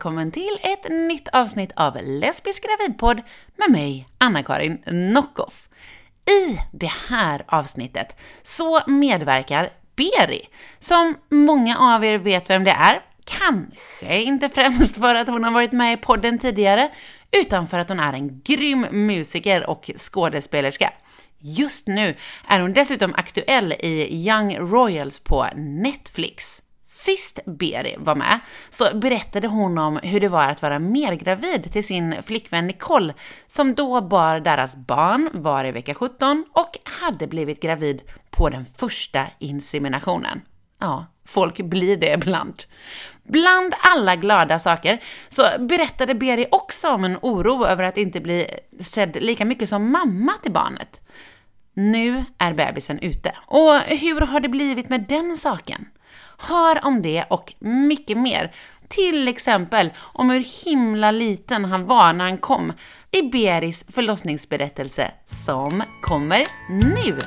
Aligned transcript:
Välkommen 0.00 0.32
till 0.32 0.58
ett 0.62 0.90
nytt 0.90 1.28
avsnitt 1.28 1.72
av 1.76 1.98
Lesbisk 2.02 2.64
gravidpodd 2.64 3.20
med 3.56 3.70
mig, 3.70 4.06
Anna-Karin 4.18 4.82
Nockoff. 4.86 5.68
I 6.30 6.58
det 6.72 6.92
här 7.08 7.44
avsnittet 7.48 8.20
så 8.42 8.80
medverkar 8.86 9.70
Beri, 9.96 10.48
som 10.78 11.16
många 11.28 11.78
av 11.78 12.04
er 12.04 12.18
vet 12.18 12.50
vem 12.50 12.64
det 12.64 12.70
är. 12.70 13.02
Kanske 13.24 14.22
inte 14.22 14.48
främst 14.48 14.96
för 14.96 15.14
att 15.14 15.28
hon 15.28 15.44
har 15.44 15.50
varit 15.50 15.72
med 15.72 15.92
i 15.92 15.96
podden 15.96 16.38
tidigare, 16.38 16.90
utan 17.30 17.66
för 17.66 17.78
att 17.78 17.88
hon 17.88 18.00
är 18.00 18.12
en 18.12 18.40
grym 18.40 18.86
musiker 18.90 19.70
och 19.70 19.90
skådespelerska. 19.96 20.92
Just 21.38 21.86
nu 21.86 22.16
är 22.48 22.60
hon 22.60 22.72
dessutom 22.72 23.14
aktuell 23.14 23.72
i 23.72 24.26
Young 24.28 24.58
Royals 24.58 25.18
på 25.18 25.46
Netflix. 25.56 26.59
Sist 27.00 27.40
Beri 27.46 27.96
var 27.98 28.14
med 28.14 28.40
så 28.70 28.94
berättade 28.94 29.48
hon 29.48 29.78
om 29.78 30.00
hur 30.02 30.20
det 30.20 30.28
var 30.28 30.48
att 30.48 30.62
vara 30.62 30.78
mergravid 30.78 31.72
till 31.72 31.84
sin 31.84 32.22
flickvän 32.22 32.66
Nicole, 32.66 33.14
som 33.46 33.74
då 33.74 34.00
bar 34.00 34.40
deras 34.40 34.76
barn, 34.76 35.28
var 35.32 35.64
i 35.64 35.72
vecka 35.72 35.94
17 35.94 36.44
och 36.52 36.78
hade 36.84 37.26
blivit 37.26 37.62
gravid 37.62 38.02
på 38.30 38.48
den 38.48 38.64
första 38.64 39.26
inseminationen. 39.38 40.40
Ja, 40.80 41.06
folk 41.24 41.60
blir 41.60 41.96
det 41.96 42.12
ibland. 42.12 42.62
Bland 43.22 43.74
alla 43.80 44.16
glada 44.16 44.58
saker 44.58 45.02
så 45.28 45.42
berättade 45.58 46.14
Beri 46.14 46.46
också 46.50 46.88
om 46.88 47.04
en 47.04 47.18
oro 47.22 47.66
över 47.66 47.82
att 47.82 47.98
inte 47.98 48.20
bli 48.20 48.46
sedd 48.80 49.16
lika 49.20 49.44
mycket 49.44 49.68
som 49.68 49.92
mamma 49.92 50.32
till 50.42 50.52
barnet. 50.52 51.00
Nu 51.74 52.24
är 52.38 52.52
bebisen 52.52 52.98
ute. 52.98 53.32
Och 53.46 53.74
hur 53.74 54.20
har 54.20 54.40
det 54.40 54.48
blivit 54.48 54.88
med 54.88 55.04
den 55.08 55.36
saken? 55.36 55.86
Hör 56.40 56.84
om 56.84 57.02
det 57.02 57.24
och 57.30 57.54
mycket 57.58 58.18
mer. 58.18 58.54
Till 58.88 59.28
exempel 59.28 59.90
om 59.98 60.30
hur 60.30 60.64
himla 60.64 61.10
liten 61.10 61.64
han 61.64 61.86
var 61.86 62.12
när 62.12 62.24
han 62.24 62.38
kom 62.38 62.72
i 63.10 63.22
Beris 63.22 63.84
förlossningsberättelse 63.88 65.10
som 65.26 65.82
kommer 66.02 66.46
nu. 66.70 67.18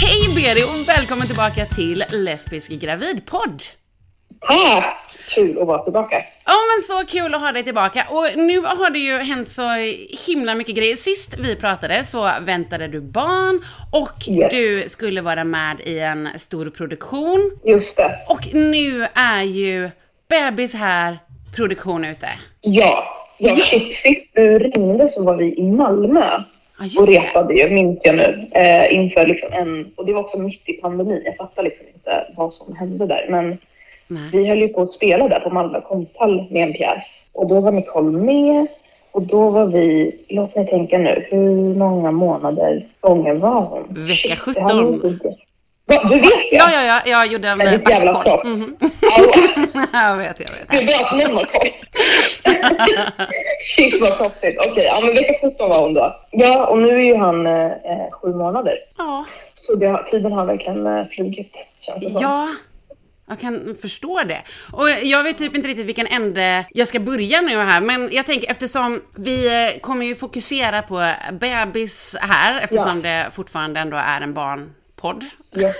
Hej 0.00 0.34
Beri 0.34 0.64
och 0.64 0.88
välkommen 0.88 1.26
tillbaka 1.26 1.66
till 1.66 2.04
Lesbisk 2.12 2.70
gravidpodd! 2.70 3.62
Tack! 4.40 4.96
Kul 5.34 5.58
att 5.60 5.66
vara 5.66 5.82
tillbaka. 5.82 6.16
Ja 6.44 6.52
men 6.52 6.82
så 7.06 7.12
kul 7.12 7.34
att 7.34 7.40
ha 7.40 7.52
dig 7.52 7.64
tillbaka 7.64 8.06
och 8.10 8.26
nu 8.36 8.60
har 8.60 8.90
det 8.90 8.98
ju 8.98 9.16
hänt 9.18 9.48
så 9.48 9.68
himla 10.26 10.54
mycket 10.54 10.74
grejer. 10.74 10.96
Sist 10.96 11.34
vi 11.38 11.56
pratade 11.56 12.04
så 12.04 12.30
väntade 12.40 12.88
du 12.88 13.00
barn 13.00 13.64
och 13.92 14.28
Yes. 14.28 14.50
du 14.52 14.88
skulle 14.88 15.20
vara 15.20 15.44
med 15.44 15.80
i 15.84 15.98
en 15.98 16.28
stor 16.38 16.70
produktion. 16.70 17.58
Just 17.64 17.96
det. 17.96 18.18
Och 18.28 18.54
nu 18.54 19.06
är 19.14 19.42
ju 19.42 19.90
bebis 20.28 20.74
här, 20.74 21.18
produktion 21.56 22.04
ute. 22.04 22.26
Ja. 22.60 23.04
Ja, 23.38 23.56
sist 23.56 24.30
du 24.34 24.58
ringde 24.58 25.08
så 25.08 25.24
var 25.24 25.36
vi 25.36 25.54
i 25.58 25.62
Malmö 25.62 26.42
Ja 26.82 27.00
och 27.00 27.08
repade 27.08 27.54
ju, 27.54 27.70
minns 27.70 27.98
jag 28.02 28.14
nu, 28.16 28.48
eh, 28.52 28.94
inför 28.94 29.26
liksom 29.26 29.52
en... 29.52 29.92
Och 29.96 30.06
det 30.06 30.12
var 30.12 30.20
också 30.20 30.38
mitt 30.38 30.68
i 30.68 30.72
pandemin. 30.72 31.22
Jag 31.24 31.36
fattar 31.36 31.62
liksom 31.62 31.86
inte 31.94 32.26
vad 32.36 32.52
som 32.52 32.76
hände 32.76 33.06
där. 33.06 33.26
Men 33.30 33.58
Nej. 34.10 34.28
vi 34.32 34.48
höll 34.48 34.58
ju 34.58 34.68
på 34.68 34.82
att 34.82 34.92
spela 34.92 35.28
där 35.28 35.40
på 35.40 35.50
Malmö 35.50 35.80
konsthall 35.80 36.46
med 36.50 36.62
en 36.68 36.72
pjäs. 36.72 37.26
Och 37.32 37.48
då 37.48 37.60
var 37.60 37.72
Nicole 37.72 38.18
med. 38.18 38.66
Och 39.12 39.22
då 39.22 39.50
var 39.50 39.66
vi, 39.66 40.16
låt 40.28 40.54
mig 40.56 40.66
tänka 40.66 40.98
nu, 40.98 41.26
hur 41.30 41.74
många 41.74 42.10
månader 42.10 42.86
gången 43.00 43.40
var 43.40 43.60
hon? 43.60 43.86
Vecka 43.90 44.14
Shit, 44.14 44.38
17. 44.38 44.54
det 44.54 44.60
här 44.72 44.82
är 44.82 45.08
inte- 45.08 45.36
Va, 45.86 45.96
du 46.10 46.14
vet 46.20 46.22
det? 46.50 46.56
Ja, 46.56 46.70
ja, 46.72 46.82
ja, 46.82 47.00
jag 47.06 47.26
gjorde 47.26 47.48
en 47.48 47.58
Men 47.58 47.78
ditt 47.78 47.90
jävla 47.90 48.14
proffs. 48.22 48.44
Mhm. 48.44 48.76
Ja, 49.92 50.08
jag 50.10 50.16
vet, 50.16 50.40
jag 50.40 50.78
vet. 50.78 51.02
Att 51.04 51.12
någon 51.12 51.36
har 51.36 51.44
koll. 51.44 51.68
Shit 53.76 54.00
vad 54.00 54.18
proffsigt. 54.18 54.58
Okej, 54.70 54.84
ja 54.84 55.00
men 55.00 55.14
vecka 55.14 55.34
17 55.48 55.68
var 55.70 55.82
hon 55.82 55.94
då. 55.94 56.16
Ja, 56.30 56.66
och 56.66 56.78
nu 56.78 56.88
är 56.90 56.98
ju 57.04 57.16
han 57.16 57.46
eh, 57.46 57.66
eh, 57.66 58.10
sju 58.12 58.34
månader. 58.34 58.78
Ja. 58.98 59.24
Så 59.54 59.74
det, 59.74 60.04
tiden 60.10 60.32
har 60.32 60.44
verkligen 60.44 60.86
eh, 60.86 61.04
flugit, 61.06 61.52
känns 61.80 62.00
det 62.04 62.10
som. 62.10 62.20
Ja, 62.22 62.48
jag 63.30 63.40
kan 63.40 63.76
förstå 63.82 64.22
det. 64.22 64.42
Och 64.72 64.90
jag 64.90 65.22
vet 65.22 65.38
typ 65.38 65.56
inte 65.56 65.68
riktigt 65.68 65.86
vilken 65.86 66.06
ände 66.06 66.66
jag 66.70 66.88
ska 66.88 66.98
börja 67.00 67.40
nu 67.40 67.56
här, 67.56 67.80
men 67.80 68.08
jag 68.12 68.26
tänker 68.26 68.50
eftersom 68.50 69.00
vi 69.16 69.46
eh, 69.74 69.80
kommer 69.80 70.06
ju 70.06 70.14
fokusera 70.14 70.82
på 70.82 71.12
bebis 71.32 72.16
här, 72.20 72.60
eftersom 72.60 73.02
det 73.02 73.30
fortfarande 73.34 73.80
ändå 73.80 73.96
är 73.96 74.20
en 74.20 74.34
barnpodd. 74.34 75.24
Yes. 75.56 75.76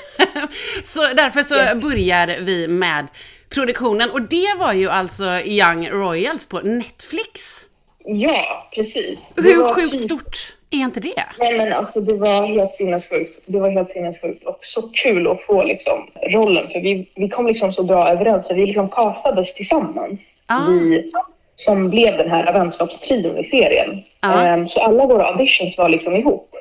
så 0.85 1.01
därför 1.15 1.43
så 1.43 1.55
Ja. 1.55 1.75
börjar 1.75 2.27
vi 2.41 2.69
med 2.69 3.07
produktionen, 3.49 4.11
och 4.11 4.23
det 4.23 4.55
var 4.59 4.73
ju 4.73 4.89
alltså 4.91 5.25
Young 5.41 5.89
Royals 5.91 6.47
på 6.47 6.61
Netflix. 6.61 7.61
Ja, 8.05 8.71
precis. 8.75 9.33
Hur 9.37 9.75
sjukt 9.75 9.91
typ- 9.91 10.01
stort 10.01 10.37
är 10.71 10.79
inte 10.79 11.01
det? 11.01 11.25
Nej 11.39 11.57
men 11.59 11.73
alltså 11.73 12.01
det 12.01 12.15
var 12.15 12.47
helt 12.47 12.75
sinnessjukt. 12.75 13.43
Det 13.47 13.59
var 13.61 13.71
helt 13.71 13.91
sinnessjukt 13.91 14.45
och 14.45 14.59
så 14.63 14.83
kul 14.83 15.27
att 15.29 15.43
få 15.43 15.63
liksom 15.63 16.07
rollen 16.23 16.71
för 16.71 16.81
vi, 16.81 17.09
vi 17.15 17.29
kom 17.29 17.47
liksom 17.47 17.73
så 17.73 17.83
bra 17.83 18.09
överens 18.09 18.47
så 18.47 18.55
vi 18.55 18.67
liksom 18.67 18.89
castades 18.89 19.55
tillsammans. 19.55 20.21
Ah. 20.47 20.67
Vi 20.69 21.11
som 21.55 21.91
blev 21.91 22.17
den 22.17 22.31
här 22.31 22.53
vänskapstrion 22.53 23.39
i 23.39 23.45
serien. 23.45 24.03
Ah. 24.21 24.43
Ehm, 24.47 24.69
så 24.69 24.81
alla 24.81 25.07
våra 25.07 25.27
auditions 25.27 25.79
var 25.79 25.89
liksom 25.89 26.17
ihop. 26.17 26.55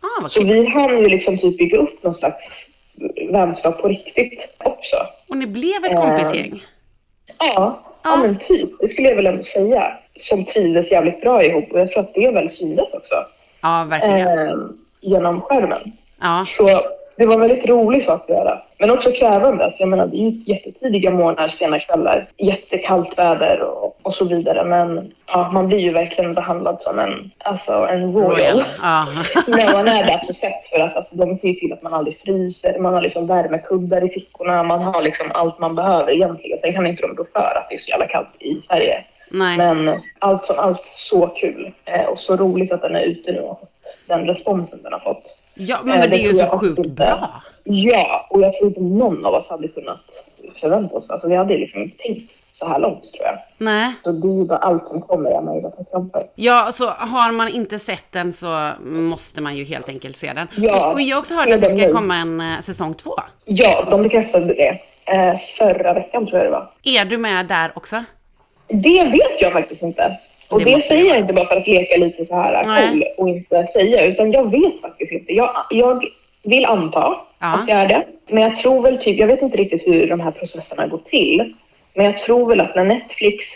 Ah, 0.00 0.28
Så 0.28 0.44
vi 0.44 0.66
hann 0.66 0.98
ju 0.98 1.08
liksom 1.08 1.38
typ 1.38 1.58
bygga 1.58 1.78
upp 1.78 2.02
någon 2.02 2.14
slags 2.14 2.66
vänskap 3.30 3.82
på 3.82 3.88
riktigt 3.88 4.54
också. 4.58 4.96
Och 5.28 5.36
ni 5.36 5.46
blev 5.46 5.84
ett 5.84 5.96
kompisgäng. 5.96 6.62
Ja, 7.38 7.44
Ja. 7.54 7.82
ja 8.02 8.16
men 8.16 8.38
typ. 8.38 8.70
Det 8.80 8.88
skulle 8.88 9.08
jag 9.08 9.16
väl 9.16 9.26
ändå 9.26 9.44
säga. 9.44 9.98
Som 10.20 10.44
trivdes 10.44 10.92
jävligt 10.92 11.20
bra 11.20 11.44
ihop 11.44 11.72
och 11.72 11.80
jag 11.80 11.90
tror 11.90 12.02
att 12.02 12.14
det 12.14 12.30
väl 12.30 12.50
syntes 12.50 12.94
också. 12.94 13.14
Ja, 13.60 13.86
verkligen. 13.90 14.28
ehm, 14.28 14.78
genom 15.00 15.40
skärmen. 15.40 15.92
Ja. 16.20 16.44
Så 16.46 16.80
det 17.16 17.26
var 17.26 17.34
en 17.34 17.40
väldigt 17.40 17.68
rolig 17.68 18.04
sak 18.04 18.22
att 18.22 18.36
göra. 18.36 18.62
Men 18.78 18.90
också 18.90 19.12
krävande. 19.12 19.64
Alltså 19.64 19.82
jag 19.82 19.88
menar, 19.88 20.06
det 20.06 20.16
är 20.16 20.30
ju 20.30 20.42
jättetidiga 20.46 21.10
morgnar, 21.10 21.48
sena 21.48 21.78
kvällar, 21.78 22.28
jättekallt 22.36 23.18
väder 23.18 23.60
och, 23.60 23.98
och 24.02 24.14
så 24.14 24.24
vidare. 24.24 24.64
Men 24.64 25.12
ja, 25.26 25.50
man 25.52 25.68
blir 25.68 25.78
ju 25.78 25.92
verkligen 25.92 26.34
behandlad 26.34 26.80
som 26.80 26.98
en, 26.98 27.30
alltså 27.38 27.72
en 27.72 28.12
royal. 28.12 28.30
Royal. 28.30 28.62
Ja. 28.82 29.06
när 29.46 29.72
man 29.72 29.88
är 29.88 30.04
där 30.06 30.26
på 30.26 30.34
set 30.34 30.66
för 30.72 30.78
att 30.78 30.96
alltså, 30.96 31.16
de 31.16 31.36
ser 31.36 31.52
till 31.52 31.72
att 31.72 31.82
man 31.82 31.94
aldrig 31.94 32.20
fryser, 32.20 32.78
man 32.78 32.94
har 32.94 33.02
liksom 33.02 33.26
värmekuddar 33.26 34.04
i 34.04 34.08
fickorna, 34.08 34.62
man 34.62 34.82
har 34.82 35.02
liksom 35.02 35.26
allt 35.34 35.58
man 35.58 35.74
behöver 35.74 36.12
egentligen. 36.12 36.58
Sen 36.58 36.72
kan 36.72 36.86
inte 36.86 37.02
de 37.02 37.16
rå 37.16 37.24
för 37.32 37.58
att 37.58 37.66
det 37.68 37.74
är 37.74 37.78
så 37.78 37.90
jävla 37.90 38.06
kallt 38.06 38.28
i 38.38 38.62
Sverige. 38.66 39.04
Nej. 39.30 39.56
Men 39.56 40.00
allt 40.18 40.46
som 40.46 40.58
allt 40.58 40.86
så 40.86 41.26
kul 41.26 41.72
eh, 41.84 42.04
och 42.04 42.20
så 42.20 42.36
roligt 42.36 42.72
att 42.72 42.82
den 42.82 42.96
är 42.96 43.02
ute 43.02 43.32
nu 43.32 43.40
och 43.40 43.60
den 44.06 44.26
responsen 44.26 44.82
den 44.82 44.92
har 44.92 45.00
fått. 45.00 45.38
Ja, 45.54 45.78
men, 45.84 45.94
Eh, 45.94 46.00
men 46.00 46.10
det 46.10 46.16
är 46.16 46.32
ju 46.32 46.34
så 46.34 46.46
sjukt 46.58 46.78
inte. 46.78 46.90
bra. 46.90 47.42
Ja, 47.64 48.26
och 48.30 48.40
jag 48.42 48.56
tror 48.56 48.68
inte 48.68 48.80
någon 48.80 49.26
av 49.26 49.34
oss 49.34 49.48
hade 49.50 49.68
kunnat 49.68 50.00
förvänta 50.60 50.94
oss. 50.96 51.10
Alltså 51.10 51.28
vi 51.28 51.36
hade 51.36 51.58
liksom 51.58 51.82
inte 51.82 51.96
tänkt 51.98 52.32
så 52.54 52.66
här 52.66 52.78
långt 52.78 53.02
tror 53.12 53.26
jag. 53.26 53.38
Nej. 53.58 53.92
Så 54.04 54.12
det 54.12 54.28
är 54.28 54.32
ju 54.32 54.44
bara 54.44 54.58
allt 54.58 54.88
som 54.88 55.02
kommer 55.02 55.30
jag 55.30 55.72
tacksam 55.76 56.10
för. 56.10 56.26
Ja, 56.34 56.72
så 56.72 56.88
har 56.90 57.32
man 57.32 57.48
inte 57.48 57.78
sett 57.78 58.12
den 58.12 58.32
så 58.32 58.70
måste 58.84 59.42
man 59.42 59.56
ju 59.56 59.64
helt 59.64 59.88
enkelt 59.88 60.16
se 60.16 60.32
den. 60.32 60.48
Ja, 60.56 60.92
och 60.92 61.00
jag 61.00 61.16
har 61.16 61.20
också 61.20 61.34
hört 61.34 61.44
se 61.44 61.52
att 61.52 61.60
det 61.60 61.68
ska 61.70 61.86
nu. 61.86 61.92
komma 61.92 62.16
en 62.16 62.40
eh, 62.40 62.60
säsong 62.60 62.94
två. 62.94 63.14
Ja, 63.44 63.86
de 63.90 64.02
bekräftade 64.02 64.46
det 64.54 64.80
eh, 65.04 65.36
förra 65.58 65.92
veckan 65.92 66.26
tror 66.26 66.38
jag 66.38 66.46
det 66.46 66.50
var. 66.50 66.70
Är 66.82 67.04
du 67.04 67.16
med 67.18 67.46
där 67.46 67.72
också? 67.74 68.04
Det 68.68 69.04
vet 69.04 69.40
jag 69.40 69.52
faktiskt 69.52 69.82
inte. 69.82 70.16
Och 70.50 70.58
Det 70.64 70.74
det, 70.74 70.80
säger 70.80 71.04
jag 71.04 71.14
jag 71.16 71.20
inte 71.22 71.32
bara 71.34 71.46
för 71.46 71.56
att 71.56 71.66
leka 71.66 71.96
lite 71.96 72.24
så 72.24 72.34
här 72.34 72.62
Nej. 72.66 72.88
cool 72.90 73.04
och 73.16 73.28
inte 73.28 73.66
säga, 73.66 74.04
utan 74.06 74.32
jag 74.32 74.50
vet 74.50 74.80
faktiskt 74.80 75.12
inte. 75.12 75.32
Jag, 75.32 75.50
jag 75.70 76.04
vill 76.42 76.64
anta 76.66 77.16
Ja. 77.40 77.54
att 77.54 77.68
jag 77.68 77.78
är 77.78 77.88
det. 77.88 78.04
Men 78.28 78.42
jag 78.42 78.56
tror 78.56 78.82
väl 78.82 78.98
typ, 78.98 79.18
jag 79.18 79.26
vet 79.26 79.42
inte 79.42 79.56
riktigt 79.58 79.86
hur 79.86 80.08
de 80.08 80.20
här 80.20 80.30
processerna 80.30 80.86
går 80.86 80.98
till. 81.04 81.54
Men 81.94 82.06
jag 82.06 82.18
tror 82.18 82.48
väl 82.48 82.60
att 82.60 82.74
när 82.74 82.84
Netflix 82.84 83.46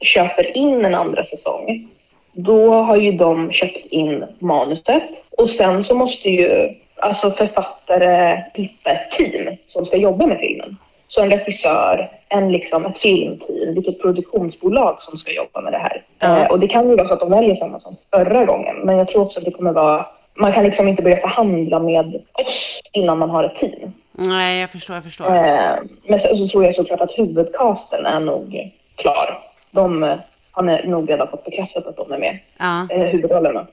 köper 0.00 0.56
in 0.56 0.84
en 0.84 0.94
andra 0.94 1.24
säsong, 1.24 1.88
då 2.32 2.72
har 2.72 2.96
ju 2.96 3.12
de 3.12 3.52
köpt 3.52 3.86
in 3.86 4.24
manuset. 4.38 5.24
Och 5.30 5.50
sen 5.50 5.84
så 5.84 5.94
måste 5.94 6.30
ju 6.30 6.74
alltså 6.96 7.30
författare 7.30 8.42
hitta 8.54 8.90
ett 8.90 9.10
team 9.10 9.56
som 9.68 9.86
ska 9.86 9.96
jobba 9.96 10.26
med 10.26 10.38
filmen. 10.38 10.76
Så 11.08 11.22
en 11.22 11.30
regissör, 11.30 12.10
en 12.28 12.52
liksom 12.52 12.86
ett 12.86 12.98
filmteam, 12.98 13.74
vilket 13.74 14.02
produktionsbolag 14.02 15.02
som 15.02 15.18
ska 15.18 15.32
jobba 15.32 15.60
med 15.60 15.72
det 15.72 15.78
här. 15.78 16.02
Eh, 16.42 16.50
och 16.50 16.60
det 16.60 16.68
kan 16.68 16.90
ju 16.90 16.96
vara 16.96 17.08
så 17.08 17.14
att 17.14 17.20
de 17.20 17.30
väljer 17.30 17.54
samma 17.56 17.80
som 17.80 17.96
förra 18.10 18.44
gången. 18.44 18.76
Men 18.84 18.98
jag 18.98 19.08
tror 19.08 19.22
också 19.22 19.38
att 19.38 19.44
det 19.44 19.50
kommer 19.50 19.72
vara... 19.72 20.06
Man 20.34 20.52
kan 20.52 20.64
liksom 20.64 20.88
inte 20.88 21.02
börja 21.02 21.16
förhandla 21.20 21.78
med 21.78 22.22
oss 22.32 22.80
innan 22.92 23.18
man 23.18 23.30
har 23.30 23.44
ett 23.44 23.56
team. 23.56 23.92
Nej, 24.12 24.60
jag 24.60 24.70
förstår, 24.70 24.96
jag 24.96 25.04
förstår. 25.04 25.26
Eh, 25.26 25.70
men 26.08 26.20
sen 26.20 26.36
så 26.36 26.48
tror 26.48 26.64
jag 26.64 26.74
såklart 26.74 27.00
att 27.00 27.18
huvudcasten 27.18 28.06
är 28.06 28.20
nog 28.20 28.70
klar. 28.96 29.38
De 29.70 30.02
eh, 30.04 30.16
har 30.50 30.86
nog 30.86 31.10
redan 31.10 31.28
fått 31.28 31.44
bekräftat 31.44 31.86
att 31.86 31.96
de 31.96 32.12
är 32.12 32.18
med, 32.18 32.38
Ja. 32.58 32.86
eh, 32.90 33.00
huvudrollerna. 33.06 33.66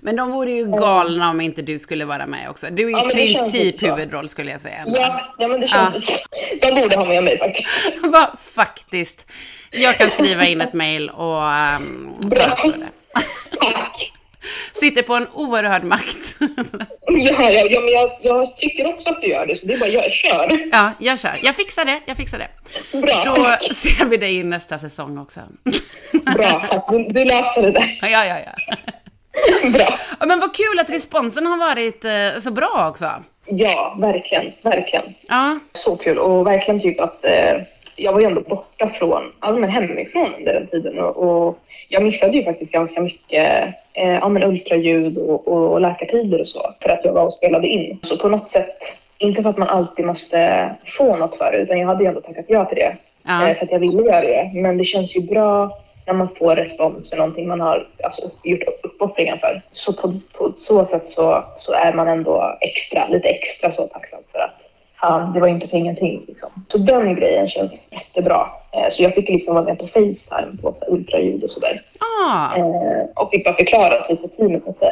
Men 0.00 0.16
de 0.16 0.30
vore 0.32 0.50
ju 0.50 0.64
galna 0.64 1.30
om 1.30 1.40
inte 1.40 1.62
du 1.62 1.78
skulle 1.78 2.04
vara 2.04 2.26
med 2.26 2.50
också. 2.50 2.66
Du 2.70 2.86
är 2.86 2.90
Ja, 2.90 3.10
i 3.10 3.14
princip 3.14 3.82
huvudroll 3.82 4.28
skulle 4.28 4.50
jag 4.50 4.60
säga. 4.60 4.84
Ja, 4.86 5.34
ja 5.38 5.48
men 5.48 5.60
det 5.60 5.68
känns... 5.68 6.26
De 6.60 6.80
borde 6.80 6.96
ha 6.96 7.04
med 7.04 7.24
mig 7.24 7.38
faktiskt. 7.38 7.68
Va, 8.02 8.36
faktiskt. 8.54 9.26
Jag 9.70 9.98
kan 9.98 10.10
skriva 10.10 10.46
in 10.46 10.60
ett 10.60 10.72
mejl 10.72 11.10
och 11.10 11.42
um, 11.42 12.16
föreslå 12.30 12.70
det. 12.70 12.88
Sitter 14.72 15.02
på 15.02 15.14
en 15.14 15.26
oerhörd 15.32 15.84
makt. 15.84 16.36
Ja, 17.06 17.50
ja, 17.50 17.50
ja 17.50 17.80
men 17.80 17.92
jag, 17.92 18.10
jag 18.22 18.56
tycker 18.56 18.86
också 18.86 19.10
att 19.10 19.20
du 19.20 19.26
gör 19.26 19.46
det, 19.46 19.56
så 19.56 19.66
det 19.66 19.74
är 19.74 19.78
bara 19.78 19.88
jag 19.88 20.12
kör. 20.12 20.68
ja, 20.72 20.92
jag 20.98 21.20
kör. 21.20 21.40
Jag 21.42 21.56
fixar 21.56 21.84
det. 21.84 22.00
Jag 22.06 22.16
fixar 22.16 22.38
det. 22.38 22.48
Bra, 22.98 23.22
Då 23.24 23.74
ser 23.74 24.04
vi 24.04 24.16
dig 24.16 24.36
i 24.36 24.44
nästa 24.44 24.78
säsong 24.78 25.18
också. 25.18 25.40
Bra. 26.12 26.84
Du, 26.90 27.04
du 27.04 27.24
löste 27.24 27.60
det 27.60 27.70
där. 27.70 27.98
ja, 28.02 28.24
ja, 28.26 28.36
ja. 28.46 28.74
Bra. 29.72 29.86
Ja, 30.20 30.26
Men 30.26 30.40
vad 30.40 30.54
kul 30.56 30.78
att 30.80 30.90
responsen 30.90 31.46
har 31.46 31.56
varit 31.58 32.04
eh, 32.04 32.40
så 32.40 32.50
bra 32.50 32.86
också. 32.90 33.06
Ja, 33.46 33.96
verkligen, 34.00 34.52
verkligen. 34.62 35.04
Ja, 35.28 35.58
Så 35.72 35.96
kul 35.96 36.18
och 36.18 36.46
verkligen 36.46 36.80
typ 36.80 37.00
att 37.00 37.24
eh, 37.24 37.54
jag 37.96 38.12
var 38.12 38.20
ju 38.20 38.26
ändå 38.26 38.40
borta 38.40 38.88
från, 38.88 39.32
ja 39.40 39.52
men 39.52 39.70
hemifrån 39.70 40.34
under 40.38 40.54
den 40.54 40.66
tiden 40.66 40.98
och, 40.98 41.16
och 41.46 41.58
jag 41.88 42.02
missade 42.02 42.32
ju 42.36 42.44
faktiskt 42.44 42.72
ganska 42.72 43.00
mycket 43.00 43.74
eh, 43.92 44.10
ja, 44.14 44.28
men 44.28 44.42
ultraljud 44.44 45.18
och, 45.18 45.48
och, 45.48 45.72
och 45.72 45.80
läkartider 45.80 46.40
och 46.40 46.48
så 46.48 46.74
för 46.82 46.88
att 46.88 47.04
jag 47.04 47.12
var 47.12 47.24
och 47.26 47.32
spelade 47.34 47.68
in. 47.68 47.98
Så 48.02 48.18
på 48.18 48.28
något 48.28 48.50
sätt, 48.50 48.76
inte 49.18 49.42
för 49.42 49.50
att 49.50 49.58
man 49.58 49.68
alltid 49.68 50.06
måste 50.06 50.70
få 50.86 51.16
något 51.16 51.38
för 51.38 51.52
det 51.52 51.58
utan 51.58 51.78
jag 51.78 51.86
hade 51.86 52.02
ju 52.04 52.08
ändå 52.08 52.20
tackat 52.20 52.44
ja 52.48 52.64
till 52.64 52.76
det 52.78 52.96
Ja. 53.22 53.48
eh, 53.48 53.56
för 53.56 53.64
att 53.64 53.70
jag 53.72 53.78
ville 53.80 54.02
göra 54.02 54.20
det. 54.20 54.50
Men 54.54 54.78
det 54.78 54.84
känns 54.84 55.16
ju 55.16 55.20
bra 55.20 55.78
när 56.12 56.18
man 56.18 56.28
får 56.38 56.56
respons 56.56 57.10
för 57.10 57.16
någonting 57.16 57.48
man 57.48 57.60
har 57.60 57.86
alltså, 58.04 58.22
gjort 58.42 58.62
upp- 58.62 58.80
uppoffringar 58.84 59.36
för. 59.36 59.62
Så 59.72 59.92
på, 59.92 60.12
på 60.32 60.52
så 60.58 60.84
sätt 60.86 61.08
så, 61.08 61.44
så 61.58 61.72
är 61.72 61.92
man 61.92 62.08
ändå 62.08 62.58
extra, 62.60 63.06
lite 63.08 63.28
extra 63.28 63.72
så 63.72 63.86
tacksam 63.86 64.20
för 64.32 64.38
att 64.38 64.50
fan, 64.94 65.32
det 65.32 65.40
var 65.40 65.48
inte 65.48 65.68
för 65.68 65.76
ingenting. 65.76 66.24
Liksom. 66.28 66.50
Så 66.68 66.78
den 66.78 67.14
grejen 67.14 67.48
känns 67.48 67.72
jättebra. 67.90 68.46
Eh, 68.72 68.90
så 68.92 69.02
jag 69.02 69.14
fick 69.14 69.28
liksom 69.28 69.54
vara 69.54 69.64
med 69.64 69.78
på 69.78 69.86
Facetime 69.86 70.56
på 70.62 70.74
så 70.80 70.92
ultraljud 70.94 71.44
och 71.44 71.50
sådär. 71.50 71.82
ah, 72.28 72.56
Eh, 72.56 73.06
och 73.16 73.30
fick 73.30 73.44
bara 73.44 73.54
förklara 73.54 74.04
typ 74.06 74.20
för 74.20 74.28
teamet 74.28 74.68
att 74.68 74.82
eh, 74.82 74.90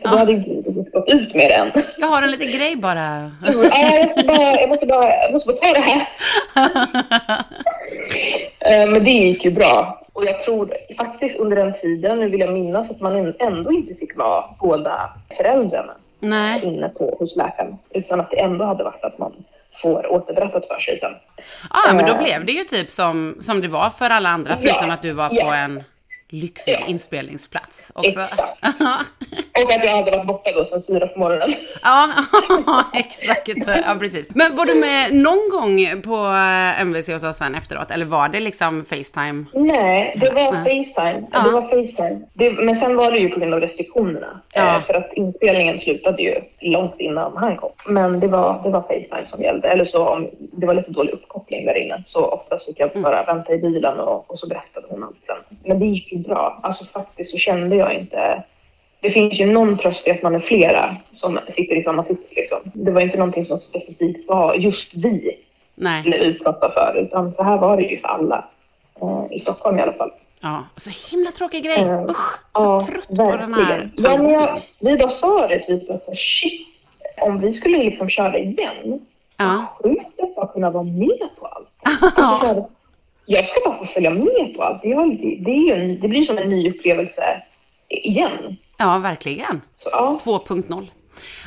för 0.00 0.08
då 0.08 0.14
Ja. 0.14 0.18
hade 0.18 0.32
inte 0.32 0.50
vi 0.50 0.90
gått 0.92 1.08
ut 1.08 1.34
med 1.34 1.50
det 1.50 1.54
än. 1.54 1.70
jag 1.98 2.06
har 2.06 2.22
en 2.22 2.30
liten 2.30 2.50
grej 2.58 2.76
bara. 2.76 3.20
Nej, 3.42 3.54
jag, 4.00 4.10
ska 4.10 4.22
bara, 4.24 4.60
jag, 4.60 4.68
måste 4.68 4.86
bara, 4.86 5.08
jag 5.22 5.32
måste 5.32 5.48
bara 5.48 5.56
ta 5.56 5.72
det 5.72 5.80
här. 5.80 6.06
Eh, 8.60 8.90
Men 8.90 9.04
det 9.04 9.10
gick 9.10 9.44
ju 9.44 9.50
bra. 9.50 10.05
Och 10.16 10.24
jag 10.24 10.40
tror 10.40 10.74
faktiskt 10.96 11.40
under 11.40 11.56
den 11.56 11.72
tiden, 11.74 12.18
nu 12.20 12.28
vill 12.28 12.40
jag 12.40 12.52
minnas 12.52 12.90
att 12.90 13.00
man 13.00 13.34
ändå 13.38 13.72
inte 13.72 13.94
fick 13.94 14.16
vara 14.16 14.44
båda 14.60 15.10
föräldrarna 15.36 15.92
Nej. 16.20 16.64
inne 16.64 16.88
på 16.88 17.16
hos 17.18 17.36
läkaren. 17.36 17.76
Utan 17.90 18.20
att 18.20 18.30
det 18.30 18.40
ändå 18.40 18.64
hade 18.64 18.84
varit 18.84 19.04
att 19.04 19.18
man 19.18 19.32
får 19.82 20.12
återberättat 20.12 20.66
för 20.68 20.80
sig 20.80 20.98
sen. 20.98 21.12
Ja, 21.70 21.92
men 21.94 22.06
då 22.06 22.12
Eh. 22.12 22.22
blev 22.22 22.44
det 22.46 22.52
ju 22.52 22.64
typ 22.64 22.90
som, 22.90 23.36
som 23.40 23.60
det 23.60 23.68
var 23.68 23.90
för 23.90 24.10
alla 24.10 24.28
andra, 24.28 24.56
förutom 24.56 24.88
Ja, 24.88 24.94
att 24.94 25.02
du 25.02 25.12
var 25.12 25.28
på 25.28 25.34
ja. 25.34 25.56
en 25.56 25.82
lyxig 26.28 26.72
Ja. 26.80 26.86
inspelningsplats 26.86 27.92
också. 27.94 28.08
Exakt. 28.20 28.40
Och 29.64 29.72
att 29.72 29.84
jag 29.84 29.96
hade 29.96 30.10
varit 30.10 30.26
borta 30.26 30.50
då 30.52 30.64
sedan 30.64 30.82
fyra 30.86 31.06
på 31.06 31.18
morgonen. 31.18 31.48
ja, 31.82 32.08
exakt. 32.94 33.48
Ja, 33.86 33.96
precis. 34.00 34.28
Men 34.34 34.56
var 34.56 34.66
du 34.66 34.74
med 34.74 35.14
någon 35.14 35.48
gång 35.50 36.02
på 36.02 36.16
eh, 36.26 36.80
MVC 36.80 37.08
hos 37.08 37.22
oss 37.22 37.36
sen 37.36 37.54
efteråt, 37.54 37.90
eller 37.90 38.04
var 38.04 38.28
det 38.28 38.40
liksom 38.40 38.84
Facetime? 38.84 39.44
Nej, 39.54 40.18
det 40.20 40.30
var. 40.32 40.52
Facetime. 40.52 41.26
Ja. 41.32 41.40
Det 41.42 41.50
var 41.50 41.62
Facetime. 41.62 42.20
Det, 42.34 42.50
men 42.52 42.76
sen 42.76 42.96
var 42.96 43.10
det 43.12 43.18
ju 43.18 43.28
på 43.28 43.40
grund 43.40 43.54
av 43.54 43.60
restriktionerna. 43.60 44.40
Ja. 44.54 44.76
Eh, 44.76 44.82
för 44.82 44.94
att 44.94 45.12
inspelningen 45.12 45.78
slutade 45.78 46.22
ju 46.22 46.34
långt 46.60 46.94
innan 46.98 47.36
han 47.36 47.56
kom. 47.56 47.70
Men 47.86 48.20
det 48.20 48.26
var, 48.28 48.60
det 48.62 48.70
var 48.70 48.80
Facetime 48.82 49.26
som 49.26 49.42
gällde. 49.42 49.68
Eller 49.68 49.84
så 49.84 50.08
om 50.08 50.30
det 50.52 50.66
var 50.66 50.74
lite 50.74 50.90
dålig 50.90 51.12
uppkoppling 51.12 51.66
där 51.66 51.74
inne. 51.74 52.02
Så 52.06 52.24
oftast 52.26 52.66
fick 52.66 52.80
jag 52.80 52.90
bara 52.94 53.24
vänta 53.24 53.52
i 53.52 53.58
bilen 53.58 54.00
och, 54.00 54.30
och 54.30 54.38
så 54.38 54.46
berättade 54.48 54.86
hon 54.90 55.02
allt 55.04 55.16
sen. 55.26 55.58
Men 55.64 55.78
det 55.78 55.86
gick 55.86 56.12
bra. 56.18 56.60
Alltså 56.62 56.84
faktiskt 56.84 57.30
så 57.30 57.36
kände 57.36 57.76
jag 57.76 57.94
inte... 57.94 58.42
Det 59.00 59.10
finns 59.10 59.40
ju 59.40 59.46
någon 59.46 59.78
tröst 59.78 60.06
i 60.08 60.10
att 60.10 60.22
man 60.22 60.34
är 60.34 60.40
flera 60.40 60.96
som 61.12 61.38
sitter 61.48 61.76
i 61.76 61.82
samma 61.82 62.04
sits 62.04 62.36
liksom. 62.36 62.58
Det 62.64 62.90
var 62.90 63.00
inte 63.00 63.18
någonting 63.18 63.44
som 63.44 63.58
specifikt 63.58 64.28
var 64.28 64.54
just 64.54 64.94
vi 64.94 65.38
Nej. 65.74 66.02
blev 66.02 66.20
utsatta 66.20 66.70
för. 66.70 66.96
Utan 67.02 67.34
så 67.34 67.42
här 67.42 67.58
var 67.58 67.76
det 67.76 67.82
ju 67.82 68.00
för 68.00 68.08
alla. 68.08 68.44
Eh, 69.02 69.24
I 69.36 69.40
Stockholm 69.40 69.78
i 69.78 69.82
alla 69.82 69.92
fall. 69.92 70.10
Ja, 70.40 70.64
så 70.76 70.90
himla 71.16 71.30
tråkig 71.32 71.64
grej. 71.64 71.78
Eh, 71.82 72.02
Usch, 72.04 72.32
så 72.56 72.62
Ja, 72.62 72.80
trött 72.80 73.08
på 73.08 73.14
den 73.36 73.54
här 73.54 73.78
verkligen. 73.78 73.92
Ja, 73.96 74.18
men 74.22 74.30
jag, 74.30 74.60
vi 74.78 74.96
bara 74.96 75.08
sa 75.08 75.46
det 75.48 75.58
typ 75.58 75.90
att 75.90 76.02
så 76.04 76.10
här, 76.10 76.16
shit, 76.16 76.66
om 77.20 77.38
vi 77.38 77.52
skulle 77.52 77.78
liksom 77.78 78.08
köra 78.08 78.38
igen, 78.38 79.00
Ja. 79.36 79.64
sjukt 79.82 80.20
att 80.20 80.34
bara 80.34 80.46
kunna 80.46 80.70
vara 80.70 80.82
med 80.84 81.28
på 81.40 81.46
allt. 81.46 81.68
Alltså, 82.16 82.46
så 82.46 82.54
här, 82.54 82.64
jag 83.26 83.46
ska 83.46 83.60
bara 83.70 83.78
få 83.78 83.84
följa 83.86 84.10
med 84.10 84.54
på 84.56 84.62
allt. 84.62 84.82
Det, 84.82 84.88
är, 84.92 85.44
det, 85.44 85.50
är 85.50 85.76
en, 85.76 86.00
det 86.00 86.08
blir 86.08 86.22
som 86.22 86.38
en 86.38 86.50
ny 86.50 86.70
upplevelse 86.70 87.42
igen. 87.88 88.56
ja, 88.78 88.98
verkligen. 88.98 89.60
Så 89.76 89.88
ja, 89.92 90.18
2.0. 90.24 90.86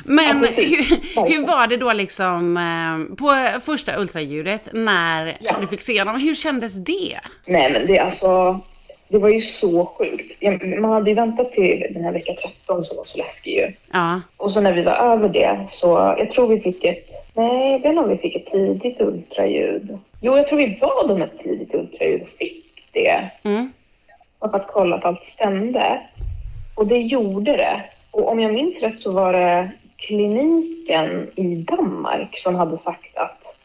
Men 0.04 0.42
Ja, 0.42 0.48
hur, 0.56 1.28
hur 1.30 1.46
var 1.46 1.66
det 1.66 1.76
då 1.76 1.92
liksom 1.92 2.56
eh, 2.56 3.16
på 3.16 3.60
första 3.60 3.96
ultraljudet 4.00 4.68
när 4.72 5.36
Ja. 5.40 5.56
du 5.60 5.66
fick 5.66 5.80
se 5.80 5.98
honom? 5.98 6.20
Hur 6.20 6.34
kändes 6.34 6.74
det? 6.74 7.20
nej 7.46 7.72
men 7.72 7.86
det 7.86 7.98
alltså, 7.98 8.60
det 9.08 9.18
var 9.18 9.28
ju 9.28 9.40
så 9.40 9.86
sjukt. 9.86 10.42
Man 10.80 10.90
hade 10.92 11.10
ju 11.10 11.16
väntat 11.16 11.52
till 11.52 11.86
den 11.90 12.04
här 12.04 12.12
vecka 12.12 12.32
13 12.66 12.84
som 12.84 12.96
var 12.96 13.04
så 13.04 13.18
läskig 13.18 13.52
ju. 13.52 13.72
Ja, 13.92 14.20
Och 14.36 14.52
så 14.52 14.60
när 14.60 14.72
vi 14.72 14.82
var 14.82 14.92
över 14.92 15.28
det 15.28 15.58
så, 15.68 16.14
jag 16.18 16.30
tror 16.30 16.48
vi 16.48 16.60
fick 16.60 16.84
ett, 16.84 17.09
nej 17.40 17.72
jag 17.72 17.78
vet 17.78 17.88
inte 17.90 18.02
om 18.02 18.08
vi 18.08 18.16
fick 18.16 18.36
ett 18.36 18.46
tidigt 18.46 19.00
ultraljud. 19.00 19.98
Jo, 20.20 20.36
jag 20.36 20.48
tror 20.48 20.58
vi 20.58 20.78
bad 20.80 21.10
om 21.10 21.22
ett 21.22 21.38
tidigt 21.38 21.74
ultraljud 21.74 22.22
och 22.22 22.28
fick 22.28 22.88
det. 22.92 23.30
mm. 23.42 23.72
Och 24.38 24.50
för 24.50 24.58
att 24.58 24.66
kolla 24.66 24.96
att 24.96 25.04
allt 25.04 25.26
stämde. 25.26 26.00
Och 26.74 26.86
det 26.86 26.98
gjorde 26.98 27.52
det. 27.56 27.82
Och 28.10 28.28
om 28.28 28.40
jag 28.40 28.52
minns 28.52 28.82
rätt 28.82 29.00
så 29.00 29.12
var 29.12 29.32
det 29.32 29.70
kliniken 29.96 31.30
i 31.34 31.54
Danmark 31.54 32.38
som 32.38 32.54
hade 32.54 32.78
sagt 32.78 33.16
att, 33.16 33.56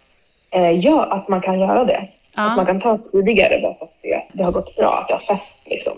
eh, 0.50 0.72
ja, 0.72 1.04
att 1.04 1.28
man 1.28 1.42
kan 1.42 1.60
göra 1.60 1.86
det. 1.86 2.08
Att 2.34 2.58
man 2.58 2.66
ja, 2.66 2.66
kan 2.66 2.82
ta 2.82 2.98
tidigare 3.12 3.62
bara 3.62 3.74
för 3.74 3.86
att 3.86 3.98
se 3.98 4.16
att 4.16 4.28
det 4.34 4.44
har 4.44 4.52
gått 4.52 4.76
bra, 4.76 4.98
att 4.98 5.08
det 5.08 5.14
har 5.14 5.36
fäst 5.36 5.60
liksom. 5.66 5.94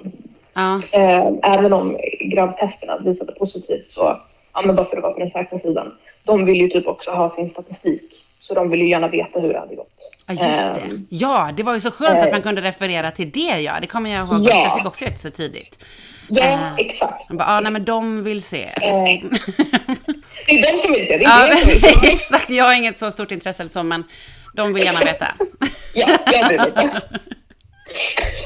ja, 0.53 0.81
Eh, 0.93 1.27
även 1.43 1.74
om 1.74 1.98
gravtesterna 2.19 2.98
visade 2.98 3.31
positivt 3.31 3.91
så, 3.91 4.19
ja 4.53 4.62
men 4.65 4.75
bara 4.75 4.86
för 4.86 4.98
att 4.98 5.03
vara 5.03 5.13
på 5.13 5.19
den 5.19 5.29
säkra 5.29 5.60
sidan. 5.60 5.91
De 6.27 6.46
vill 6.46 6.62
ju 6.62 6.67
typ 6.69 6.88
också 6.88 7.12
ha 7.12 7.29
sin 7.36 7.50
statistik. 7.50 8.24
Så 8.39 8.53
de 8.53 8.69
vill 8.69 8.79
ju 8.81 8.89
gärna 8.89 9.07
veta 9.07 9.39
hur 9.39 9.53
det 9.53 9.60
hade 9.60 9.75
gått. 9.75 10.12
ja, 10.27 10.34
just 10.34 10.75
det. 10.75 10.81
Ehm, 10.81 11.05
Ja, 11.10 11.51
det 11.57 11.63
var 11.63 11.74
ju 11.74 11.81
så 11.81 11.91
skönt 11.91 12.19
att 12.19 12.25
eh, 12.25 12.31
man 12.31 12.41
kunde 12.41 12.62
referera 12.62 13.12
till 13.12 13.31
det, 13.31 13.60
ja. 13.62 13.74
Det 13.81 13.88
kommer 13.88 14.10
jag 14.10 14.27
ihåg. 14.27 14.46
Ja. 14.50 14.63
Jag 14.63 14.77
fick 14.77 14.88
också 14.88 15.05
ett 15.05 15.22
så 15.22 15.29
tidigt. 15.29 15.84
Ja, 16.29 16.43
Eh, 16.43 16.75
exakt. 16.77 17.27
Bara, 17.29 17.48
ah, 17.48 17.60
nej 17.60 17.72
men 17.72 17.86
de 17.86 18.24
vill 18.24 18.43
se. 18.43 18.63
Eh, 18.63 19.29
det 20.46 20.51
är 20.51 20.74
de 20.74 20.79
som 20.81 20.91
vill 20.91 21.07
se, 21.07 21.17
det 21.17 21.24
är 21.25 21.50
Ja, 21.50 21.57
som 21.57 21.67
vill 21.69 21.81
se. 21.81 21.89
exakt. 22.13 22.50
Jag 22.50 22.65
har 22.65 22.74
inget 22.74 22.98
så 22.98 23.12
stort 23.12 23.31
intresse 23.31 23.63
eller 23.63 23.69
så, 23.72 23.84
men 23.84 24.03
de 24.55 24.74
vill 24.74 24.84
gärna 24.86 25.00
veta. 25.00 25.27
Ja, 25.93 26.07
jag 26.31 26.48
mig 26.48 26.55
inte. 26.67 27.01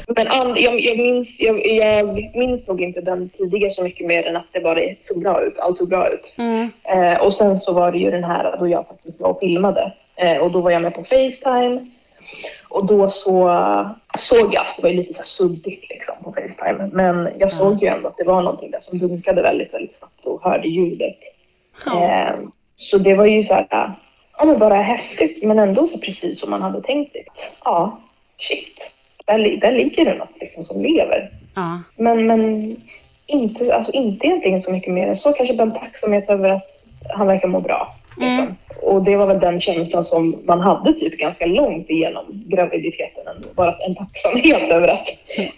Men 0.08 0.28
and, 0.28 0.58
jag, 0.58 0.80
jag, 0.82 0.98
minns, 0.98 1.40
jag, 1.40 1.68
jag 1.68 2.32
minns 2.36 2.68
nog 2.68 2.82
inte 2.82 3.02
den 3.02 3.30
tidigare 3.30 3.72
så 3.72 3.84
mycket 3.84 4.08
mer 4.08 4.28
än 4.28 4.36
att 4.36 4.48
det 4.52 4.60
bara 4.60 4.80
såg 5.02 5.22
bra 5.22 5.42
ut. 5.42 5.60
Allt 5.60 5.78
såg 5.78 5.90
bra 5.90 6.10
ut. 6.10 6.36
Mm. 6.38 6.70
Eh, 6.84 7.22
och 7.22 7.34
sen 7.34 7.60
så 7.60 7.74
var 7.74 7.92
det 7.92 7.98
ju 7.98 8.12
den 8.12 8.24
här 8.24 8.58
då 8.60 8.68
jag 8.68 8.88
faktiskt 8.88 9.22
var 9.22 9.30
och 9.30 9.40
filmade. 9.40 9.94
Eh, 10.16 10.38
och 10.38 10.52
då 10.52 10.62
var 10.62 10.72
jag 10.72 10.82
med 10.82 10.96
på 10.96 11.04
Facetime. 11.04 11.88
Och 12.70 12.86
då 12.86 13.10
så 13.10 13.50
såg 14.20 14.54
jag, 14.54 14.66
det 14.78 14.84
var 14.84 14.90
ju 14.90 14.96
lite 14.96 15.14
så 15.14 15.24
suddigt 15.24 15.90
liksom 15.90 16.16
på 16.24 16.34
Facetime. 16.34 16.90
Men 16.94 17.30
jag 17.38 17.52
såg 17.52 17.84
ju 17.84 17.88
ändå 17.88 18.08
att 18.08 18.18
det 18.18 18.24
var 18.24 18.42
någonting 18.42 18.72
där 18.72 18.82
som 18.82 19.00
dunkade 19.00 19.42
väldigt, 19.42 19.74
väldigt 19.74 19.96
snabbt 19.96 20.26
och 20.26 20.44
hörde 20.44 20.68
ljudet. 20.68 21.18
Ja. 21.86 22.04
Eh, 22.04 22.36
så 22.76 22.98
det 22.98 23.14
var 23.14 23.26
ju 23.26 23.44
så 23.44 23.54
här, 23.54 23.68
ja 24.38 24.46
men 24.46 24.60
bara 24.60 24.76
häftigt 24.76 25.44
men 25.44 25.60
ändå 25.60 25.88
så 25.88 25.98
precis 25.98 26.40
som 26.40 26.50
man 26.50 26.62
hade 26.62 26.82
tänkt 26.82 27.12
sig. 27.12 27.26
Ja, 27.64 28.02
shit. 28.38 28.80
Där, 29.32 29.58
där 29.58 29.72
ligger 29.72 30.06
det 30.06 30.14
något 30.14 30.38
liksom 30.40 30.64
som 30.64 30.82
lever. 30.82 31.30
Ja. 31.56 31.80
Men, 31.96 32.26
men 32.28 32.76
inte, 33.26 33.76
alltså 33.76 33.92
inte 33.92 34.28
egentligen 34.28 34.62
så 34.62 34.72
mycket 34.72 34.94
mer 34.94 35.08
än 35.08 35.16
så. 35.18 35.34
Kanske 35.34 35.56
bara 35.56 35.64
en 35.64 35.74
tacksamhet 35.74 36.30
över 36.30 36.50
att 36.50 36.64
han 37.10 37.28
verkar 37.28 37.48
må 37.48 37.60
bra. 37.60 37.94
Liksom. 38.18 38.34
Mm. 38.40 38.56
Och 38.82 39.04
det 39.04 39.16
var 39.16 39.28
väl 39.28 39.40
den 39.40 39.62
känslan 39.62 40.06
som 40.06 40.42
man 40.46 40.60
hade 40.60 40.94
typ 40.94 41.18
ganska 41.18 41.46
långt 41.46 41.90
igenom 41.90 42.26
graviditeten. 42.30 43.24
Bara 43.56 43.76
en 43.76 43.96
tacksamhet 43.96 44.62
över 44.72 44.88
att 44.88 45.08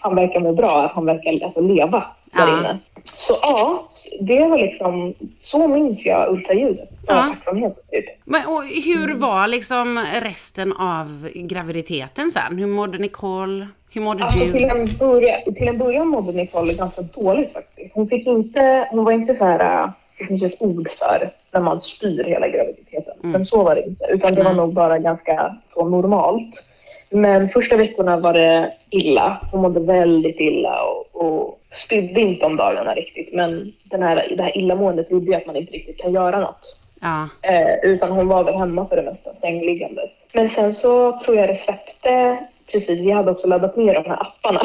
han 0.00 0.16
verkar 0.16 0.40
må 0.40 0.52
bra, 0.52 0.82
att 0.82 0.92
han 0.92 1.06
verkar 1.06 1.44
alltså, 1.44 1.60
leva 1.60 2.04
där 2.24 2.46
Ja. 2.48 2.58
inne. 2.58 2.78
Så 3.04 3.38
ja, 3.42 3.88
det 4.20 4.46
var 4.46 4.58
liksom, 4.58 5.14
så 5.38 5.68
minns 5.68 6.06
jag 6.06 6.32
ultraljudet. 6.32 6.88
Ja. 7.06 7.14
tacksamhet 7.14 7.90
typ. 7.90 8.04
Men, 8.24 8.46
och 8.46 8.64
hur 8.64 9.14
var 9.14 9.46
liksom 9.48 10.04
resten 10.20 10.72
av 10.72 11.28
graviditeten 11.34 12.32
sen? 12.32 12.58
Hur 12.58 12.66
mådde 12.66 12.98
Nicole? 12.98 13.68
Hur 13.90 14.00
mådde 14.00 14.24
Alltså 14.24 14.44
du? 14.44 14.52
till 14.52 14.64
en, 14.64 14.88
början, 14.98 15.54
till 15.54 15.68
en 15.68 15.78
början 15.78 16.08
mådde 16.08 16.32
Nicole 16.32 16.74
ganska 16.74 17.02
dåligt 17.02 17.52
faktiskt. 17.52 17.94
Hon, 17.94 18.08
fick 18.08 18.26
inte, 18.26 18.88
hon 18.90 19.04
var 19.04 19.12
inte 19.12 19.34
så 19.34 19.44
här, 19.44 19.82
äh, 19.84 19.90
det 20.18 20.24
finns 20.24 20.42
ett 20.42 20.62
ord 20.62 20.88
för 20.98 21.30
när 21.52 21.60
man 21.60 21.80
styr 21.80 22.24
hela 22.24 22.48
graviditeten. 22.48 23.14
Mm. 23.18 23.30
Men 23.32 23.46
så 23.46 23.64
var 23.64 23.74
det 23.74 23.86
inte, 23.86 24.04
utan 24.10 24.34
det 24.34 24.42
var 24.42 24.50
Nej. 24.50 24.56
nog 24.60 24.74
bara 24.74 24.98
ganska 24.98 25.56
så 25.74 25.88
normalt. 25.88 26.64
Men 27.10 27.48
första 27.48 27.76
veckorna 27.76 28.16
var 28.16 28.32
det 28.32 28.72
illa. 28.90 29.40
Hon 29.52 29.62
mådde 29.62 29.80
väldigt 29.80 30.40
illa 30.40 30.82
och, 30.82 31.24
och 31.24 31.60
spydde 31.70 32.20
inte 32.20 32.46
om 32.46 32.56
dagarna 32.56 32.94
riktigt. 32.94 33.32
Men 33.32 33.72
den 33.84 34.02
här, 34.02 34.34
det 34.36 34.42
här 34.42 34.58
illamåendet 34.58 35.10
gjorde 35.10 35.26
ju 35.26 35.34
att 35.34 35.46
man 35.46 35.56
inte 35.56 35.72
riktigt 35.72 35.98
kan 35.98 36.12
göra 36.12 36.40
något. 36.40 36.78
Ja, 37.00 37.28
Eh, 37.42 37.74
utan 37.82 38.10
hon 38.10 38.28
var 38.28 38.44
väl 38.44 38.54
hemma 38.54 38.88
för 38.88 38.96
det 38.96 39.02
mesta, 39.02 39.34
sängliggandes. 39.34 40.26
Men 40.32 40.50
sen 40.50 40.74
så 40.74 41.20
tror 41.24 41.36
jag 41.36 41.48
det 41.48 41.56
släppte 41.56 42.38
precis. 42.72 43.00
Vi 43.00 43.10
hade 43.10 43.30
också 43.30 43.46
laddat 43.46 43.76
ner 43.76 43.94
de 43.94 44.04
här 44.10 44.22
apparna. 44.22 44.62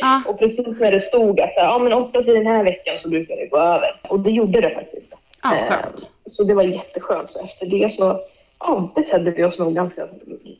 Ja. 0.00 0.22
och 0.28 0.38
precis 0.38 0.80
när 0.80 0.92
det 0.92 1.00
stod 1.00 1.40
att 1.40 1.52
ja, 1.56 1.78
men 1.78 1.92
åtta 1.92 2.22
till 2.22 2.34
den 2.34 2.46
här 2.46 2.64
veckan 2.64 2.98
så 2.98 3.08
brukar 3.08 3.36
det 3.36 3.46
gå 3.46 3.58
över. 3.58 4.00
Och 4.08 4.20
det 4.20 4.30
gjorde 4.30 4.60
det 4.60 4.70
faktiskt. 4.70 5.16
ja 5.42 5.56
Eh, 5.56 5.74
så 6.30 6.44
det 6.44 6.54
var 6.54 6.62
jätteskönt. 6.62 7.30
Så 7.30 7.44
efter 7.44 7.66
det 7.66 7.92
så 7.92 8.20
ja, 8.66 8.88
betedde 8.94 9.30
vi 9.30 9.44
oss 9.44 9.58
nog 9.58 9.74
ganska 9.74 10.08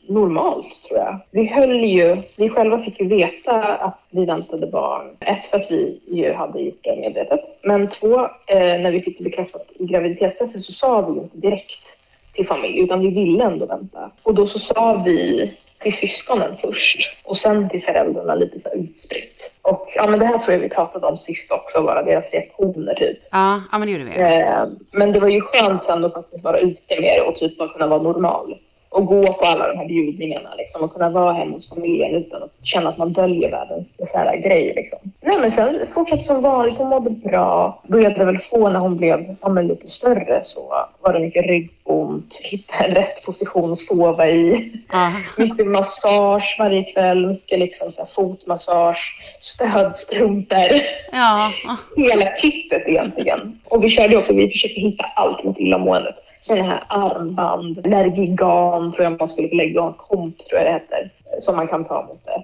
normalt 0.07 0.83
tror 0.83 0.99
jag. 0.99 1.19
Vi 1.31 1.45
höll 1.45 1.83
ju, 1.83 2.17
vi 2.35 2.49
själva 2.49 2.79
fick 2.79 2.99
ju 2.99 3.07
veta 3.07 3.61
att 3.61 3.99
vi 4.09 4.25
väntade 4.25 4.67
barn. 4.67 5.05
Ett 5.19 5.45
för 5.45 5.57
att 5.57 5.71
vi 5.71 5.99
ju 6.07 6.33
hade 6.33 6.59
gjort 6.59 6.79
det 6.81 6.95
medvetet. 6.95 7.39
Men 7.63 7.89
två, 7.89 8.19
eh, 8.47 8.57
när 8.57 8.91
vi 8.91 9.01
fick 9.01 9.17
det 9.17 9.23
bekräftat 9.23 9.67
i 9.79 9.85
graviditetstestet 9.85 10.61
så 10.61 10.71
sa 10.71 11.01
vi 11.01 11.13
ju 11.13 11.21
inte 11.21 11.37
direkt 11.37 11.97
till 12.33 12.47
familj 12.47 12.79
utan 12.79 12.99
vi 12.99 13.09
ville 13.09 13.43
ändå 13.43 13.65
vänta. 13.65 14.11
Och 14.23 14.35
då 14.35 14.47
så 14.47 14.59
sa 14.59 15.03
vi 15.05 15.51
till 15.83 15.93
syskonen 15.93 16.57
först 16.61 17.17
och 17.23 17.37
sen 17.37 17.69
till 17.69 17.83
föräldrarna 17.83 18.35
lite 18.35 18.59
så 18.59 18.69
utspritt. 18.73 19.51
Och 19.61 19.87
ja, 19.95 20.07
men 20.09 20.19
det 20.19 20.25
här 20.25 20.37
tror 20.37 20.53
jag 20.53 20.59
vi 20.59 20.69
pratade 20.69 21.07
om 21.07 21.17
sist 21.17 21.51
också, 21.51 21.81
bara 21.81 22.03
deras 22.03 22.31
reaktioner 22.31 22.93
typ. 22.93 23.17
Ja, 23.31 23.61
ja, 23.71 23.77
men 23.77 23.87
det 23.87 23.91
gjorde 23.91 24.03
vi. 24.03 24.21
Eh, 24.21 24.65
men 24.91 25.11
det 25.11 25.19
var 25.19 25.27
ju 25.27 25.41
skönt 25.41 25.83
sen 25.83 26.05
att 26.05 26.13
faktiskt 26.13 26.43
vara 26.43 26.59
ute 26.59 27.01
mer 27.01 27.23
och 27.27 27.35
typ 27.35 27.57
bara 27.57 27.69
kunna 27.69 27.87
vara 27.87 28.01
normal. 28.01 28.57
Och 28.93 29.05
gå 29.05 29.33
på 29.33 29.45
alla 29.45 29.67
de 29.67 29.77
här 29.77 29.85
bjudningarna 29.85 30.55
liksom, 30.57 30.83
och 30.83 30.93
kunna 30.93 31.09
vara 31.09 31.33
hemma 31.33 31.55
hos 31.55 31.69
familjen 31.69 32.15
utan 32.15 32.43
att 32.43 32.51
känna 32.63 32.89
att 32.89 32.97
man 32.97 33.13
döljer 33.13 33.51
världens 33.51 33.97
bisarra 33.97 34.35
grej. 34.35 34.73
Liksom. 34.75 34.99
Nej 35.21 35.39
men 35.39 35.51
sen 35.51 35.79
fortsatte 35.93 36.23
som 36.23 36.41
vanligt, 36.41 36.77
hon 36.77 36.89
mådde 36.89 37.09
bra. 37.09 37.81
Började 37.87 38.25
väl 38.25 38.37
få 38.37 38.69
när 38.69 38.79
hon 38.79 38.97
blev 38.97 39.35
ja, 39.41 39.49
men 39.49 39.67
lite 39.67 39.89
större 39.89 40.41
så 40.43 40.73
var 41.01 41.13
det 41.13 41.19
mycket 41.19 41.45
ryggont, 41.45 42.33
hitta 42.41 42.73
en 42.85 42.95
rätt 42.95 43.25
position 43.25 43.71
att 43.71 43.77
sova 43.77 44.29
i. 44.29 44.71
Ja. 44.91 45.11
Mycket 45.37 45.67
massage 45.67 46.55
varje 46.59 46.83
kväll, 46.83 47.27
mycket 47.27 47.59
liksom 47.59 47.91
så 47.91 48.01
här 48.01 48.09
fotmassage, 48.09 49.15
stödstrumpor 49.41 50.81
Ja, 51.11 51.51
hela 51.97 52.25
kittet 52.41 52.87
egentligen. 52.87 53.59
Och 53.65 53.83
vi 53.83 53.89
körde 53.89 54.17
också, 54.17 54.33
vi 54.33 54.49
försökte 54.49 54.81
hitta 54.81 55.05
allt 55.15 55.43
mot 55.43 55.59
illamåendet. 55.59 56.15
Sådana 56.43 56.63
här 56.63 56.83
armband, 56.87 57.87
Lergigan 57.87 58.91
tror 58.93 59.03
jag 59.03 59.19
man 59.19 59.29
skulle 59.29 59.55
lägga, 59.55 59.81
och 59.83 59.97
komp 59.97 60.37
tror 60.37 60.61
jag 60.61 60.65
det 60.67 60.73
heter, 60.73 61.09
som 61.41 61.55
man 61.55 61.67
kan 61.67 61.85
ta 61.85 62.01
mot 62.05 62.25
det. 62.25 62.43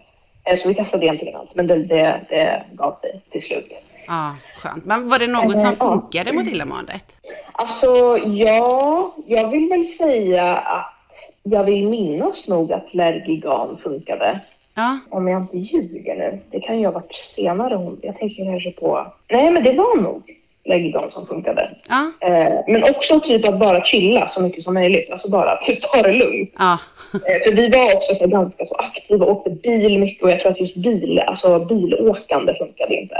Eh, 0.51 0.57
Så 0.57 0.67
vi 0.67 0.75
testade 0.75 1.05
egentligen 1.05 1.35
allt, 1.35 1.55
men 1.55 1.67
det, 1.67 1.75
det, 1.75 2.19
det 2.29 2.63
gav 2.73 2.95
sig 2.95 3.21
till 3.29 3.41
slut. 3.41 3.73
ja, 4.07 4.35
skönt. 4.57 4.85
Men 4.85 5.09
var 5.09 5.19
det 5.19 5.27
något 5.27 5.59
som 5.59 5.69
Eh, 5.69 5.75
funkade 5.75 6.33
mot 6.33 6.47
illamåendet? 6.47 7.17
Alltså, 7.51 8.17
ja, 8.25 9.15
jag 9.27 9.49
vill 9.49 9.69
väl 9.69 9.85
säga 9.87 10.57
att 10.57 10.93
jag 11.43 11.63
vill 11.63 11.87
minnas 11.89 12.47
nog 12.47 12.73
att 12.73 12.93
Lergigan 12.93 13.77
funkade. 13.83 14.39
Ja, 14.75 14.99
Om 15.09 15.27
jag 15.27 15.41
inte 15.41 15.57
ljuger 15.57 16.15
nu. 16.15 16.39
Det 16.51 16.59
kan 16.59 16.79
ju 16.79 16.85
ha 16.85 16.91
varit 16.91 17.15
senare. 17.15 17.95
Jag 18.01 18.17
tänker 18.17 18.45
kanske 18.45 18.71
på... 18.71 19.07
Nej, 19.31 19.51
men 19.51 19.63
det 19.63 19.73
var 19.73 20.01
nog 20.01 20.23
Lergigan 20.69 21.11
som 21.11 21.25
funkade. 21.27 21.75
ja, 21.87 22.11
Eh, 22.21 22.53
men 22.67 22.83
också 22.83 23.19
typ 23.19 23.47
att 23.47 23.59
bara 23.59 23.83
chilla 23.85 24.27
så 24.27 24.41
mycket 24.41 24.63
som 24.63 24.73
möjligt. 24.73 25.11
Alltså 25.11 25.29
bara 25.29 25.55
typ 25.57 25.81
ta 25.81 26.01
det 26.01 26.13
lugnt. 26.13 26.53
ja. 26.59 26.77
Eh, 27.13 27.43
för 27.43 27.51
vi 27.55 27.69
var 27.69 27.95
också 27.95 28.15
så 28.15 28.27
ganska 28.27 28.65
så 28.65 28.75
aktiva 28.75 29.25
och 29.25 29.31
åkte 29.31 29.49
bil 29.49 29.99
mycket 29.99 30.23
och 30.23 30.31
jag 30.31 30.39
tror 30.39 30.51
att 30.51 30.59
just 30.59 30.75
bil, 30.75 31.19
alltså 31.19 31.59
bilåkande 31.65 32.53
funkade 32.55 32.95
inte. 32.95 33.15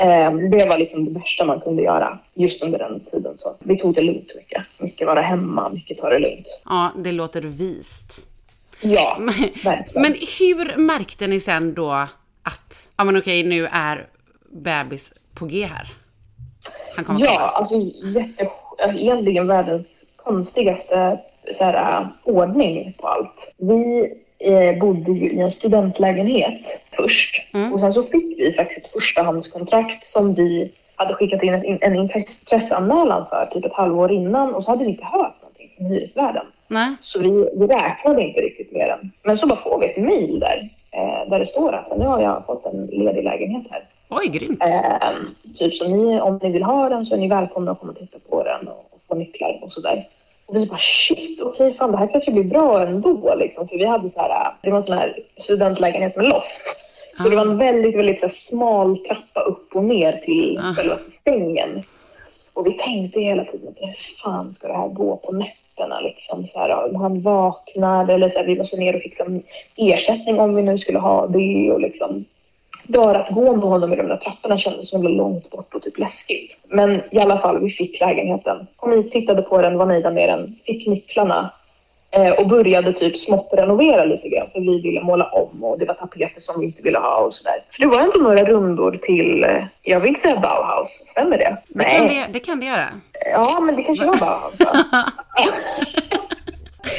Eh, 0.00 0.32
det 0.50 0.66
var 0.68 0.78
liksom 0.78 1.04
det 1.04 1.10
värsta 1.20 1.44
man 1.44 1.60
kunde 1.60 1.82
göra 1.82 2.18
just 2.34 2.62
under 2.62 2.78
den 2.78 3.00
tiden. 3.00 3.32
Så 3.38 3.56
vi 3.58 3.78
tog 3.78 3.94
det 3.94 4.02
lugnt 4.02 4.32
mycket. 4.36 4.62
Mycket 4.78 5.06
vara 5.06 5.20
hemma, 5.20 5.68
mycket 5.68 5.98
ta 5.98 6.08
det 6.10 6.18
lugnt. 6.18 6.46
Ja, 6.64 6.92
det 6.96 7.12
låter 7.12 7.40
vist. 7.42 8.26
Ja, 8.80 9.16
Men, 9.20 9.34
verkligen. 9.64 10.02
men 10.02 10.12
hur 10.38 10.76
märkte 10.76 11.26
ni 11.26 11.40
sen 11.40 11.74
då 11.74 11.90
att, 12.42 12.88
ja 12.96 13.04
men 13.04 13.16
okej, 13.16 13.42
nu 13.44 13.66
är 13.72 14.06
bebis 14.52 15.12
på 15.34 15.46
G 15.46 15.64
här? 15.64 15.88
Han 16.96 17.04
kommer 17.04 17.20
Ja, 17.20 17.38
alltså 17.40 17.74
jätte, 18.04 18.48
egentligen 18.94 19.46
världens 19.46 20.04
konstigaste 20.16 21.18
så 21.54 21.64
här, 21.64 22.00
äh, 22.00 22.06
ordning 22.24 22.94
på 23.00 23.06
allt. 23.08 23.54
Vi 23.58 24.12
eh, 24.38 24.78
bodde 24.78 25.12
ju 25.12 25.30
i 25.32 25.40
en 25.40 25.50
studentlägenhet 25.50 26.60
först 26.96 27.54
Mm. 27.54 27.72
och 27.72 27.80
sen 27.80 27.92
så 27.92 28.02
fick 28.02 28.38
vi 28.38 28.52
faktiskt 28.56 28.86
ett 28.86 28.92
förstahandskontrakt 28.92 30.06
som 30.06 30.34
vi 30.34 30.72
hade 30.96 31.14
skickat 31.14 31.42
in 31.42 31.54
en, 31.54 31.78
en 31.80 31.96
intresseanmälan 31.96 33.26
för 33.28 33.48
typ 33.52 33.64
ett 33.64 33.72
halvår 33.72 34.12
innan 34.12 34.54
och 34.54 34.64
så 34.64 34.70
hade 34.70 34.84
vi 34.84 34.90
inte 34.90 35.04
hört 35.04 35.34
någonting 35.42 35.70
från 35.76 35.86
hyresvärden. 35.86 36.46
Nej? 36.68 36.94
Så 37.02 37.20
vi, 37.20 37.30
vi 37.54 37.66
räknade 37.66 38.22
inte 38.22 38.40
riktigt 38.40 38.72
med 38.72 38.88
den. 38.88 39.10
Men 39.22 39.38
så 39.38 39.46
bara 39.46 39.58
får 39.58 39.80
vi 39.80 39.86
ett 39.86 39.96
mejl 39.96 40.40
där, 40.40 40.68
eh, 40.90 41.30
där 41.30 41.38
det 41.40 41.46
står 41.46 41.72
att 41.74 41.98
nu 41.98 42.04
har 42.04 42.20
jag 42.20 42.46
fått 42.46 42.66
en 42.66 42.86
ledig 42.86 43.24
lägenhet 43.24 43.66
här. 43.70 43.84
Oj, 44.08 44.28
grymt. 44.28 44.62
Eh, 44.62 45.08
typ 45.56 45.74
så 45.74 45.88
ni, 45.88 46.20
om 46.20 46.40
ni 46.42 46.50
vill 46.50 46.62
ha 46.62 46.88
den 46.88 47.06
så 47.06 47.14
är 47.14 47.18
ni 47.18 47.28
välkomna 47.28 47.70
att 47.70 47.80
komma 47.80 47.92
och 47.92 47.98
titta 47.98 48.18
på 48.28 48.44
den 48.44 48.68
och, 48.68 49.00
få 49.08 49.14
nycklar 49.14 49.58
och 49.62 49.72
sådär. 49.72 50.08
Och 50.46 50.56
vi 50.56 50.66
bara 50.66 50.78
shit, 50.78 51.40
okej 51.40 51.74
fan 51.74 51.92
det 51.92 51.98
här 51.98 52.12
kanske 52.12 52.32
blir 52.32 52.44
bra 52.44 52.82
ändå 52.86 53.34
liksom. 53.34 53.68
För 53.68 53.76
vi 53.76 53.84
hade 53.84 54.10
så 54.10 54.20
här, 54.20 54.54
det 54.62 54.70
var 54.70 54.76
en 54.76 54.82
sån 54.82 54.98
här 54.98 55.18
studentlägenhet 55.36 56.16
med 56.16 56.28
loft. 56.28 56.62
Så 57.16 57.28
det 57.28 57.36
var 57.36 57.42
en 57.42 57.58
väldigt, 57.58 57.96
väldigt 57.96 58.20
så 58.20 58.26
här, 58.26 58.32
smal 58.32 58.98
trappa 58.98 59.40
upp 59.40 59.76
och 59.76 59.84
ner 59.84 60.12
till 60.12 60.60
Ah. 60.62 60.74
själva 60.74 60.96
sängen. 61.24 61.82
Och 62.54 62.66
vi 62.66 62.72
tänkte 62.72 63.20
hela 63.20 63.44
tiden 63.44 63.74
hur 63.76 63.94
fan 64.22 64.54
ska 64.54 64.68
det 64.68 64.76
här 64.76 64.88
gå 64.88 65.16
på 65.16 65.32
nätterna 65.32 66.00
liksom. 66.00 66.46
Så 66.46 66.58
här, 66.58 66.84
om 66.84 66.96
han 66.96 67.22
vaknar 67.22 68.08
eller 68.08 68.30
så 68.30 68.38
här, 68.38 68.46
vi 68.46 68.58
måste 68.58 68.76
ner 68.76 68.96
och 68.96 69.02
fixa 69.02 69.24
ersättning 69.76 70.40
om 70.40 70.54
vi 70.54 70.62
nu 70.62 70.78
skulle 70.78 70.98
ha 70.98 71.26
det 71.26 71.72
och 71.72 71.80
liksom 71.80 72.24
bara 72.88 73.18
att 73.18 73.34
gå 73.34 73.56
med 73.56 73.68
honom 73.68 73.92
i 73.92 73.96
de 73.96 74.08
där 74.08 74.16
trapporna 74.16 74.58
kändes 74.58 74.90
så 74.90 75.02
långt 75.02 75.50
bort 75.50 75.74
och 75.74 75.82
typ 75.82 75.98
läskigt. 75.98 76.56
Men 76.68 77.00
i 77.10 77.18
alla 77.18 77.38
fall, 77.38 77.60
vi 77.60 77.70
fick 77.70 78.00
lägenheten. 78.00 78.66
Kom 78.76 78.92
hit, 78.92 79.12
tittade 79.12 79.42
på 79.42 79.62
den, 79.62 79.78
var 79.78 79.86
nöjda 79.86 80.10
med 80.10 80.28
den, 80.28 80.56
fick 80.66 80.86
nycklarna 80.86 81.50
eh, 82.10 82.32
och 82.32 82.48
började 82.48 82.92
typ 82.92 83.18
smått 83.18 83.48
renovera 83.52 84.04
lite 84.04 84.28
grann 84.28 84.46
för 84.52 84.60
vi 84.60 84.80
ville 84.80 85.02
måla 85.02 85.24
om 85.24 85.64
och 85.64 85.78
det 85.78 85.84
var 85.84 85.94
tapeter 85.94 86.40
som 86.40 86.60
vi 86.60 86.66
inte 86.66 86.82
ville 86.82 86.98
ha 86.98 87.16
och 87.16 87.34
sådär. 87.34 87.64
För 87.70 87.80
det 87.80 87.86
var 87.86 88.00
ändå 88.00 88.18
några 88.20 88.44
rundor 88.44 88.98
till, 89.02 89.44
eh, 89.44 89.64
jag 89.82 90.00
vill 90.00 90.20
säga 90.20 90.40
Bauhaus, 90.40 90.88
stämmer 90.88 91.38
det? 91.38 91.56
Det 91.68 91.84
kan 91.84 92.08
det, 92.08 92.26
det 92.32 92.40
kan 92.40 92.60
det 92.60 92.66
göra. 92.66 92.86
Ja, 93.32 93.60
men 93.60 93.76
det 93.76 93.82
kanske 93.82 94.06
var 94.06 94.18
Bauhaus? 94.18 94.54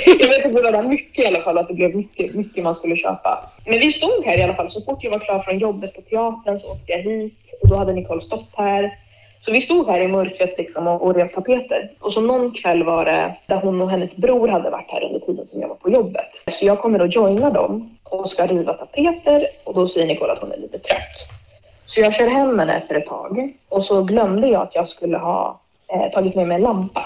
Jag 0.05 0.27
vet 0.27 0.45
att 0.45 0.55
det 0.55 0.71
var 0.71 0.83
mycket 0.83 1.25
i 1.25 1.27
alla 1.27 1.39
fall, 1.39 1.57
att 1.57 1.67
det 1.67 1.73
blev 1.73 1.95
mycket, 1.95 2.35
mycket 2.35 2.63
man 2.63 2.75
skulle 2.75 2.95
köpa. 2.95 3.49
Men 3.65 3.79
vi 3.79 3.91
stod 3.91 4.25
här 4.25 4.37
i 4.37 4.43
alla 4.43 4.53
fall. 4.53 4.69
Så 4.69 4.81
fort 4.81 5.03
jag 5.03 5.11
var 5.11 5.19
klar 5.19 5.39
från 5.39 5.59
jobbet 5.59 5.95
på 5.95 6.01
teatern 6.01 6.59
så 6.59 6.71
åkte 6.71 6.91
jag 6.91 6.99
hit 6.99 7.33
och 7.61 7.69
då 7.69 7.75
hade 7.75 7.93
Nicole 7.93 8.21
stått 8.21 8.49
här. 8.55 8.97
Så 9.41 9.51
vi 9.51 9.61
stod 9.61 9.87
här 9.87 9.99
i 9.99 10.07
mörkret 10.07 10.57
liksom 10.57 10.87
och, 10.87 11.01
och 11.01 11.15
rev 11.15 11.27
tapeter. 11.27 11.91
Och 11.99 12.13
så 12.13 12.21
någon 12.21 12.51
kväll 12.51 12.83
var 12.83 13.05
det 13.05 13.35
där 13.47 13.55
hon 13.55 13.81
och 13.81 13.89
hennes 13.89 14.15
bror 14.15 14.47
hade 14.47 14.69
varit 14.69 14.91
här 14.91 15.03
under 15.03 15.19
tiden 15.19 15.47
som 15.47 15.61
jag 15.61 15.67
var 15.67 15.75
på 15.75 15.89
jobbet. 15.89 16.29
Så 16.51 16.65
jag 16.65 16.79
kommer 16.79 17.01
och 17.01 17.07
joina 17.07 17.49
dem 17.49 17.97
och 18.03 18.29
ska 18.29 18.47
riva 18.47 18.73
tapeter 18.73 19.47
och 19.63 19.73
då 19.73 19.87
säger 19.87 20.07
Nicole 20.07 20.33
att 20.33 20.39
hon 20.39 20.51
är 20.51 20.57
lite 20.57 20.79
trött. 20.79 21.37
Så 21.85 22.01
jag 22.01 22.13
kör 22.13 22.27
hem 22.27 22.59
henne 22.59 22.77
efter 22.77 22.95
ett 22.95 23.05
tag 23.05 23.53
och 23.69 23.85
så 23.85 24.03
glömde 24.03 24.47
jag 24.47 24.61
att 24.61 24.75
jag 24.75 24.89
skulle 24.89 25.17
ha 25.17 25.59
eh, 25.93 26.11
tagit 26.11 26.35
med 26.35 26.47
mig 26.47 26.55
en 26.55 26.61
lampa 26.61 27.05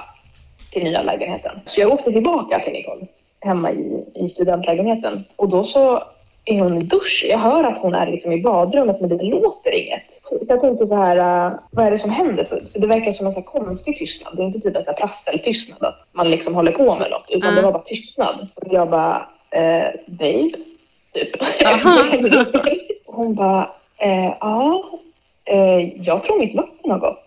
till 0.71 0.83
nya 0.83 1.01
lägenheten. 1.01 1.59
Så 1.65 1.81
jag 1.81 1.91
åkte 1.93 2.11
tillbaka 2.11 2.59
till 2.59 2.73
Nicole 2.73 3.05
hemma 3.39 3.71
i, 3.71 4.05
i 4.15 4.29
studentlägenheten 4.29 5.23
och 5.35 5.49
då 5.49 5.63
så 5.63 6.03
är 6.45 6.59
hon 6.61 6.77
i 6.77 6.83
dusch. 6.83 7.25
Jag 7.29 7.37
hör 7.37 7.63
att 7.63 7.77
hon 7.77 7.93
är 7.95 8.11
liksom 8.11 8.31
i 8.31 8.41
badrummet 8.41 8.99
men 9.01 9.09
det 9.09 9.23
låter 9.23 9.71
inget. 9.71 10.03
Så 10.23 10.39
jag 10.47 10.61
tänkte 10.61 10.87
så 10.87 10.95
här, 10.95 11.47
uh, 11.51 11.59
vad 11.71 11.85
är 11.85 11.91
det 11.91 11.99
som 11.99 12.09
händer? 12.09 12.43
För 12.45 12.79
det 12.79 12.87
verkar 12.87 13.11
som 13.11 13.27
en 13.27 13.33
så 13.33 13.41
konstig 13.41 13.97
tystnad. 13.97 14.37
Det 14.37 14.43
är 14.43 14.45
inte 14.47 14.59
typ 14.59 14.75
en 14.75 14.95
prasseltystnad 14.95 15.83
att 15.83 16.07
man 16.11 16.29
liksom 16.31 16.55
håller 16.55 16.71
på 16.71 16.95
med 16.95 17.11
något 17.11 17.25
utan 17.29 17.49
Mm. 17.49 17.55
det 17.55 17.61
var 17.61 17.71
bara 17.71 17.83
tystnad. 17.83 18.47
Och 18.55 18.67
jag 18.73 18.89
bara, 18.89 19.27
eh, 19.51 19.87
babe, 20.07 20.51
typ. 21.13 21.29
Aha. 21.65 22.03
Hon 23.05 23.35
bara, 23.35 23.69
eh, 23.97 24.33
ja, 24.39 24.83
eh, 25.45 26.03
jag 26.07 26.23
tror 26.23 26.39
mitt 26.39 26.55
vatten 26.55 26.91
har 26.91 26.99
gått. 26.99 27.25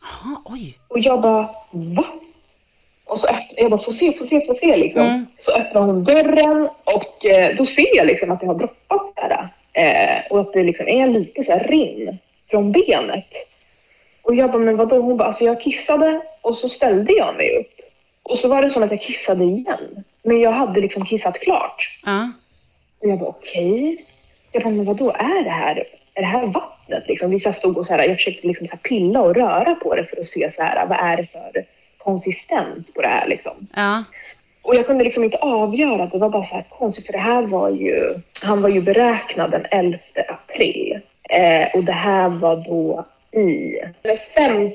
Jaha, 0.00 0.36
oj. 0.44 0.78
Och 0.88 0.98
jag 0.98 1.20
bara, 1.20 1.48
va? 1.70 2.04
Och 3.08 3.20
så 3.20 3.26
öppnar, 3.26 3.62
jag 3.62 3.70
bara, 3.70 3.80
få 3.80 3.92
se, 3.92 4.12
få 4.12 4.24
se, 4.24 4.46
få 4.46 4.54
se 4.54 4.76
liksom. 4.76 5.02
Mm. 5.02 5.26
Så 5.36 5.52
öppnar 5.52 5.82
hon 5.82 6.04
dörren 6.04 6.68
och 6.84 7.26
eh, 7.26 7.56
då 7.56 7.66
ser 7.66 7.96
jag 7.96 8.06
liksom 8.06 8.30
att 8.30 8.40
det 8.40 8.46
har 8.46 8.54
droppat 8.54 9.12
där. 9.16 9.48
Eh, 9.72 10.26
och 10.30 10.40
att 10.40 10.52
det 10.52 10.62
liksom 10.62 10.88
är 10.88 11.06
lite 11.06 11.44
så 11.44 11.52
här 11.52 11.64
rinn 11.68 12.18
från 12.50 12.72
benet. 12.72 13.26
Och 14.22 14.34
jag 14.34 14.50
bara, 14.50 14.58
men 14.58 14.76
vadå? 14.76 15.00
Hon 15.00 15.16
bara, 15.16 15.28
alltså 15.28 15.44
jag 15.44 15.60
kissade 15.60 16.20
och 16.40 16.56
så 16.56 16.68
ställde 16.68 17.12
jag 17.12 17.36
mig 17.36 17.58
upp. 17.58 17.80
Och 18.22 18.38
så 18.38 18.48
var 18.48 18.62
det 18.62 18.70
som 18.70 18.82
att 18.82 18.90
jag 18.90 19.00
kissade 19.00 19.44
igen. 19.44 20.04
Men 20.22 20.40
jag 20.40 20.52
hade 20.52 20.80
liksom 20.80 21.04
kissat 21.04 21.40
klart. 21.40 22.00
Ja. 22.04 22.32
Och 23.00 23.08
jag 23.08 23.18
bara, 23.18 23.28
okej. 23.28 24.04
Jag 24.52 24.62
bara, 24.62 24.70
men 24.70 24.84
vadå 24.84 25.10
är 25.10 25.44
det 25.44 25.50
här? 25.50 25.84
Är 26.14 26.20
det 26.20 26.26
här 26.26 26.46
vattnet? 26.46 27.08
Liksom, 27.08 27.30
vi 27.30 27.40
så 27.40 27.52
stod 27.52 27.78
och 27.78 27.86
så 27.86 27.92
här, 27.92 28.08
jag 28.08 28.16
försökte 28.16 28.46
liksom 28.46 28.66
så 28.66 28.76
pilla 28.76 29.20
och 29.20 29.34
röra 29.34 29.74
på 29.74 29.94
det 29.94 30.04
för 30.04 30.20
att 30.20 30.26
se 30.26 30.50
så 30.52 30.62
här, 30.62 30.86
vad 30.86 30.98
är 31.00 31.16
det 31.16 31.26
för 31.26 31.64
konsistens 32.12 32.94
på 32.94 33.02
det 33.02 33.08
här 33.08 33.28
liksom. 33.28 33.52
Ja. 33.76 34.04
Och 34.62 34.74
jag 34.74 34.86
kunde 34.86 35.04
liksom 35.04 35.24
inte 35.24 35.36
avgöra, 35.36 36.06
det 36.06 36.18
var 36.18 36.28
bara 36.30 36.44
så 36.44 36.54
här 36.54 36.64
konstigt 36.68 37.06
för 37.06 37.12
det 37.12 37.18
här 37.18 37.42
var 37.42 37.70
ju, 37.70 38.14
han 38.44 38.62
var 38.62 38.68
ju 38.68 38.80
beräknad 38.82 39.50
den 39.50 39.66
11 39.70 39.98
april. 40.28 41.00
Eh, 41.30 41.66
och 41.74 41.84
det 41.84 41.92
här 41.92 42.28
var 42.28 42.56
då 42.56 43.06
i, 43.40 43.74
den 44.02 44.18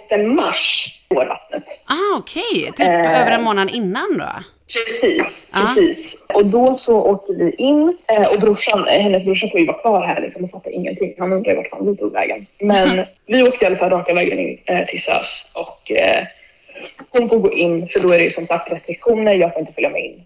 5 0.10 0.36
mars 0.36 0.88
går 1.10 1.26
vattnet. 1.26 1.64
Ah, 1.86 2.18
okej. 2.20 2.72
Typ 2.76 2.88
Eh. 2.88 3.22
över 3.22 3.32
en 3.32 3.44
månad 3.44 3.70
innan 3.74 4.18
då? 4.18 4.30
Precis, 4.74 5.48
Ja. 5.54 5.60
precis. 5.76 6.18
Och 6.34 6.46
då 6.46 6.78
så 6.78 7.02
åkte 7.02 7.34
vi 7.34 7.52
in 7.58 7.98
eh, 8.08 8.28
och 8.34 8.40
brorsan, 8.42 8.88
eh, 8.88 9.02
hennes 9.02 9.24
brorsa 9.26 9.48
får 9.52 9.60
ju 9.60 9.66
vara 9.66 9.78
kvar 9.82 10.06
här 10.06 10.22
liksom 10.22 10.44
och 10.44 10.52
fattar 10.52 10.72
ingenting. 10.72 11.14
Han 11.20 11.34
undrar 11.34 11.56
vart 11.56 11.70
fan 11.70 11.86
vi 11.92 11.98
tog 11.98 12.14
vägen. 12.14 12.46
Men 12.60 13.06
vi 13.26 13.44
åkte 13.44 13.66
i 13.66 13.68
alla 13.68 13.78
fall 13.78 13.90
raka 13.90 14.14
vägen 14.14 14.40
in 14.40 14.58
eh, 14.66 14.86
till 14.88 15.02
SÖS 15.02 15.46
och 15.54 15.92
eh, 15.92 16.26
hon 17.10 17.30
får 17.30 17.40
gå 17.40 17.54
in 17.54 17.88
för 17.88 18.00
då 18.00 18.14
är 18.14 18.18
det 18.18 18.24
ju 18.24 18.30
som 18.30 18.46
sagt 18.46 18.72
restriktioner, 18.72 19.34
jag 19.34 19.54
får 19.54 19.60
inte 19.60 19.74
följa 19.74 19.90
med 19.90 20.06
in. 20.06 20.24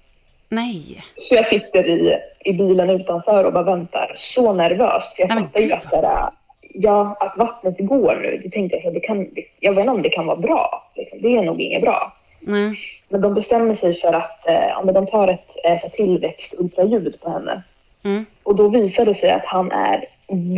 Nej. 0.50 1.04
Så 1.18 1.36
jag 1.36 1.46
sitter 1.46 1.88
i, 1.88 2.18
i 2.40 2.54
bilen 2.54 2.90
utanför 2.90 3.44
och 3.44 3.54
bara 3.54 3.64
väntar 3.64 4.14
så 4.16 4.54
nervöst. 4.54 5.20
Jag 5.20 5.30
Nej, 5.30 5.38
fattar 5.38 5.60
ju 5.60 5.72
att, 5.72 5.92
det 5.92 6.02
där, 6.02 6.30
ja, 6.62 7.18
att 7.20 7.38
vattnet 7.38 7.76
går 7.80 8.16
nu. 8.16 8.42
Då 8.44 8.50
tänkte 8.50 8.76
jag 8.76 8.84
så 8.84 8.88
att 8.88 8.94
det 8.94 9.00
kan, 9.00 9.28
jag 9.60 9.74
vet 9.74 9.82
inte 9.82 9.92
om 9.92 10.02
det 10.02 10.10
kan 10.10 10.26
vara 10.26 10.38
bra. 10.38 10.92
Liksom. 10.96 11.22
Det 11.22 11.38
är 11.38 11.44
nog 11.44 11.62
inget 11.62 11.82
bra. 11.82 12.14
Nej. 12.40 12.78
Men 13.10 13.22
de 13.22 13.34
bestämmer 13.34 13.76
sig 13.76 13.94
för 13.94 14.14
att 14.14 14.48
eh, 14.48 14.68
ja, 14.68 14.84
de 14.94 15.08
tar 15.08 15.28
ett 15.28 15.56
eh, 15.64 15.80
så 15.80 15.88
här 15.88 15.90
tillväxt 15.90 16.56
ultraljud 16.58 17.22
på 17.22 17.30
henne. 17.30 17.64
Mm. 18.04 18.26
Och 18.44 18.56
då 18.56 18.70
visar 18.70 19.06
det 19.06 19.16
sig 19.16 19.32
att 19.32 19.46
han 19.46 19.72
är 19.72 20.06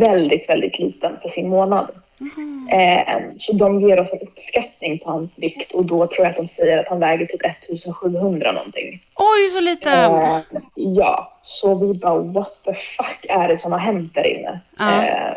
väldigt, 0.00 0.48
väldigt 0.48 0.78
liten 0.78 1.12
för 1.22 1.28
sin 1.28 1.48
månad. 1.48 1.88
Mhm. 2.18 2.59
Eh, 2.72 3.20
så 3.38 3.52
de 3.52 3.80
ger 3.80 4.00
oss 4.00 4.12
en 4.12 4.28
uppskattning 4.28 4.98
på 4.98 5.10
hans 5.10 5.38
vikt 5.38 5.72
och 5.72 5.84
då 5.84 6.06
tror 6.06 6.26
jag 6.26 6.30
att 6.30 6.36
de 6.36 6.48
säger 6.48 6.78
att 6.78 6.88
han 6.88 7.00
väger 7.00 7.26
typ 7.26 7.46
1700 7.46 8.52
någonting. 8.52 9.02
Oj, 9.14 9.50
så 9.54 9.60
liten! 9.60 10.04
Eh, 10.14 10.38
ja, 10.74 11.38
så 11.42 11.86
vi 11.86 11.94
bara 11.94 12.18
what 12.22 12.52
the 12.64 12.74
fuck 12.74 13.26
är 13.28 13.48
det 13.48 13.58
som 13.58 13.72
har 13.72 13.78
hänt 13.78 14.14
där 14.14 14.26
inne? 14.26 14.60
Ja. 14.78 15.04
Eh, 15.04 15.32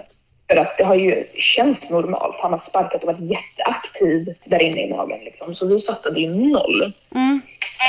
för 0.47 0.57
att 0.57 0.77
det 0.77 0.83
har 0.83 0.95
ju 0.95 1.27
känts 1.37 1.89
normalt. 1.89 2.35
Han 2.39 2.51
har 2.51 2.59
sparkat 2.59 3.03
och 3.03 3.07
varit 3.07 3.31
jätteaktiv 3.31 4.35
där 4.45 4.61
inne 4.61 4.81
i 4.81 4.89
magen. 4.89 5.19
Liksom. 5.19 5.55
Så 5.55 5.67
vi 5.67 5.79
fattade 5.79 6.19
ju 6.19 6.29
noll. 6.29 6.93
Mm. 7.15 7.41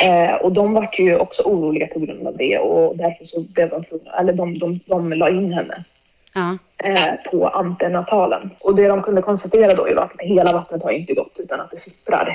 Eh, 0.02 0.34
och 0.34 0.52
de 0.52 0.74
var 0.74 0.88
ju 0.98 1.16
också 1.16 1.42
oroliga 1.42 1.86
på 1.86 1.98
grund 1.98 2.26
av 2.26 2.36
det 2.36 2.58
och 2.58 2.96
därför 2.96 3.24
så 3.24 3.40
blev 3.40 3.70
de 3.70 3.84
tvungna, 3.84 4.10
eller 4.18 4.32
de, 4.32 4.58
de, 4.58 4.80
de 4.86 5.12
la 5.12 5.28
in 5.28 5.52
henne 5.52 5.84
Ja. 6.34 6.58
eh, 6.88 7.14
på 7.30 7.48
antenatalen. 7.48 8.50
Och 8.60 8.76
det 8.76 8.88
de 8.88 9.02
kunde 9.02 9.22
konstatera 9.22 9.74
då 9.74 9.88
är 9.88 9.96
att 9.96 10.12
hela 10.18 10.52
vattnet 10.52 10.82
har 10.82 10.90
inte 10.90 11.14
gått 11.14 11.36
utan 11.38 11.60
att 11.60 11.70
det 11.70 11.78
sipprar. 11.78 12.28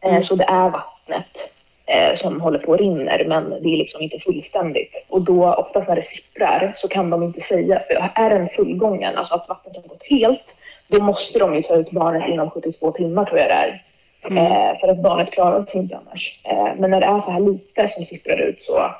Eh, 0.00 0.10
Mm. 0.10 0.24
Så 0.24 0.34
det 0.34 0.44
är 0.44 0.70
vattnet 0.70 1.50
eh, 1.86 2.16
som 2.16 2.40
håller 2.40 2.58
på 2.58 2.72
och 2.72 2.78
rinner 2.78 3.24
men 3.28 3.50
det 3.50 3.68
är 3.68 3.76
liksom 3.76 4.02
inte 4.02 4.18
fullständigt. 4.18 5.06
Och 5.08 5.20
då 5.20 5.54
oftast 5.54 5.88
när 5.88 5.96
det 5.96 6.02
sipprar 6.06 6.72
så 6.76 6.88
kan 6.88 7.10
de 7.10 7.22
inte 7.22 7.40
säga, 7.40 7.80
för 7.86 8.10
är 8.14 8.30
den 8.30 8.48
fullgången, 8.48 9.16
alltså 9.16 9.34
att 9.34 9.48
vattnet 9.48 9.76
har 9.76 9.82
gått 9.82 10.06
helt, 10.10 10.56
då 10.88 11.02
måste 11.02 11.38
de 11.38 11.54
ju 11.54 11.62
ta 11.62 11.74
ut 11.74 11.90
barnet 11.90 12.28
inom 12.28 12.50
72 12.50 12.92
timmar 12.92 13.24
tror 13.24 13.38
jag 13.38 13.48
det 13.48 13.54
är. 13.54 13.82
Mm. 14.30 14.38
Eh, 14.46 14.80
för 14.80 14.88
att 14.88 15.02
barnet 15.02 15.32
klarar 15.32 15.62
sig 15.62 15.80
inte 15.80 15.96
annars. 15.96 16.40
Eh, 16.44 16.68
men 16.78 16.90
när 16.90 17.00
det 17.00 17.06
är 17.06 17.20
så 17.20 17.30
här 17.30 17.40
lite 17.40 17.88
som 17.88 18.04
sipprar 18.04 18.36
ut 18.36 18.62
så 18.62 18.90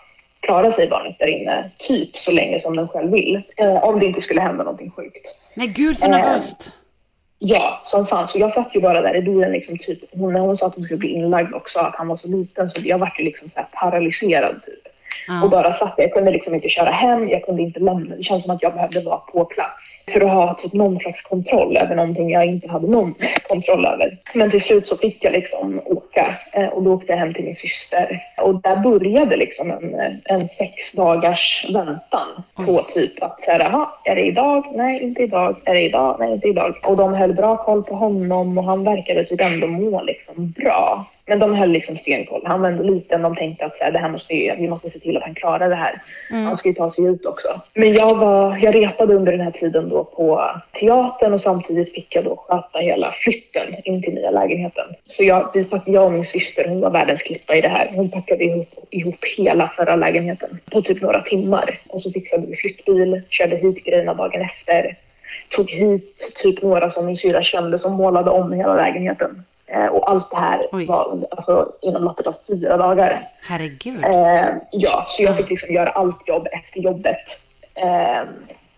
klarar 0.44 0.72
sig 0.72 0.88
barnet 0.88 1.16
där 1.18 1.26
inne 1.26 1.70
typ 1.78 2.16
så 2.16 2.32
länge 2.32 2.60
som 2.60 2.76
den 2.76 2.88
själv 2.88 3.12
vill. 3.12 3.42
Eh, 3.56 3.84
om 3.84 4.00
det 4.00 4.06
inte 4.06 4.20
skulle 4.20 4.40
hända 4.40 4.64
någonting 4.64 4.90
sjukt. 4.90 5.26
Nej, 5.54 5.66
gud 5.66 5.98
så 5.98 6.04
Eh. 6.06 6.10
nervöst. 6.10 6.72
Ja, 7.38 7.80
som 7.84 8.06
fan. 8.06 8.28
Så 8.28 8.38
jag 8.38 8.52
satt 8.52 8.74
ju 8.74 8.80
bara 8.80 9.00
där 9.02 9.16
i 9.16 9.22
bilen 9.22 9.52
liksom 9.52 9.78
typ. 9.78 9.98
Hon, 10.12 10.32
när 10.32 10.40
hon 10.40 10.56
sa 10.56 10.66
att 10.66 10.74
hon 10.74 10.84
skulle 10.84 10.98
bli 10.98 11.08
inlagd 11.08 11.54
också, 11.54 11.78
att 11.80 11.94
han 11.96 12.08
var 12.08 12.16
så 12.16 12.28
liten 12.28 12.70
så 12.70 12.80
jag 12.84 12.98
vart 12.98 13.20
ju 13.20 13.24
liksom 13.24 13.48
så 13.48 13.58
här 13.60 13.66
paralyserad 13.72 14.62
typ. 14.66 14.83
Och 15.42 15.50
bara 15.50 15.74
satt. 15.74 15.94
Jag 15.96 16.12
kunde 16.12 16.30
liksom 16.30 16.54
inte 16.54 16.68
köra 16.68 16.90
hem, 16.90 17.28
jag 17.28 17.42
kunde 17.44 17.62
inte 17.62 17.80
lämna. 17.80 18.16
Det 18.16 18.22
känns 18.22 18.42
som 18.44 18.54
att 18.54 18.62
jag 18.62 18.72
behövde 18.74 19.00
vara 19.00 19.18
på 19.18 19.44
plats 19.44 20.04
för 20.12 20.20
att 20.20 20.30
ha 20.30 20.54
typ 20.54 20.72
någon 20.72 20.98
slags 20.98 21.22
kontroll 21.22 21.76
över 21.76 21.94
någonting 21.96 22.30
jag 22.30 22.46
inte 22.46 22.68
hade 22.68 22.86
någon 22.86 23.14
kontroll 23.48 23.86
över. 23.86 24.18
Men 24.34 24.50
till 24.50 24.60
slut 24.62 24.86
så 24.86 24.96
fick 24.96 25.24
jag 25.24 25.32
liksom 25.32 25.80
åka 25.84 26.34
eh, 26.52 26.66
och 26.66 26.82
då 26.82 26.92
åkte 26.94 27.12
jag 27.12 27.18
hem 27.18 27.34
till 27.34 27.44
min 27.44 27.56
syster. 27.56 28.22
Och 28.42 28.62
där 28.62 28.76
började 28.76 29.36
liksom 29.36 29.70
en, 29.70 29.94
eh, 30.00 30.12
en 30.24 30.48
sex 30.48 30.92
dagars 30.92 31.66
väntan 31.74 32.42
på 32.66 32.82
typ 32.82 33.22
att 33.22 33.42
så 33.42 33.50
här, 33.50 33.60
"Jaha, 33.60 33.88
är 34.04 34.14
det 34.14 34.22
idag? 34.26 34.64
Nej, 34.74 35.02
inte 35.02 35.22
idag. 35.22 35.56
Är 35.64 35.74
det 35.74 35.80
idag? 35.82 36.16
Nej, 36.20 36.32
inte 36.32 36.48
idag. 36.48 36.74
Och 36.82 36.96
de 36.96 37.14
höll 37.14 37.32
bra 37.32 37.56
koll 37.56 37.82
på 37.84 37.94
honom 37.94 38.58
och 38.58 38.64
han 38.64 38.84
verkade 38.84 39.24
typ 39.24 39.40
ändå 39.40 39.66
må 39.66 40.02
liksom 40.02 40.50
bra. 40.56 41.06
Men 41.26 41.38
de 41.38 41.54
höll 41.54 41.70
liksom 41.70 41.96
stenkoll. 41.96 42.42
Han 42.44 42.60
var 42.60 42.68
ändå 42.68 42.82
liten. 42.82 43.22
De 43.22 43.36
tänkte 43.36 43.64
att 43.64 43.78
så 43.78 43.84
här, 43.84 43.92
det 43.92 43.98
här 43.98 44.08
måste 44.08 44.34
ju, 44.34 44.54
vi 44.56 44.68
måste 44.68 44.90
se 44.90 44.98
till 44.98 45.16
att 45.16 45.22
han 45.22 45.34
klarar 45.34 45.68
det 45.68 45.74
här. 45.74 46.02
Mm. 46.30 46.44
Han 46.44 46.56
ska 46.56 46.68
ju 46.68 46.74
ta 46.74 46.90
sig 46.90 47.04
ut 47.04 47.26
också. 47.26 47.48
Men 47.74 47.94
jag, 47.94 48.14
var, 48.16 48.58
jag 48.58 48.74
repade 48.74 49.14
under 49.14 49.32
den 49.32 49.40
här 49.40 49.50
tiden 49.50 49.88
då 49.88 50.04
på 50.04 50.50
teatern 50.80 51.32
och 51.32 51.40
samtidigt 51.40 51.92
fick 51.94 52.16
jag 52.16 52.24
då 52.24 52.36
sköta 52.36 52.78
hela 52.78 53.12
flytten 53.12 53.74
in 53.84 54.02
till 54.02 54.14
nya 54.14 54.30
lägenheten. 54.30 54.84
Så 55.06 55.24
jag, 55.24 55.50
vi, 55.54 55.64
pack- 55.64 55.82
jag 55.86 56.04
och 56.04 56.12
min 56.12 56.26
syster, 56.26 56.68
hon 56.68 56.80
var 56.80 56.90
världens 56.90 57.22
klippa 57.22 57.56
i 57.56 57.60
det 57.60 57.68
här. 57.68 57.90
Hon 57.94 58.10
packade 58.10 58.44
ihop, 58.44 58.68
ihop 58.90 59.24
hela 59.38 59.68
förra 59.68 59.96
lägenheten 59.96 60.58
på 60.72 60.82
typ 60.82 61.02
några 61.02 61.20
timmar. 61.20 61.78
Och 61.88 62.02
så 62.02 62.12
fixade 62.12 62.46
vi 62.46 62.56
flyttbil, 62.56 63.22
körde 63.28 63.56
hit 63.56 63.84
grejerna 63.84 64.14
dagen 64.14 64.42
efter. 64.42 64.96
Tog 65.48 65.70
hit 65.70 66.32
typ 66.42 66.62
några 66.62 66.90
som 66.90 67.06
min 67.06 67.16
syra 67.16 67.42
kände 67.42 67.78
som 67.78 67.92
målade 67.92 68.30
om 68.30 68.52
hela 68.52 68.74
lägenheten. 68.74 69.44
Eh, 69.66 69.86
och 69.86 70.10
allt 70.10 70.30
det 70.30 70.36
här 70.36 70.66
Oj. 70.72 70.86
var 70.86 71.26
alltså, 71.30 71.72
inom 71.80 72.04
loppet 72.04 72.26
av 72.26 72.34
fyra 72.46 72.76
dagar. 72.76 73.28
Herregud. 73.42 74.04
Eh, 74.04 74.46
ja, 74.70 75.06
så 75.08 75.22
jag 75.22 75.36
fick 75.36 75.50
liksom 75.50 75.74
göra 75.74 75.88
allt 75.88 76.28
jobb 76.28 76.46
efter 76.52 76.80
jobbet. 76.80 77.16
Eh, 77.74 78.22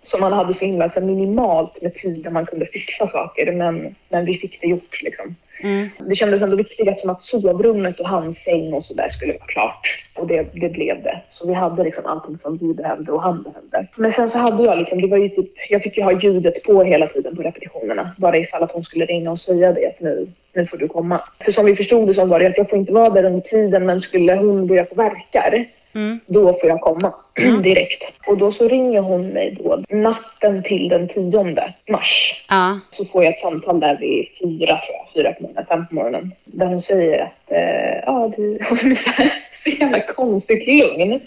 så 0.02 0.18
man 0.18 0.32
hade 0.32 0.54
så 0.54 0.64
himla 0.64 0.90
så 0.90 1.00
minimalt 1.00 1.82
med 1.82 1.94
tid 1.94 2.24
där 2.24 2.30
man 2.30 2.46
kunde 2.46 2.66
fixa 2.66 3.08
saker, 3.08 3.52
men, 3.52 3.94
men 4.08 4.24
vi 4.24 4.38
fick 4.38 4.60
det 4.60 4.66
gjort. 4.66 5.02
Liksom. 5.02 5.36
Mm. 5.60 5.88
Det 5.98 6.14
kändes 6.14 6.42
ändå 6.42 6.56
viktigt 6.56 7.00
som 7.00 7.10
att 7.10 7.22
sovrummet 7.22 8.00
och 8.00 8.08
hans 8.08 8.38
säng 8.38 8.72
och 8.72 8.84
så 8.84 8.94
där 8.94 9.08
skulle 9.08 9.32
vara 9.32 9.46
klart. 9.46 10.04
Och 10.14 10.26
det, 10.26 10.46
det 10.52 10.68
blev 10.68 11.02
det. 11.02 11.20
Så 11.30 11.46
vi 11.46 11.54
hade 11.54 11.84
liksom 11.84 12.06
allting 12.06 12.38
som 12.38 12.56
vi 12.56 12.74
behövde 12.74 13.12
och 13.12 13.22
han 13.22 13.42
behövde. 13.42 13.86
Men 13.96 14.12
sen 14.12 14.30
så 14.30 14.38
hade 14.38 14.64
jag 14.64 14.78
liksom, 14.78 15.00
det 15.00 15.08
var 15.08 15.18
ju 15.18 15.28
typ, 15.28 15.52
jag 15.70 15.82
fick 15.82 15.96
ju 15.96 16.02
ha 16.02 16.20
ljudet 16.20 16.62
på 16.62 16.82
hela 16.82 17.06
tiden 17.06 17.36
på 17.36 17.42
repetitionerna. 17.42 18.10
Bara 18.18 18.36
ifall 18.36 18.62
att 18.62 18.72
hon 18.72 18.84
skulle 18.84 19.04
ringa 19.04 19.30
och 19.30 19.40
säga 19.40 19.72
det 19.72 19.86
att 19.86 20.00
nu, 20.00 20.26
nu 20.52 20.66
får 20.66 20.76
du 20.76 20.88
komma. 20.88 21.20
För 21.44 21.52
som 21.52 21.66
vi 21.66 21.76
förstod 21.76 22.08
det 22.08 22.14
så 22.14 22.24
var 22.24 22.40
det 22.40 22.46
att 22.46 22.58
jag 22.58 22.70
får 22.70 22.78
inte 22.78 22.92
vara 22.92 23.10
där 23.10 23.24
under 23.24 23.40
tiden 23.40 23.86
men 23.86 24.00
skulle 24.00 24.34
hon 24.34 24.66
börja 24.66 24.86
få 24.86 24.94
verkar 24.94 25.66
Mm. 25.96 26.20
då 26.26 26.52
får 26.60 26.68
jag 26.68 26.80
komma 26.80 27.14
direkt. 27.62 28.04
Och 28.26 28.38
då 28.38 28.52
så 28.52 28.68
ringer 28.68 29.00
hon 29.00 29.28
mig 29.28 29.56
då 29.60 29.82
natten 29.88 30.62
till 30.62 30.88
den 30.88 31.08
10 31.08 31.72
mars. 31.90 32.44
Ja. 32.48 32.78
Så 32.90 33.04
får 33.04 33.24
jag 33.24 33.34
ett 33.34 33.40
samtal 33.40 33.80
där 33.80 33.96
vid 34.00 34.26
fyra, 34.38 34.66
tror 34.66 34.96
jag, 34.96 35.08
fyra 35.14 35.32
på 35.32 35.42
morgonen, 35.42 35.66
fem 35.68 35.86
på 35.86 35.94
morgonen. 35.94 36.32
Där 36.44 36.66
hon 36.66 36.82
säger 36.82 37.22
att 37.22 37.52
eh, 37.52 38.02
ja, 38.06 38.32
du, 38.36 38.58
hon 38.68 38.92
är 38.92 38.94
så, 38.94 39.10
här, 39.10 39.32
så 39.52 39.70
jävla 39.70 40.00
konstigt 40.00 40.66
lugn. 40.66 41.12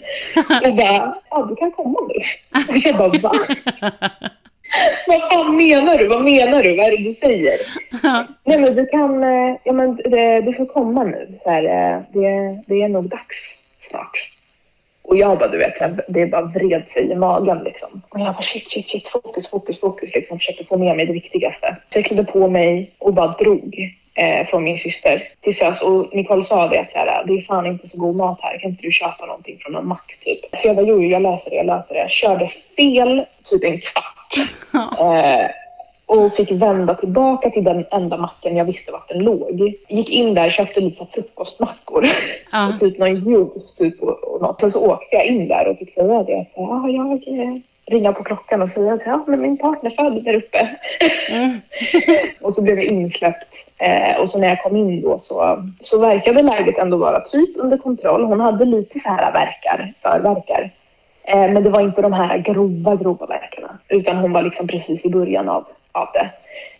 Och 0.64 0.76
bara, 0.76 1.14
ja 1.30 1.46
du 1.48 1.56
kan 1.56 1.72
komma 1.72 1.98
nu. 2.08 2.22
Och 2.68 2.76
jag 2.76 2.96
bara, 2.96 3.18
va? 3.18 3.32
Vad 5.06 5.30
fan 5.30 5.56
menar 5.56 5.98
du? 5.98 6.08
Vad 6.08 6.24
menar 6.24 6.62
du? 6.62 6.76
Vad 6.76 6.86
är 6.86 6.90
det 6.90 7.04
du 7.04 7.14
säger? 7.14 7.58
Nej 8.44 8.60
men 8.60 8.76
du 8.76 8.86
kan, 8.86 9.24
eh, 9.24 9.56
ja 9.64 9.72
men 9.72 9.96
det, 9.96 10.40
du 10.40 10.52
får 10.52 10.66
komma 10.66 11.04
nu. 11.04 11.38
Så 11.42 11.50
här, 11.50 11.64
eh, 11.64 12.02
det, 12.12 12.62
det 12.66 12.82
är 12.82 12.88
nog 12.88 13.08
dags 13.08 13.36
snart. 13.80 14.30
Och 15.10 15.16
jag 15.16 15.38
bara, 15.38 15.48
du 15.48 15.58
vet, 15.58 15.74
det 16.08 16.26
bara 16.26 16.42
vred 16.42 16.82
sig 16.90 17.10
i 17.10 17.14
magen 17.14 17.58
liksom. 17.64 18.02
Och 18.08 18.20
jag 18.20 18.34
bara 18.34 18.42
shit, 18.42 18.70
shit, 18.70 18.90
shit, 18.90 19.08
fokus, 19.08 19.50
fokus, 19.50 19.80
fokus 19.80 20.14
liksom. 20.14 20.38
Försökte 20.38 20.64
få 20.64 20.78
med 20.78 20.96
mig 20.96 21.06
det 21.06 21.12
viktigaste. 21.12 21.76
Så 21.92 21.98
jag 21.98 22.04
klädde 22.04 22.24
på 22.24 22.48
mig 22.48 22.90
och 22.98 23.14
bara 23.14 23.36
drog 23.38 23.96
eh, 24.14 24.46
från 24.46 24.64
min 24.64 24.78
syster 24.78 25.28
till 25.40 25.56
SÖS. 25.56 25.82
Och 25.82 26.14
Nicole 26.14 26.44
sa 26.44 26.68
det 26.68 26.80
att 26.80 26.90
här, 26.94 27.24
det 27.26 27.32
är 27.32 27.42
fan 27.42 27.66
inte 27.66 27.88
så 27.88 27.98
god 27.98 28.16
mat 28.16 28.38
här. 28.42 28.58
Kan 28.58 28.70
inte 28.70 28.82
du 28.82 28.92
köpa 28.92 29.26
någonting 29.26 29.58
från 29.60 29.76
en 29.76 29.86
mack 29.86 30.18
typ? 30.24 30.60
Så 30.60 30.68
jag 30.68 30.76
bara, 30.76 30.86
jo, 30.86 31.02
jag 31.02 31.22
löser 31.22 31.50
det, 31.50 31.56
jag 31.56 31.66
löser 31.66 31.94
det. 31.94 32.00
Jag 32.00 32.10
körde 32.10 32.50
fel 32.76 33.24
typ 33.44 33.64
en 33.64 33.80
kvart. 33.80 34.34
Eh, 35.00 35.46
och 36.10 36.32
fick 36.34 36.50
vända 36.52 36.94
tillbaka 36.94 37.50
till 37.50 37.64
den 37.64 37.84
enda 37.90 38.16
macken 38.16 38.56
jag 38.56 38.64
visste 38.64 38.92
vart 38.92 39.08
den 39.08 39.18
låg. 39.18 39.74
Gick 39.88 40.10
in 40.10 40.34
där, 40.34 40.50
köpte 40.50 40.80
lite 40.80 40.96
så 40.96 41.06
frukostmackor 41.06 42.06
Ja. 42.52 42.68
och 42.68 42.80
typ 42.80 42.98
någon 42.98 43.14
juice 43.30 43.76
typ 43.76 44.02
och, 44.02 44.24
och 44.24 44.40
något. 44.42 44.60
Sen 44.60 44.70
så 44.70 44.86
åkte 44.90 45.16
jag 45.16 45.26
in 45.26 45.48
där 45.48 45.68
och 45.68 45.78
fick 45.78 45.94
säga 45.94 46.22
det. 46.22 46.40
att, 46.40 46.48
Ja, 46.54 46.88
jag 46.88 47.12
eh, 47.12 47.56
ringa 47.86 48.12
på 48.12 48.24
klockan 48.24 48.62
och 48.62 48.70
säga 48.70 48.92
att 48.92 49.00
ja, 49.06 49.24
men 49.26 49.42
min 49.42 49.56
partner 49.58 49.90
födde 49.90 50.20
där 50.20 50.34
uppe. 50.34 50.68
Mm. 51.30 51.60
och 52.40 52.54
så 52.54 52.62
blev 52.62 52.76
jag 52.76 52.84
insläppt. 52.86 53.54
Eh, 53.78 54.20
och 54.22 54.30
så 54.30 54.38
när 54.38 54.48
jag 54.48 54.62
kom 54.62 54.76
in 54.76 55.00
då 55.02 55.18
så, 55.18 55.64
så 55.80 55.98
verkade 55.98 56.42
läget 56.42 56.78
ändå 56.78 56.96
vara 56.96 57.20
typ 57.20 57.50
under 57.56 57.76
kontroll. 57.76 58.24
Hon 58.24 58.40
hade 58.40 58.64
lite 58.64 58.98
så 58.98 59.08
här 59.08 59.32
verkar, 59.32 59.92
förverkar. 60.02 60.70
Eh, 61.22 61.50
men 61.52 61.64
det 61.64 61.70
var 61.70 61.80
inte 61.80 62.02
de 62.02 62.12
här 62.12 62.38
grova, 62.38 62.96
grova 62.96 63.26
verkarna. 63.26 63.78
Utan 63.88 64.16
hon 64.16 64.32
var 64.32 64.42
liksom 64.42 64.66
precis 64.66 65.04
i 65.04 65.08
början 65.10 65.48
av, 65.48 65.64
av 65.92 66.08
det. 66.12 66.30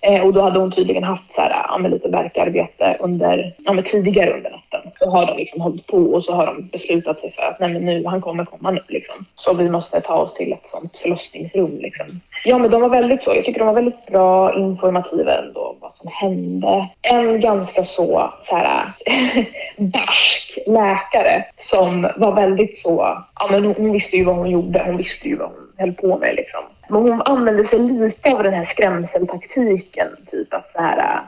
Eh, 0.03 0.27
och 0.27 0.33
då 0.35 0.41
hade 0.41 0.59
hon 0.59 0.71
tydligen 0.71 1.05
haft 1.05 1.33
så 1.33 1.41
här, 1.41 1.51
ja, 1.69 1.79
men 1.79 1.91
lite 1.91 2.09
verkarbete 2.09 2.97
under, 3.01 3.55
ja, 3.59 3.73
men 3.73 3.85
tidigare 3.85 4.31
under 4.37 4.51
natten. 4.51 4.93
Så 4.99 5.11
har 5.11 5.27
de 5.27 5.37
liksom 5.37 5.61
hållit 5.61 5.87
på 5.87 5.97
och 5.97 6.25
så 6.25 6.33
har 6.33 6.47
de 6.47 6.69
beslutat 6.69 7.21
sig 7.21 7.33
för 7.33 7.43
att 7.43 7.61
nej, 7.61 7.69
men 7.69 7.85
nu, 7.85 8.05
han 8.07 8.21
kommer 8.21 8.45
komma 8.45 8.71
nu. 8.71 8.81
Liksom. 8.89 9.25
Så 9.35 9.55
vi 9.55 9.71
måste 9.71 10.01
ta 10.01 10.15
oss 10.15 10.35
till 10.35 10.53
ett 10.53 10.71
sånt 10.71 10.97
förlossningsrum. 10.97 11.79
Liksom. 11.79 12.07
Ja, 12.45 12.59
men 12.59 12.71
de 12.71 12.83
var 12.83 12.89
väldigt 12.89 13.25
så. 13.25 13.35
Jag 13.35 13.45
tycker 13.45 13.59
de 13.59 13.67
var 13.67 13.75
väldigt 13.75 14.07
bra, 14.07 14.55
informativa 14.55 15.39
ändå 15.39 15.61
om 15.61 15.77
vad 15.81 15.95
som 15.95 16.11
hände. 16.13 16.89
En 17.03 17.41
ganska 17.41 17.85
så, 17.85 18.33
så 18.45 18.57
här, 18.57 18.93
barsk 19.77 20.59
läkare 20.67 21.45
som 21.57 22.09
var 22.17 22.35
väldigt 22.35 22.79
så, 22.79 23.25
ja 23.41 23.49
men 23.51 23.65
hon, 23.65 23.75
hon 23.79 23.93
visste 23.93 24.17
ju 24.17 24.25
vad 24.25 24.37
hon 24.37 24.51
gjorde. 24.51 24.83
Hon 24.87 24.97
visste 24.97 25.29
ju 25.29 25.37
vad 25.37 25.49
hon 25.49 25.70
höll 25.81 25.93
på 25.93 26.19
med 26.19 26.35
liksom. 26.35 26.61
Men 26.89 27.03
hon 27.03 27.23
använde 27.23 27.65
sig 27.65 27.79
lite 27.79 28.33
av 28.33 28.43
den 28.43 28.55
här 28.55 28.65
skrämseltaktiken, 28.65 30.09
typ 30.27 30.55
att 30.55 30.73
så 30.73 30.81
här. 30.81 31.21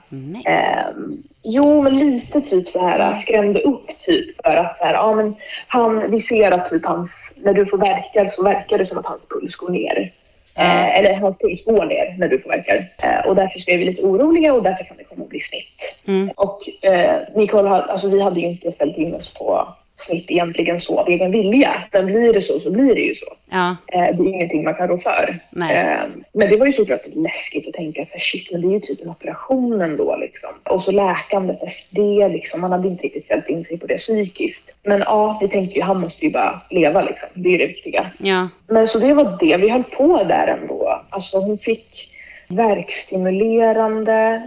Ehm, 0.44 1.22
jo, 1.42 1.82
men 1.82 1.98
lite 1.98 2.40
typ 2.40 2.68
så 2.68 2.86
här 2.86 3.14
skrämde 3.14 3.60
upp 3.60 3.98
typ 3.98 4.36
för 4.44 4.56
att 4.56 4.78
så 4.78 4.84
här, 4.84 4.94
ja 4.94 5.14
men 5.14 5.34
han, 5.66 6.10
vi 6.10 6.20
ser 6.20 6.50
att 6.50 6.70
typ 6.70 6.86
hans, 6.86 7.32
när 7.36 7.54
du 7.54 7.66
får 7.66 7.78
verkar 7.78 8.28
så 8.28 8.42
verkar 8.42 8.78
det 8.78 8.86
som 8.86 8.98
att 8.98 9.06
hans 9.06 9.28
puls 9.28 9.56
går 9.56 9.70
ner. 9.70 10.12
Eh, 10.56 10.98
eller 10.98 11.14
hans 11.14 11.38
puls 11.38 11.64
går 11.64 11.84
ner 11.84 12.16
när 12.18 12.28
du 12.28 12.38
får 12.38 12.50
verkar. 12.50 12.88
Eh, 13.02 13.26
och 13.26 13.36
därför 13.36 13.58
så 13.58 13.70
är 13.70 13.78
vi 13.78 13.84
lite 13.84 14.02
oroliga 14.02 14.54
och 14.54 14.62
därför 14.62 14.84
kan 14.84 14.96
det 14.96 15.04
komma 15.04 15.22
att 15.22 15.30
bli 15.30 15.40
snitt. 15.40 15.96
Mm. 16.06 16.30
Och 16.36 16.84
eh, 16.84 17.20
Nicole, 17.34 17.70
alltså 17.70 18.08
vi 18.08 18.20
hade 18.20 18.40
ju 18.40 18.46
inte 18.46 18.72
ställt 18.72 18.96
in 18.96 19.14
oss 19.14 19.34
på 19.34 19.74
snitt 19.96 20.30
egentligen 20.30 20.80
så 20.80 21.00
av 21.00 21.08
egen 21.08 21.30
vilja. 21.30 21.84
Men 21.92 22.06
blir 22.06 22.32
det 22.32 22.42
så 22.42 22.60
så 22.60 22.70
blir 22.70 22.94
det 22.94 23.00
ju 23.00 23.14
så. 23.14 23.26
Ja. 23.52 23.76
Eh, 23.86 24.16
det 24.16 24.22
är 24.22 24.28
ingenting 24.28 24.64
man 24.64 24.74
kan 24.74 24.88
rå 24.88 24.98
för. 24.98 25.40
Eh, 25.56 26.02
men 26.32 26.50
det 26.50 26.56
var 26.56 26.66
ju 26.66 26.72
såklart 26.72 27.06
läskigt 27.14 27.68
att 27.68 27.74
tänka 27.74 28.02
att 28.02 28.20
shit, 28.20 28.52
men 28.52 28.60
det 28.60 28.66
är 28.68 28.72
ju 28.72 28.80
typ 28.80 29.02
en 29.02 29.10
operation 29.10 29.80
ändå 29.80 30.16
liksom. 30.16 30.50
Och 30.64 30.82
så 30.82 30.92
läkandet 30.92 31.62
efter 31.62 32.02
det 32.02 32.28
liksom. 32.28 32.60
Man 32.60 32.72
hade 32.72 32.88
inte 32.88 33.04
riktigt 33.04 33.24
ställt 33.24 33.48
in 33.48 33.64
sig 33.64 33.78
på 33.78 33.86
det 33.86 33.98
psykiskt. 33.98 34.70
Men 34.82 35.00
ja, 35.00 35.38
vi 35.40 35.48
tänkte 35.48 35.76
ju 35.76 35.82
han 35.82 36.00
måste 36.00 36.24
ju 36.24 36.32
bara 36.32 36.60
leva 36.70 37.02
liksom. 37.02 37.28
Det 37.34 37.48
är 37.48 37.52
ju 37.52 37.58
det 37.58 37.66
viktiga. 37.66 38.10
Ja. 38.18 38.48
Men 38.66 38.88
så 38.88 38.98
det 38.98 39.14
var 39.14 39.36
det. 39.40 39.56
Vi 39.56 39.68
höll 39.68 39.84
på 39.84 40.24
där 40.24 40.46
ändå. 40.46 41.02
Alltså 41.10 41.38
hon 41.38 41.58
fick 41.58 42.08
verkstimulerande 42.48 44.42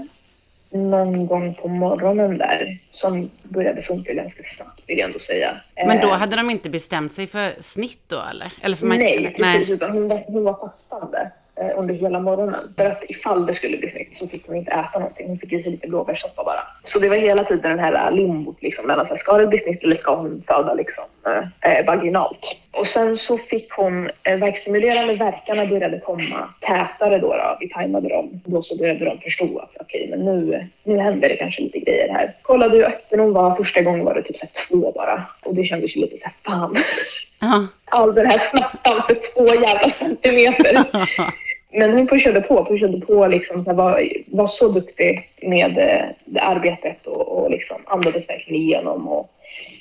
någon 0.75 1.27
gång 1.27 1.53
på 1.55 1.67
morgonen 1.67 2.37
där 2.37 2.77
som 2.91 3.29
började 3.43 3.81
funka 3.81 4.13
ganska 4.13 4.43
snabbt 4.43 4.83
vill 4.87 4.97
jag 4.97 5.05
ändå 5.07 5.19
säga. 5.19 5.57
Men 5.75 6.01
då 6.01 6.07
Eh, 6.07 6.17
hade 6.17 6.35
de 6.35 6.49
inte 6.49 6.69
bestämt 6.69 7.13
sig 7.13 7.27
för 7.27 7.53
snitt 7.59 8.01
då 8.07 8.21
eller? 8.31 8.53
Eller 8.61 8.75
för 8.75 8.85
man, 8.87 8.97
Nej, 8.97 9.17
eller, 9.17 9.31
precis. 9.31 9.69
Utan 9.69 9.91
hon, 9.91 10.07
var, 10.07 10.23
hon 10.27 10.43
var 10.43 10.53
fastande 10.53 11.31
Eh, 11.57 11.79
under 11.79 11.93
hela 11.93 12.19
morgonen. 12.19 12.73
För 12.77 12.85
att 12.85 13.03
ifall 13.07 13.45
det 13.45 13.53
skulle 13.53 13.77
bli 13.77 13.89
snitt 13.89 14.15
så 14.15 14.27
fick 14.27 14.47
hon 14.47 14.55
inte 14.55 14.71
äta 14.71 14.99
någonting. 14.99 15.27
Hon 15.27 15.37
fick 15.37 15.53
i 15.53 15.63
sig 15.63 15.71
lite 15.71 15.87
blåbärssoppa 15.87 16.43
bara. 16.43 16.59
Så 16.83 16.99
det 16.99 17.09
var 17.09 17.15
hela 17.15 17.43
tiden 17.43 17.77
den 17.77 17.79
här 17.79 18.11
limbot 18.11 18.61
liksom. 18.61 18.87
Mellan 18.87 19.05
så 19.05 19.09
här, 19.09 19.17
ska 19.17 19.37
det 19.37 19.47
bli 19.47 19.59
snitt 19.59 19.83
eller 19.83 19.95
ska 19.95 20.15
hon 20.15 20.43
föda 20.47 20.73
liksom 20.73 21.03
eh, 21.25 21.71
eh, 21.71 21.85
vaginalt? 21.85 22.57
Och 22.71 22.87
sen 22.87 23.17
så 23.17 23.37
fick 23.37 23.71
hon 23.71 24.09
eh, 24.23 24.37
verkstimulerande 24.37 25.15
verkarna 25.15 25.65
började 25.65 25.99
komma 25.99 26.49
tätare 26.59 27.17
då. 27.17 27.27
då. 27.27 27.57
Vi 27.59 27.69
tajmade 27.69 28.09
dem. 28.09 28.41
Då 28.45 28.61
så 28.61 28.77
började 28.77 29.05
de 29.05 29.19
förstå 29.19 29.59
att 29.59 29.75
okej, 29.79 30.07
men 30.09 30.25
nu, 30.25 30.67
nu 30.83 30.97
händer 30.97 31.29
det 31.29 31.35
kanske 31.35 31.61
lite 31.61 31.79
grejer 31.79 32.09
här. 32.09 32.35
Kollade 32.41 32.77
hur 32.77 32.85
öppen 32.85 33.19
hon 33.19 33.33
var. 33.33 33.55
Första 33.55 33.81
gången 33.81 34.05
var 34.05 34.15
det 34.15 34.21
typ 34.21 34.37
så 34.37 34.45
här 34.45 34.67
två 34.67 34.91
bara. 34.91 35.25
Och 35.43 35.55
det 35.55 35.63
kändes 35.63 35.97
ju 35.97 36.01
lite 36.01 36.17
så 36.17 36.25
här, 36.25 36.35
fan 36.43 36.75
Ja. 37.39 37.67
all 37.85 38.15
den 38.15 38.25
här 38.25 38.37
smärtan 38.37 39.01
för 39.07 39.33
två 39.33 39.61
jävla 39.61 39.89
centimeter. 39.89 40.85
Men 41.77 41.93
hon 41.93 42.07
pushade 42.07 42.41
på, 42.41 42.65
pushade 42.65 43.01
på 43.01 43.27
liksom 43.27 43.63
så 43.63 43.69
här, 43.69 43.77
var, 43.77 44.09
var 44.27 44.47
så 44.47 44.67
duktig 44.67 45.29
med 45.41 45.77
eh, 45.77 46.05
det 46.25 46.39
arbetet 46.39 47.07
och, 47.07 47.27
och 47.27 47.51
liksom 47.51 47.77
andades 47.85 48.29
verkligen 48.29 48.61
igenom. 48.61 49.07
Och, 49.07 49.29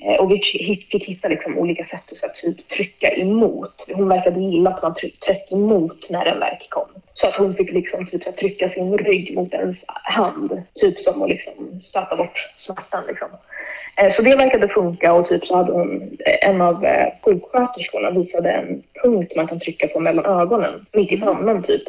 eh, 0.06 0.16
och 0.16 0.30
vi 0.30 0.38
fick, 0.38 0.90
fick 0.90 1.04
hitta 1.04 1.28
liksom 1.28 1.58
olika 1.58 1.84
sätt 1.84 2.12
att 2.12 2.16
så 2.16 2.26
här, 2.26 2.34
typ, 2.34 2.68
trycka 2.68 3.10
emot. 3.10 3.86
Hon 3.94 4.08
verkade 4.08 4.40
gilla 4.40 4.70
att 4.70 4.82
man 4.82 4.94
tryck, 4.94 5.20
tryck 5.20 5.52
emot 5.52 6.10
när 6.10 6.26
en 6.26 6.38
verk 6.38 6.66
kom. 6.70 6.88
Så 7.16 7.26
att 7.26 7.34
hon 7.34 7.54
fick 7.54 7.72
liksom 7.72 8.06
typ, 8.06 8.22
så 8.22 8.30
här, 8.30 8.36
trycka 8.36 8.68
sin 8.68 8.98
rygg 8.98 9.34
mot 9.34 9.54
ens 9.54 9.84
hand. 9.88 10.62
Typ 10.74 11.00
som 11.00 11.22
att 11.22 11.28
liksom, 11.28 11.80
stöta 11.84 12.16
bort 12.16 12.50
smärtan. 12.56 13.04
Liksom. 13.08 13.28
Eh, 13.96 14.12
Så 14.12 14.22
det 14.22 14.36
verkade 14.36 14.68
funka 14.68 15.12
och 15.12 15.26
typ 15.26 15.46
så 15.46 15.56
hade 15.56 15.72
hon, 15.72 16.16
en 16.42 16.60
av 16.60 16.84
eh, 16.84 17.06
sjuksköterskorna 17.24 18.10
visade 18.10 18.50
en 18.50 18.82
punkt 19.02 19.32
man 19.36 19.46
kan 19.48 19.60
trycka 19.60 19.88
på 19.88 20.00
mellan 20.00 20.40
ögonen, 20.40 20.86
mitt 20.92 21.12
i 21.12 21.16
pannan 21.20 21.62
typ, 21.62 21.82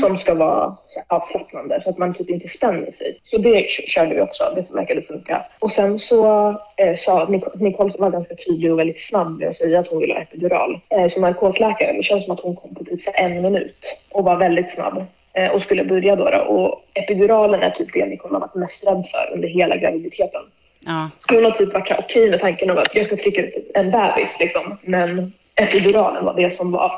som 0.00 0.16
ska 0.16 0.34
vara 0.34 0.76
avslappnande 1.06 1.80
så 1.84 1.90
att 1.90 1.98
man 1.98 2.14
typ 2.14 2.30
inte 2.30 2.48
spänner 2.48 2.90
sig. 2.92 3.20
Så 3.24 3.38
det 3.38 3.70
körde 3.70 4.14
vi 4.14 4.20
också, 4.20 4.52
det 4.54 4.74
verkade 4.74 5.02
funka. 5.02 5.46
Och 5.58 5.72
sen 5.72 5.98
så 5.98 6.48
eh, 6.76 6.94
sa 6.96 7.26
Nic- 7.26 7.62
Nicole 7.62 7.92
var 7.98 8.10
ganska 8.10 8.34
tydlig 8.34 8.72
och 8.72 8.78
väldigt 8.78 9.00
snabb 9.00 9.38
med 9.38 9.48
att 9.48 9.56
säga 9.56 9.80
att 9.80 9.88
hon 9.88 10.00
ville 10.00 10.14
ha 10.14 10.20
epidural. 10.20 10.80
Eh, 10.88 11.08
som 11.08 11.22
narkosläkare, 11.22 11.92
det 11.92 12.02
känns 12.02 12.24
som 12.24 12.34
att 12.34 12.40
hon 12.40 12.56
kom 12.56 12.74
på 12.74 12.84
typ 12.84 13.00
en 13.14 13.42
minut 13.42 13.98
och 14.10 14.24
var 14.24 14.36
väldigt 14.36 14.70
snabb 14.70 15.04
eh, 15.32 15.50
och 15.50 15.62
skulle 15.62 15.84
börja 15.84 16.16
då, 16.16 16.30
då. 16.30 16.38
Och 16.38 16.84
epiduralen 16.94 17.62
är 17.62 17.70
typ 17.70 17.88
det 17.92 18.06
Nicole 18.06 18.34
har 18.34 18.40
varit 18.40 18.54
mest 18.54 18.86
rädd 18.86 19.04
för 19.12 19.30
under 19.34 19.48
hela 19.48 19.76
graviditeten. 19.76 20.42
Ja. 20.80 21.10
Hon 21.28 21.44
har 21.44 21.50
typ 21.50 21.74
varit 21.74 21.98
okej 21.98 22.30
med 22.30 22.40
tanken 22.40 22.70
om 22.70 22.78
att 22.78 22.94
jag 22.94 23.06
ska 23.06 23.16
trycka 23.16 23.42
ut 23.42 23.70
en 23.74 23.90
bebis 23.90 24.36
liksom. 24.40 24.78
Men 24.82 25.32
epiduralen 25.54 26.24
var 26.24 26.34
det 26.34 26.50
som 26.50 26.70
var 26.72 26.92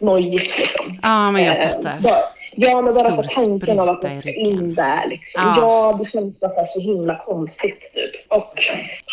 nojigt 0.00 0.58
liksom. 0.58 0.98
ja, 1.02 1.30
men 1.30 1.44
jag 1.44 1.56
Eh, 1.56 1.68
fattar. 1.68 2.00
bara- 2.00 2.22
Ja, 2.56 2.80
men 2.82 2.94
bara 2.94 3.12
Stor 3.12 3.22
så 3.22 3.40
tanken 3.40 3.80
av 3.80 3.88
att 3.88 4.02
man 4.02 4.20
ska 4.20 4.30
ryggen. 4.30 4.46
in 4.46 4.74
där 4.74 5.06
liksom. 5.08 5.42
Ja. 5.44 5.54
Ja, 5.60 5.98
det 6.04 6.10
känns 6.10 6.40
bara 6.40 6.64
så, 6.64 6.80
himla 6.80 7.22
konstigt 7.26 7.80
typ. 7.94 8.32
Och 8.32 8.62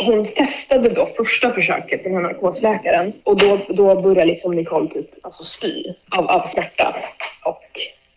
hon 0.05 0.25
testade 0.25 0.89
då 0.89 1.07
första 1.17 1.53
försöket, 1.53 2.03
den 2.03 2.13
här 2.13 2.21
narkosläkaren. 2.21 3.13
Och 3.23 3.37
då, 3.37 3.59
då 3.69 4.01
började 4.01 4.25
liksom 4.25 4.55
Nicole 4.55 4.89
typ 4.89 5.09
alltså 5.21 5.43
spy 5.43 5.83
av, 6.17 6.27
av 6.27 6.47
smärta. 6.47 6.95
Och 7.45 7.63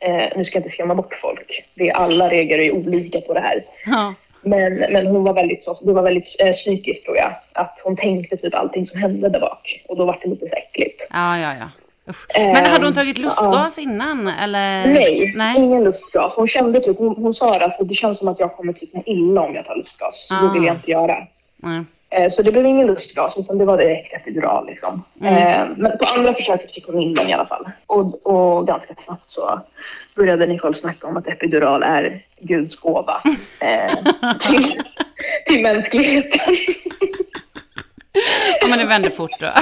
eh, 0.09 0.28
nu 0.37 0.44
ska 0.44 0.56
jag 0.56 0.61
inte 0.61 0.70
skrämma 0.74 0.94
bort 0.94 1.14
folk. 1.22 1.64
Det 1.74 1.88
är, 1.88 1.94
alla 1.94 2.28
reagerar 2.28 2.62
ju 2.62 2.72
olika 2.72 3.20
på 3.20 3.35
det 3.35 3.40
här. 3.40 3.64
Ja. 3.87 4.14
Men, 4.42 4.74
men 4.74 5.06
hon 5.06 5.24
var 5.24 5.35
väldigt, 5.35 5.64
så- 5.64 5.78
det 5.83 5.92
var 5.92 6.02
väldigt 6.02 6.37
eh, 6.38 6.52
psykiskt 6.52 7.04
tror 7.04 7.16
jag. 7.16 7.33
Att 7.52 7.80
hon 7.85 7.96
tänkte 7.96 8.37
typ 8.37 8.54
allting 8.54 8.87
som 8.87 9.00
hände 9.00 9.28
där 9.28 9.40
bak. 9.40 9.85
Och 9.88 9.96
då 9.96 10.04
var 10.04 10.18
det 10.22 10.28
lite 10.28 10.48
så 10.48 10.54
äckligt. 10.56 11.02
Ja, 11.11 11.38
ja, 11.38 11.52
ja. 11.61 11.68
Usch. 12.08 12.26
Men 12.36 12.56
hade 12.56 12.70
hon 12.78 12.84
Ehm, 12.86 12.92
tagit 12.94 13.18
lustgas 13.18 13.78
innan 13.78 14.28
eller? 14.28 14.86
Nej, 14.86 15.32
Nej. 15.36 15.56
ingen 15.58 15.84
lustgas. 15.84 16.32
Hon 16.36 16.46
kände 16.48 16.80
typ, 16.80 16.98
hon, 16.98 17.14
hon 17.16 17.34
sa 17.34 17.56
att 17.60 17.76
det 17.88 17.94
känns 17.94 18.18
som 18.18 18.28
att 18.28 18.40
jag 18.40 18.56
kommer 18.56 18.72
typ 18.72 18.94
må 18.94 19.02
illa 19.06 19.40
om 19.40 19.54
jag 19.54 19.64
tar 19.66 19.76
lustgas. 19.76 20.28
Ah. 20.30 20.42
det 20.46 20.52
vill 20.58 20.66
jag 20.66 20.76
inte 20.76 20.90
göra. 20.90 21.16
Nej. 21.56 21.82
Eh, 22.12 22.30
Så 22.32 22.42
det 22.42 22.52
blev 22.52 22.66
ingen 22.66 22.86
lustgas, 22.86 23.36
utan 23.38 23.58
det 23.58 23.64
var 23.64 23.76
direkt 23.78 24.14
epidural. 24.14 24.66
Liksom. 24.66 25.04
Mm. 25.20 25.34
Eh, 25.36 25.66
Men 25.76 25.98
på 25.98 26.04
andra 26.04 26.34
försöket 26.34 26.70
fick 26.72 26.86
hon 26.86 27.02
in 27.02 27.14
den 27.14 27.28
i 27.28 27.32
alla 27.32 27.46
fall. 27.46 27.70
Och, 27.86 28.26
och 28.26 28.66
ganska 28.66 28.94
snabbt 28.98 29.30
så 29.30 29.60
började 30.16 30.46
Nicole 30.46 30.74
snacka 30.74 31.06
om 31.06 31.16
att 31.16 31.26
epidural 31.26 31.82
är 31.82 32.22
Guds 32.40 32.76
gåva 32.76 33.22
eh, 33.60 34.34
till, 34.40 34.82
till 35.46 35.62
mänskligheten. 35.62 36.40
Ja, 38.60 38.68
men 38.68 38.78
det 38.78 38.84
vände 38.84 39.10
fort 39.10 39.40
då. 39.40 39.46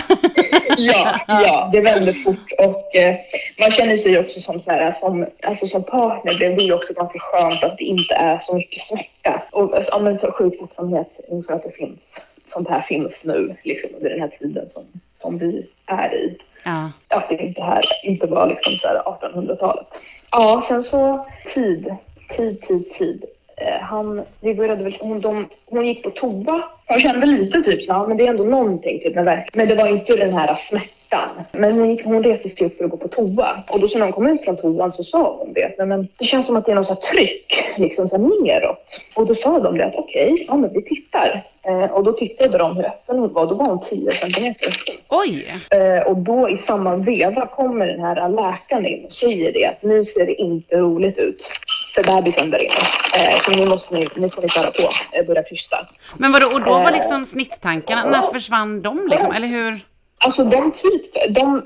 ja, 0.77 1.21
ja, 1.29 1.71
det 1.73 1.81
vände 1.81 2.15
fort 2.15 2.53
och 2.59 2.97
eh, 2.97 3.17
man 3.61 3.71
känner 3.71 3.97
sig 3.97 4.19
också 4.19 4.41
som, 4.41 4.61
så 4.61 4.71
här, 4.71 4.93
som, 4.93 5.27
alltså 5.43 5.67
som 5.67 5.85
partner 5.85 6.37
blev 6.37 6.57
det 6.57 6.73
också 6.73 6.93
ganska 6.93 7.19
skönt 7.19 7.65
att 7.65 7.79
det 7.79 7.85
inte 7.85 8.15
är 8.15 8.39
så 8.39 8.55
mycket 8.55 8.81
smärta. 8.81 9.43
Och 9.53 9.77
alltså, 9.77 9.91
ja, 9.93 9.99
men 9.99 10.19
så 10.19 10.33
sjuk 10.33 10.59
tacksamhet 10.79 11.21
inför 11.29 11.55
att 11.55 11.63
det 11.63 11.71
finns, 11.71 12.01
sånt 12.47 12.69
här 12.69 12.83
finns 12.83 13.25
nu 13.25 13.57
liksom 13.65 13.91
under 13.97 14.11
den 14.11 14.21
här 14.21 14.29
tiden 14.39 14.71
som, 14.71 14.83
som 15.15 15.39
vi 15.39 15.67
är 15.87 16.15
i. 16.15 16.39
Ja. 16.65 16.91
Att 17.09 17.29
det 17.29 17.37
inte, 17.37 17.63
här, 17.63 17.85
inte 18.03 18.27
var 18.27 18.47
liksom 18.47 18.73
så 18.73 18.89
här 18.89 18.97
1800-talet. 18.97 19.87
Ja, 20.31 20.65
sen 20.69 20.83
så 20.83 21.27
tid, 21.55 21.97
tid, 22.37 22.63
tid, 22.63 22.95
tid. 22.95 23.25
Eh, 23.61 23.81
han, 23.81 24.23
vi 24.41 24.55
började 24.55 24.85
väl, 24.85 24.97
hon, 25.01 25.21
de, 25.21 25.49
hon 25.67 25.87
gick 25.87 26.03
på 26.03 26.11
toa. 26.11 26.63
Jag 26.89 27.01
kände 27.01 27.27
lite 27.27 27.63
typ 27.63 27.83
så 27.83 27.93
här, 27.93 28.07
men 28.07 28.17
det 28.17 28.27
är 28.27 28.31
ändå 28.31 28.45
någonting 28.45 29.01
typ 29.01 29.17
verk. 29.17 29.51
Men 29.55 29.69
det 29.69 29.75
var 29.75 29.89
inte 29.89 30.17
den 30.17 30.33
här 30.33 30.57
smärtan. 30.57 31.29
Men 31.53 31.73
hon, 31.73 31.91
gick, 31.91 32.05
hon 32.05 32.23
reste 32.23 32.49
sig 32.49 32.67
upp 32.67 32.77
för 32.77 32.85
att 32.85 32.91
gå 32.91 32.97
på 32.97 33.09
toa. 33.09 33.65
Och 33.71 33.81
då 33.81 33.89
så 33.89 33.99
när 33.99 34.05
hon 34.05 34.13
kom 34.13 34.27
ut 34.27 34.45
från 34.45 34.57
toan 34.57 34.93
så 34.93 35.03
sa 35.03 35.37
hon 35.39 35.53
det. 35.53 35.75
Men, 35.79 35.89
men 35.89 36.09
det 36.19 36.25
känns 36.25 36.47
som 36.47 36.57
att 36.57 36.67
det 36.67 36.73
är 36.73 36.77
något 36.77 36.87
så 36.87 36.95
tryck 36.95 37.75
liksom 37.77 38.09
så 38.09 38.17
här 38.17 38.45
neråt. 38.45 39.01
Och 39.15 39.27
då 39.27 39.35
sa 39.35 39.59
de 39.59 39.79
det 39.79 39.85
att 39.85 39.95
okej, 39.95 40.33
okay, 40.33 40.47
ja 40.49 40.57
men 40.57 40.73
vi 40.73 40.83
tittar. 40.83 41.45
Eh, 41.63 41.91
och 41.91 42.05
då 42.05 42.13
tittade 42.13 42.59
de 42.59 42.77
hur 42.77 42.87
öppen 42.87 43.19
hon 43.19 43.33
var. 43.33 43.47
Då 43.47 43.55
var 43.55 43.67
hon 43.67 43.81
10 43.81 44.13
centimeter. 44.13 44.75
Oj! 45.09 45.47
Eh, 45.71 46.07
och 46.07 46.17
då 46.17 46.49
i 46.49 46.59
samma 46.59 46.97
veva 46.97 47.47
kommer 47.47 47.87
den 47.87 48.01
här 48.01 48.29
läkaren 48.29 48.87
in 48.87 49.05
och 49.05 49.13
säger 49.13 49.53
det 49.53 49.67
att 49.67 49.83
nu 49.83 50.05
ser 50.05 50.27
det 50.27 50.35
inte 50.35 50.79
roligt 50.79 51.19
ut 51.19 51.51
för 51.95 52.03
bebisen 52.03 52.51
där 52.51 52.59
inne. 52.59 52.83
Eh, 53.15 53.39
så 53.41 53.51
nu 53.51 53.67
måste 53.67 53.95
ni, 53.95 54.09
nu 54.15 54.31
får 54.31 54.43
ni 54.43 54.49
köra 54.49 54.71
på, 54.71 54.91
eh, 55.13 55.27
börja 55.27 55.43
krysta. 55.43 55.87
Men 56.17 56.33
vadå, 56.33 56.47
och 56.47 56.61
då 56.61 56.71
var 56.71 56.91
liksom 56.91 57.25
snitttankarna, 57.25 58.05
när 58.05 58.33
försvann 58.33 58.83
de 58.83 59.09
liksom, 59.11 59.33
eller 59.33 59.49
hur? 59.49 59.81
Alltså 60.25 60.45
de 60.45 60.73
typ, 60.73 61.35
de, 61.35 61.63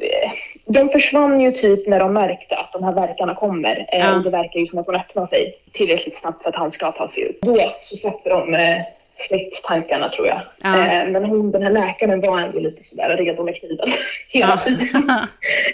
de 0.66 0.88
försvann 0.88 1.40
ju 1.40 1.52
typ 1.52 1.88
när 1.88 1.98
de 1.98 2.12
märkte 2.12 2.56
att 2.56 2.72
de 2.72 2.84
här 2.84 2.92
verkarna 2.92 3.34
kommer. 3.34 3.86
Eh, 3.92 3.98
ja. 3.98 4.14
Och 4.14 4.22
det 4.22 4.30
verkar 4.30 4.60
ju 4.60 4.66
som 4.66 4.78
att 4.78 4.86
hon 4.86 4.96
öppnar 4.96 5.26
sig 5.26 5.58
tillräckligt 5.72 6.16
snabbt 6.16 6.42
för 6.42 6.48
att 6.48 6.56
han 6.56 6.72
ska 6.72 6.92
ta 6.92 7.08
sig 7.08 7.22
ut. 7.22 7.38
Då 7.42 7.56
så 7.80 7.96
släppte 7.96 8.30
de 8.30 8.54
eh, 8.54 8.82
snitttankarna 9.16 10.08
tror 10.08 10.26
jag. 10.26 10.40
Ja. 10.62 10.86
Eh, 10.86 11.08
men 11.08 11.24
hon, 11.24 11.50
den 11.50 11.62
här 11.62 11.70
läkaren 11.70 12.20
var 12.20 12.40
ändå 12.40 12.58
lite 12.58 12.84
sådär 12.84 13.16
redo 13.16 13.44
med 13.44 13.56
kniven 13.56 13.88
hela 14.28 14.60
ja. 14.66 14.70
tiden. 14.76 15.10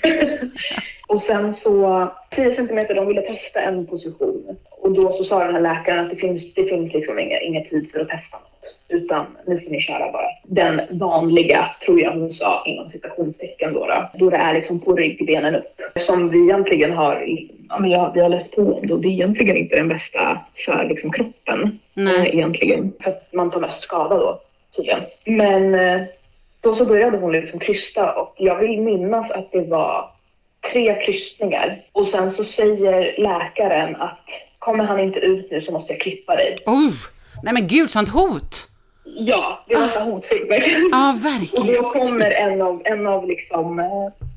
och 1.09 1.23
sen 1.23 1.55
så 1.55 2.09
10 2.31 2.55
centimeter, 2.55 2.95
de 2.95 3.07
ville 3.07 3.21
testa 3.21 3.61
en 3.61 3.87
position 3.87 4.57
och 4.71 4.93
då 4.93 5.13
så 5.13 5.25
sa 5.25 5.45
den 5.45 5.55
här 5.55 5.61
läkaren 5.61 6.05
att 6.05 6.11
det 6.11 6.17
finns, 6.17 6.55
det 6.55 6.65
finns 6.65 6.95
liksom 6.95 7.19
ingen, 7.19 7.43
ingen 7.43 7.65
tid 7.65 7.91
för 7.93 8.01
att 8.01 8.09
testa 8.09 8.37
något 8.37 8.79
utan 8.89 9.27
nu 9.47 9.61
får 9.61 9.71
ni 9.71 9.81
köra 9.81 10.13
bara 10.13 10.29
den 10.45 10.81
vanliga, 10.91 11.71
tror 11.87 12.01
jag 12.01 12.13
hon 12.13 12.31
sa 12.31 12.63
inom 12.67 12.89
citationstecken 12.89 13.73
då, 13.73 13.87
då, 13.87 14.11
då 14.15 14.31
det 14.31 14.37
är 14.37 14.55
liksom 14.55 14.81
på 14.81 14.95
ryggbenen 14.95 15.55
upp 15.55 15.81
som 15.97 16.29
vi 16.29 16.43
egentligen 16.45 16.93
har 16.93 17.27
ja, 17.69 17.79
men 17.79 17.91
jag, 17.91 18.13
vi 18.15 18.21
har 18.21 18.29
läst 18.29 18.51
på 18.51 18.63
om 18.63 18.87
det 18.87 18.95
och 18.95 19.01
det 19.01 19.09
är 19.09 19.13
egentligen 19.13 19.57
inte 19.57 19.77
den 19.77 19.89
bästa 19.89 20.39
för 20.55 20.89
liksom, 20.89 21.13
kroppen. 21.13 21.79
Nej. 21.95 22.31
egentligen. 22.33 22.93
För 23.01 23.11
att 23.11 23.33
man 23.33 23.51
tar 23.51 23.61
mest 23.61 23.83
skada 23.83 24.17
då 24.19 24.41
tydligen. 24.77 25.01
Men 25.25 25.75
eh, 25.75 26.07
då 26.61 26.75
så 26.75 26.85
började 26.85 27.19
hon 27.19 27.33
liksom 27.33 27.61
krysta 27.61 28.13
och 28.13 28.35
jag 28.39 28.59
vill 28.59 28.81
minnas 28.81 29.33
att 29.33 29.53
det 29.53 29.61
var 29.61 30.11
tre 30.73 31.03
kryssningar 31.03 31.83
och 31.93 32.07
sen 32.07 32.31
så 32.31 32.45
säger 32.45 33.15
läkaren 33.19 33.97
att 33.97 34.25
kommer 34.59 34.85
han 34.85 35.01
inte 35.01 35.19
ut 35.19 35.51
nu 35.51 35.61
så 35.61 35.73
måste 35.73 35.93
jag 35.93 36.01
klippa 36.01 36.37
dig. 36.37 36.57
Oh, 36.67 36.93
nej 37.43 37.55
men 37.55 37.67
gud, 37.67 37.91
sånt 37.91 38.09
hot! 38.09 38.69
Ja, 39.17 39.65
det 39.69 39.77
var 39.77 39.87
så 39.87 40.01
hotfullt 40.01 40.51
verkligen. 40.51 40.89
Ja, 40.93 41.19
verkligen. 41.23 41.77
Och 41.77 41.83
då 41.85 41.91
kommer 41.91 42.31
en 42.31 42.63
av, 42.63 42.83
en 42.85 43.07
av 43.07 43.29
liksom, 43.29 43.79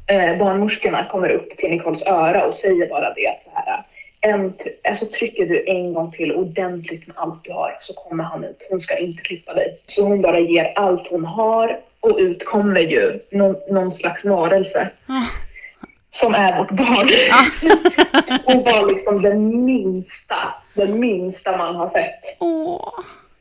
eh, 0.07 0.38
barnmorskorna 0.39 1.05
kommer 1.05 1.29
upp 1.29 1.57
till 1.57 1.69
Nicoles 1.69 2.07
öra 2.07 2.45
och 2.45 2.55
säger 2.55 2.89
bara 2.89 3.13
det 3.13 3.27
att 3.27 3.43
så 3.43 3.51
här, 3.53 3.84
en, 4.21 4.53
alltså 4.89 5.05
trycker 5.05 5.45
du 5.45 5.65
en 5.67 5.93
gång 5.93 6.12
till 6.12 6.31
ordentligt 6.31 7.07
med 7.07 7.17
allt 7.17 7.43
du 7.43 7.51
har 7.51 7.77
så 7.81 7.93
kommer 7.93 8.23
han 8.23 8.43
ut. 8.43 8.67
Hon 8.69 8.81
ska 8.81 8.97
inte 8.97 9.23
klippa 9.23 9.53
dig. 9.53 9.79
Så 9.88 10.03
hon 10.03 10.21
bara 10.21 10.39
ger 10.39 10.73
allt 10.75 11.07
hon 11.07 11.25
har 11.25 11.79
och 11.99 12.17
ut 12.17 12.45
kommer 12.45 12.79
ju 12.79 13.19
någon, 13.31 13.55
någon 13.69 13.93
slags 13.93 14.25
varelse. 14.25 14.89
Mm. 15.10 15.23
Som 16.12 16.34
är 16.34 16.58
vårt 16.58 16.71
barn. 16.71 17.10
Hon 18.45 18.63
var 18.63 18.93
liksom 18.93 19.21
den 19.21 19.65
minsta, 19.65 20.36
den 20.74 21.00
minsta 21.00 21.58
man 21.58 21.76
har 21.76 21.89
sett. 21.89 22.39
Oh 22.39 23.00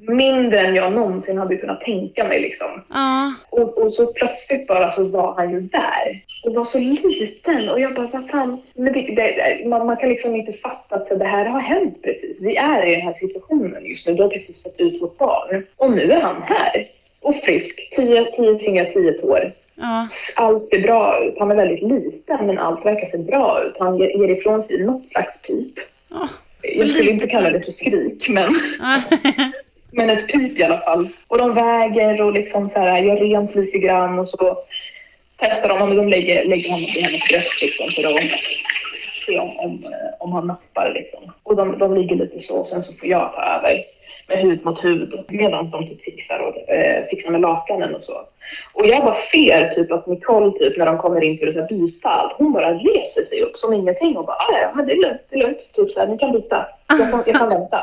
mindre 0.08 0.60
än 0.60 0.74
jag 0.74 0.92
någonsin 0.92 1.38
hade 1.38 1.56
kunnat 1.56 1.80
tänka 1.80 2.24
mig. 2.24 2.40
Liksom. 2.40 2.84
Ja. 2.88 3.34
Och, 3.50 3.78
och, 3.78 3.94
så 3.94 4.06
plötsligt 4.06 4.66
bara 4.66 4.92
så 4.92 5.04
var 5.04 5.34
han 5.34 5.50
ju 5.50 5.60
där. 5.60 6.22
Och 6.44 6.54
var 6.54 6.64
så 6.64 6.78
liten 6.78 7.68
och 7.68 7.80
jag 7.80 7.94
bara, 7.94 8.06
vad 8.06 8.30
fan. 8.30 8.62
Men 8.74 8.92
det, 8.92 9.00
det, 9.00 9.68
man, 9.68 9.86
man, 9.86 9.96
kan 9.96 10.08
liksom 10.08 10.36
inte 10.36 10.52
fatta 10.52 10.96
att 10.96 11.18
det 11.18 11.24
här 11.24 11.44
har 11.44 11.60
hänt 11.60 12.02
precis. 12.02 12.42
Vi 12.42 12.56
är 12.56 12.86
i 12.86 12.94
den 12.94 13.06
här 13.06 13.14
situationen 13.14 13.86
just 13.86 14.06
nu. 14.06 14.14
Du 14.14 14.22
har 14.22 14.30
precis 14.30 14.62
fått 14.62 14.80
ut 14.80 15.02
vårt 15.02 15.18
barn 15.18 15.66
och 15.76 15.90
nu 15.90 16.12
är 16.12 16.20
han 16.20 16.42
här. 16.42 16.86
Och 17.20 17.36
frisk. 17.36 17.90
Tio, 17.96 18.24
tio 18.36 18.58
fingrar, 18.58 18.84
tio 18.84 19.12
tår. 19.12 19.52
Ja. 19.80 20.08
Allt 20.36 20.70
ser 20.70 20.82
bra 20.82 21.24
ut. 21.24 21.34
Han 21.38 21.50
är 21.50 21.56
väldigt 21.56 21.82
liten 21.82 22.46
men 22.46 22.58
allt 22.58 22.86
verkar 22.86 23.06
se 23.06 23.18
bra 23.18 23.62
ut. 23.62 23.76
Han 23.78 23.98
ger, 23.98 24.08
ger 24.08 24.28
ifrån 24.28 24.62
sig 24.62 24.84
något 24.84 25.08
slags 25.08 25.42
pip. 25.42 25.74
Ja. 26.08 26.28
Jag 26.62 26.90
skulle 26.90 27.10
inte 27.10 27.26
kalla 27.26 27.50
det 27.50 27.60
för 27.60 27.72
skrik 27.72 28.28
men 28.28 28.54
Men 29.92 30.10
ett 30.10 30.28
pip 30.28 30.58
i 30.58 30.64
alla 30.64 30.80
fall. 30.80 31.08
Och 31.26 31.38
de 31.38 31.54
väger 31.54 32.20
och 32.20 32.32
liksom 32.32 32.68
så 32.68 32.78
här, 32.78 33.02
gör 33.02 33.16
rent 33.16 33.54
lite 33.54 33.78
grann 33.78 34.18
och 34.18 34.28
så 34.28 34.58
testar 35.36 35.68
de 35.68 35.82
om 35.82 35.96
de 35.96 36.08
lägger, 36.08 36.44
lägger 36.44 36.70
honom 36.70 36.84
i 36.96 37.00
hennes 37.00 37.28
bröst 37.28 37.62
liksom 37.62 37.88
för 37.88 38.04
att 38.04 38.22
se 39.26 39.38
om, 39.38 39.58
om, 39.58 39.80
om 40.18 40.32
han 40.32 40.46
nappar 40.46 40.92
liksom. 40.94 41.32
Och 41.42 41.56
de, 41.56 41.78
de 41.78 41.94
ligger 41.94 42.16
lite 42.16 42.38
så 42.38 42.60
och 42.60 42.66
sen 42.66 42.82
så 42.82 42.92
får 42.92 43.08
jag 43.08 43.32
ta 43.34 43.42
över 43.42 43.84
hud 44.36 44.64
mot 44.64 44.84
hud 44.84 45.24
medan 45.28 45.70
de 45.70 45.86
typ 45.86 46.04
fixar, 46.04 46.38
och, 46.38 46.72
eh, 46.72 47.04
fixar 47.10 47.30
med 47.30 47.40
lakanen 47.40 47.94
och 47.94 48.02
så. 48.02 48.12
Och 48.72 48.86
jag 48.86 49.04
bara 49.04 49.14
ser 49.14 49.68
typ 49.68 49.92
att 49.92 50.06
Nicole 50.06 50.58
typ 50.58 50.76
när 50.76 50.86
de 50.86 50.98
kommer 50.98 51.24
in 51.24 51.38
för 51.38 51.60
att 51.60 51.68
byta 51.68 52.08
allt, 52.08 52.32
hon 52.32 52.52
bara 52.52 52.74
reser 52.74 53.22
sig 53.22 53.42
upp 53.42 53.56
som 53.56 53.72
ingenting 53.72 54.16
och 54.16 54.26
bara 54.26 54.36
ah, 54.36 54.58
ja, 54.62 54.72
men 54.74 54.86
det 54.86 54.92
är 54.92 54.96
lugnt, 54.96 55.20
det 55.30 55.36
är 55.36 55.42
lugnt. 55.42 55.72
Typ 55.72 55.90
så 55.90 56.00
här, 56.00 56.06
ni 56.06 56.18
kan 56.18 56.32
byta. 56.32 56.66
Jag 56.98 57.10
kan, 57.10 57.22
jag 57.26 57.36
kan 57.36 57.48
vänta. 57.48 57.80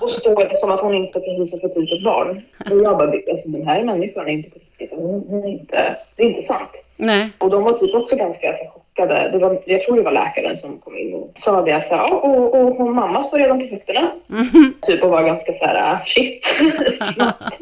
Och 0.00 0.10
står 0.10 0.56
som 0.60 0.70
att 0.70 0.80
hon 0.80 0.94
inte 0.94 1.20
precis 1.20 1.52
har 1.52 1.58
fått 1.58 1.76
ut 1.76 1.92
ett 1.92 2.04
barn. 2.04 2.42
Och 2.70 2.78
jag 2.78 2.98
bara, 2.98 3.12
alltså 3.32 3.48
den 3.48 3.66
här 3.66 3.84
människan 3.84 4.28
är 4.28 4.32
inte 4.32 4.50
på 4.50 4.58
riktigt. 4.58 4.90
Hon, 4.98 5.24
hon 5.28 5.44
är 5.44 5.48
inte, 5.48 5.96
det 6.16 6.22
är 6.22 6.26
inte 6.26 6.42
sant. 6.42 6.70
Nej. 6.96 7.30
Och 7.38 7.50
de 7.50 7.62
var 7.62 7.72
typ 7.72 7.94
också 7.94 8.16
ganska 8.16 8.54
så, 8.96 9.02
chockade. 9.02 9.30
Det 9.30 9.38
var, 9.38 9.62
jag 9.66 9.82
tror 9.82 9.96
det 9.96 10.02
var 10.02 10.12
läkaren 10.12 10.58
som 10.58 10.78
kom 10.78 10.98
in 10.98 11.14
och 11.14 11.32
sa 11.36 11.62
det. 11.62 11.84
Så 11.84 11.94
här, 11.94 12.12
och, 12.12 12.24
och, 12.24 12.54
och, 12.54 12.80
och 12.80 12.94
mamma 12.94 13.24
står 13.24 13.38
redan 13.38 13.60
på 13.60 13.66
fötterna. 13.66 14.12
Mm. 14.30 14.74
Typ 14.82 15.04
och 15.04 15.10
var 15.10 15.22
ganska 15.22 15.52
så 15.52 15.64
här, 15.64 16.04
shit. 16.06 16.46
snabbt 17.14 17.60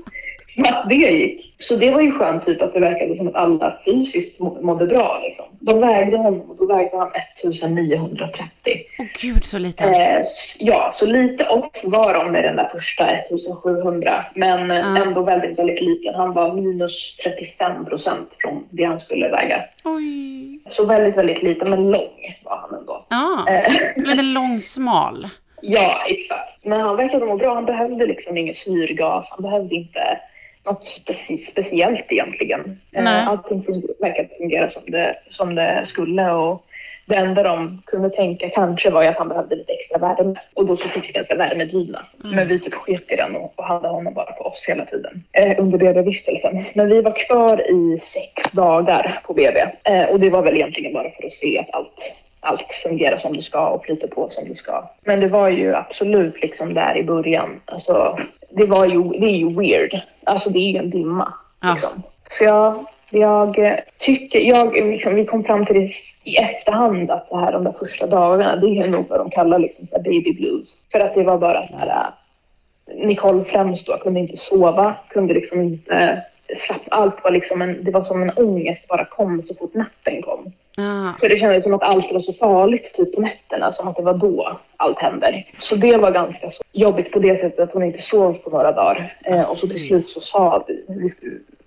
det 0.89 0.95
gick. 0.95 1.55
Så 1.59 1.77
det 1.77 1.91
var 1.91 2.01
ju 2.01 2.13
skönt 2.13 2.45
typ 2.45 2.63
att 2.63 2.75
det 2.75 2.81
verkade 2.81 3.17
som 3.17 3.29
att 3.29 3.35
alla 3.35 3.79
fysiskt 3.85 4.41
mådde 4.41 4.87
bra. 4.87 5.21
Liksom. 5.23 5.45
De 5.61 5.81
vägde 5.81 6.17
honom 6.17 6.51
och 6.51 6.57
då 6.57 6.67
vägde 6.67 6.99
han 6.99 7.09
1930. 7.09 8.49
Åh 8.99 9.05
oh, 9.05 9.09
gud 9.23 9.45
så 9.45 9.59
lite. 9.59 9.85
Eh, 9.85 10.25
ja, 10.59 10.93
så 10.95 11.07
lite 11.07 11.49
off 11.49 11.81
var 11.85 12.15
de 12.15 12.33
med 12.33 12.45
den 12.45 12.57
där 12.57 12.69
första 12.73 13.11
1700. 13.11 14.25
Men 14.35 14.71
mm. 14.71 14.97
ändå 14.97 15.23
väldigt, 15.23 15.59
väldigt 15.59 15.81
liten. 15.81 16.15
Han 16.15 16.33
var 16.33 16.55
minus 16.55 17.17
35 17.17 17.85
procent 17.85 18.29
från 18.39 18.67
det 18.71 18.85
han 18.85 19.01
skulle 19.01 19.29
väga. 19.29 19.65
Oj. 19.85 20.61
Så 20.71 20.87
väldigt, 20.87 21.17
väldigt 21.17 21.43
liten 21.43 21.71
men 21.71 21.91
lång 21.91 22.37
var 22.45 22.57
han 22.57 22.79
ändå. 22.79 23.07
Ja, 23.09 23.47
eh. 23.49 24.05
lite 24.05 24.23
lång, 24.23 24.61
smal. 24.61 25.29
Ja, 25.63 26.03
exakt. 26.07 26.65
Men 26.65 26.81
han 26.81 26.97
verkade 26.97 27.27
må 27.27 27.37
bra. 27.37 27.55
Han 27.55 27.65
behövde 27.65 28.07
liksom 28.07 28.37
ingen 28.37 28.55
syrgas. 28.55 29.29
Han 29.31 29.43
behövde 29.43 29.75
inte 29.75 30.19
något 30.65 30.85
speci 30.85 31.39
speciellt 31.39 32.13
egentligen. 32.13 32.81
Eh, 32.93 33.05
Nej. 33.05 33.25
Allting 33.27 33.83
verkade 34.01 34.29
fungera 34.39 34.71
som 34.71 34.83
det, 34.87 35.17
som 35.31 35.55
det 35.55 35.83
skulle 35.87 36.31
och 36.31 36.67
det 37.07 37.17
enda 37.17 37.43
de 37.43 37.83
kunde 37.87 38.11
tänka 38.11 38.51
kanske 38.51 38.91
var 38.91 39.05
att 39.05 39.19
han 39.19 39.29
behövde 39.29 39.57
lite 39.57 39.73
extra 39.73 39.99
värme 39.99 40.41
och 40.55 40.67
då 40.67 40.77
så 40.77 40.89
fick 40.89 41.17
vi 41.17 41.25
en 41.31 41.39
värmedyna. 41.39 42.07
Mm. 42.25 42.37
Men 42.37 42.49
vi 42.49 42.59
typ 42.59 42.75
sket 42.75 43.13
i 43.13 43.17
den 43.17 43.37
och, 43.37 43.53
och 43.57 43.65
hade 43.65 43.89
honom 43.89 44.15
bara 44.15 44.33
på 44.33 44.45
oss 44.45 44.65
hela 44.69 44.85
tiden 44.85 45.25
eh, 45.33 45.61
under 45.61 45.79
BB-vistelsen. 45.79 46.65
Men 46.75 46.89
vi 46.89 47.03
var 47.03 47.27
kvar 47.27 47.71
i 47.71 47.99
sex 47.99 48.53
dagar 48.53 49.21
på 49.27 49.35
BB 49.35 49.61
eh, 49.85 50.05
och 50.05 50.21
det 50.21 50.31
var 50.31 50.43
väl 50.43 50.55
egentligen 50.55 50.93
bara 50.93 51.11
för 51.11 51.27
att 51.27 51.35
se 51.35 51.59
att 51.59 51.75
allt 51.75 52.13
allt 52.45 52.73
fungerar 52.83 53.19
som 53.19 53.37
det 53.37 53.43
ska 53.43 53.69
och 53.69 53.85
flyter 53.85 54.09
på 54.09 54.31
som 54.31 54.49
det 54.49 54.55
ska. 54.55 54.91
Men 55.01 55.21
det 55.21 55.29
var 55.29 55.49
ju 55.49 55.75
absolut 55.75 56.43
liksom 56.43 56.75
där 56.75 56.97
i 56.97 57.03
början. 57.03 57.61
Alltså, 57.65 58.19
det, 58.51 58.67
var 58.67 58.87
ju, 58.87 59.03
det 59.03 59.27
är 59.27 59.37
ju 59.37 59.55
weird. 59.55 60.01
Alltså 60.25 60.51
det 60.51 60.59
är 60.59 60.71
ju 60.71 60.79
en 60.79 60.91
dimma. 60.91 61.35
Ja. 61.61 61.73
Liksom. 61.73 62.03
Så 62.31 62.45
jag, 62.45 62.85
jag 63.11 63.81
tycker, 63.99 64.41
jag, 64.41 64.75
liksom, 64.75 65.15
vi 65.15 65.27
kom 65.27 65.45
fram 65.45 65.67
till 65.67 65.81
det 65.81 65.91
i 66.25 66.37
efterhand 66.37 67.11
att 67.11 67.29
så 67.29 67.39
här, 67.39 67.53
de 67.53 67.65
där 67.65 67.75
första 67.79 68.07
dagarna, 68.07 68.57
det 68.57 68.79
är 68.79 68.89
nog 68.89 69.05
vad 69.09 69.21
de 69.21 69.31
kallar 69.31 69.59
liksom, 69.59 69.87
så 69.87 69.99
baby 69.99 70.33
blues. 70.33 70.77
För 70.93 71.01
att 71.01 71.15
det 71.15 71.23
var 71.23 71.39
bara 71.39 71.69
så 71.69 71.77
här, 71.77 72.11
Nicole 72.95 73.45
främst 73.45 73.87
då 73.87 73.97
kunde 73.97 74.21
inte 74.21 74.37
sova, 74.37 74.95
kunde 75.09 75.35
liksom 75.35 75.61
inte 75.61 76.23
slappna. 76.59 76.97
Allt 76.97 77.25
var 77.25 77.31
liksom 77.31 77.63
en, 77.63 77.85
det 77.85 77.91
var 77.91 78.03
som 78.03 78.23
en 78.23 78.33
ångest 78.37 78.89
bara 78.89 79.05
kom 79.05 79.43
så 79.43 79.55
fort 79.55 79.75
natten 79.75 80.23
kom. 80.23 80.53
Ah. 80.77 81.13
För 81.21 81.29
det 81.29 81.39
kändes 81.39 81.63
som 81.63 81.75
att 81.75 81.83
allt 81.83 82.13
var 82.13 82.21
så 82.21 82.33
farligt 82.33 82.95
typ 82.95 83.15
på 83.15 83.21
nätterna, 83.21 83.73
som 83.73 83.89
att 83.89 83.97
det 83.97 84.03
var 84.03 84.15
då 84.15 84.61
allt 84.77 84.99
händer. 84.99 85.47
Så 85.59 85.77
det 85.77 85.97
var 85.97 86.11
ganska 86.11 86.51
så 86.51 86.63
jobbigt 86.73 87.13
på 87.13 87.19
det 87.19 87.41
sättet 87.41 87.61
att 87.61 87.73
hon 87.73 87.83
inte 87.83 88.03
sov 88.03 88.33
på 88.33 88.51
några 88.51 88.73
dagar. 88.73 89.17
Eh, 89.25 89.51
och 89.51 89.59
så 89.59 89.69
till 89.69 89.87
slut 89.87 90.11
så 90.11 90.21
sa 90.21 90.65
vi, 90.69 90.85
vi 90.89 91.11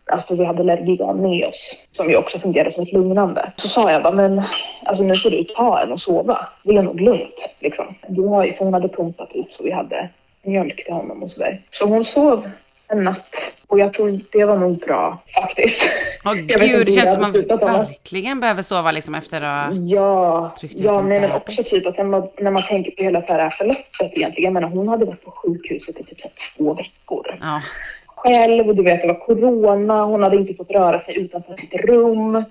alltså 0.05 0.35
vi 0.35 0.45
hade 0.45 0.63
Lergigan 0.63 1.21
med 1.21 1.45
oss 1.45 1.75
som 1.91 2.09
ju 2.09 2.15
också 2.15 2.39
fungerade 2.39 2.71
som 2.71 2.83
ett 2.83 2.93
lugnande. 2.93 3.51
Så 3.55 3.67
sa 3.67 3.91
jag 3.91 4.03
bara, 4.03 4.13
men 4.13 4.41
alltså 4.85 5.03
nu 5.03 5.15
får 5.15 5.29
du 5.29 5.43
ta 5.43 5.79
en 5.79 5.91
och 5.91 6.01
sova. 6.01 6.47
Det 6.63 6.75
är 6.75 6.83
nog 6.83 7.01
lugnt 7.01 7.49
liksom. 7.59 7.95
Du 8.07 8.21
har 8.21 8.45
ju, 8.45 8.53
för 8.53 8.65
hon 8.65 8.73
hade 8.73 8.89
pumpat 8.89 9.31
ut 9.33 9.53
så 9.53 9.63
vi 9.63 9.71
hade 9.71 10.09
mjölk 10.43 10.85
till 10.85 10.93
honom 10.93 11.23
och 11.23 11.31
sådär. 11.31 11.61
Så 11.71 11.85
hon 11.85 12.05
sov 12.05 12.49
en 12.87 13.03
natt 13.03 13.51
Och 13.67 13.79
jag 13.79 13.93
tror 13.93 14.19
det 14.31 14.45
var 14.45 14.57
nog 14.57 14.77
bra 14.79 15.23
faktiskt. 15.35 15.89
Åh 16.25 16.33
vet 16.47 16.59
gud, 16.59 16.85
det 16.85 16.91
känns 16.91 17.13
som 17.13 17.21
man 17.21 17.33
verkligen 17.59 18.39
behöver 18.39 18.61
sova 18.61 18.91
liksom 18.91 19.15
efter 19.15 19.41
att... 19.41 19.89
Ja, 19.89 20.55
ut 20.61 20.71
ja 20.79 20.99
en 20.99 21.09
nej, 21.09 21.19
men 21.19 21.31
också 21.31 21.63
typ 21.63 21.87
att 21.87 21.97
när 21.97 22.05
man, 22.05 22.27
när 22.37 22.51
man 22.51 22.63
tänker 22.63 22.91
på 22.91 23.03
hela 23.03 23.21
så 23.21 23.33
här 23.33 23.49
förloppet 23.49 24.11
egentligen. 24.17 24.43
Jag 24.43 24.53
menar, 24.53 24.69
hon 24.69 24.87
hade 24.87 25.05
varit 25.05 25.25
på 25.25 25.31
sjukhuset 25.31 25.99
i 25.99 26.03
typ 26.03 26.21
så 26.21 26.29
två 26.57 26.73
veckor. 26.73 27.37
Ja, 27.41 27.61
Själv 28.07 28.67
och 28.67 28.75
du 28.75 28.83
vet 28.83 29.01
det 29.01 29.07
var 29.07 29.19
corona. 29.19 30.03
Hon 30.03 30.23
hade 30.23 30.35
inte 30.35 30.53
fått 30.53 30.71
röra 30.71 30.99
sig 30.99 31.17
utanför 31.17 31.57
sitt 31.57 31.73
rum. 31.73 32.43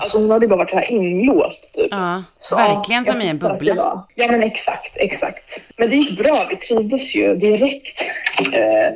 Alltså 0.00 0.18
hon 0.18 0.30
hade 0.30 0.48
bara 0.48 0.56
varit 0.56 0.70
så 0.70 0.76
här 0.76 0.90
inlåst 0.90 1.72
typ. 1.72 1.88
ja. 1.90 2.22
Så, 2.40 2.56
verkligen 2.56 3.04
som 3.04 3.20
i 3.20 3.28
en 3.28 3.38
bubbla. 3.38 4.06
Ja 4.14 4.30
men 4.30 4.42
exakt, 4.42 4.96
exakt. 4.96 5.60
Men 5.76 5.90
det 5.90 5.96
gick 5.96 6.18
bra. 6.18 6.46
Vi 6.50 6.56
trivdes 6.56 7.14
ju 7.14 7.36
direkt. 7.36 8.02
Eh, 8.52 8.92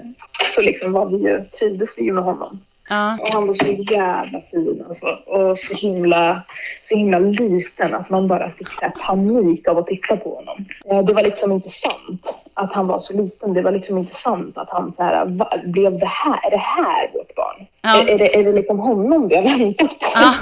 så 0.54 0.60
liksom 0.60 0.92
var 0.92 1.06
vi 1.06 1.16
ju, 1.16 1.44
trivdes 1.58 1.98
vi 1.98 2.02
ju 2.04 2.12
med 2.12 2.24
honom. 2.24 2.60
Ja, 2.88 3.18
Och 3.22 3.28
han 3.32 3.46
var 3.46 3.54
så 3.54 3.66
jävla 3.92 4.40
fin 4.50 4.84
alltså. 4.88 5.06
Och 5.26 5.58
så 5.58 5.74
himla, 5.74 6.42
så 6.82 6.94
himla 6.96 7.18
liten 7.18 7.94
att 7.94 8.10
man 8.10 8.28
bara 8.28 8.50
fick 8.50 8.68
så 8.68 8.90
panik 9.06 9.68
av 9.68 9.78
att 9.78 9.86
titta 9.86 10.16
på 10.16 10.34
honom. 10.34 10.64
Eh, 10.90 11.02
Det 11.04 11.12
var 11.12 11.22
liksom 11.22 11.52
inte 11.52 11.68
sant 11.70 12.34
att 12.54 12.72
han 12.72 12.86
var 12.86 13.00
så 13.00 13.12
liten. 13.16 13.54
Det 13.54 13.62
var 13.62 13.72
liksom 13.72 13.98
inte 13.98 14.14
sant 14.14 14.58
att 14.58 14.70
han 14.70 14.92
så 14.92 15.02
här, 15.02 15.24
va, 15.26 15.52
blev 15.64 15.98
det 15.98 16.06
här, 16.06 16.46
är 16.46 16.50
det 16.50 16.56
här 16.56 17.10
vårt 17.14 17.34
barn? 17.34 17.66
Ja. 17.82 18.00
Är, 18.02 18.08
är, 18.08 18.18
det, 18.18 18.36
är 18.40 18.44
det 18.44 18.52
liksom 18.52 18.78
honom 18.78 19.28
vi 19.28 19.36
har 19.36 19.42
väntat 19.58 19.88
på? 19.98 20.06
ja. 20.14 20.34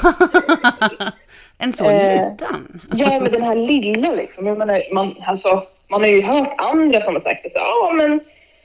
en 1.59 1.73
så 1.73 1.85
Eh, 1.85 2.31
liten. 2.31 2.81
Ja, 2.95 3.21
men 3.21 3.33
den 3.33 3.43
här 3.43 3.57
lilla 3.57 4.11
liksom. 4.13 4.47
Jag 4.47 4.59
menar, 4.59 4.95
man, 4.95 5.15
alltså, 5.27 5.63
man 5.91 6.01
har 6.01 6.09
ju 6.09 6.23
hört 6.23 6.55
andra 6.59 7.01
som 7.01 7.15
har 7.15 7.21
sagt 7.21 7.43
det 7.43 7.53
så 7.53 7.59
ja 7.59 7.93
men 7.95 8.21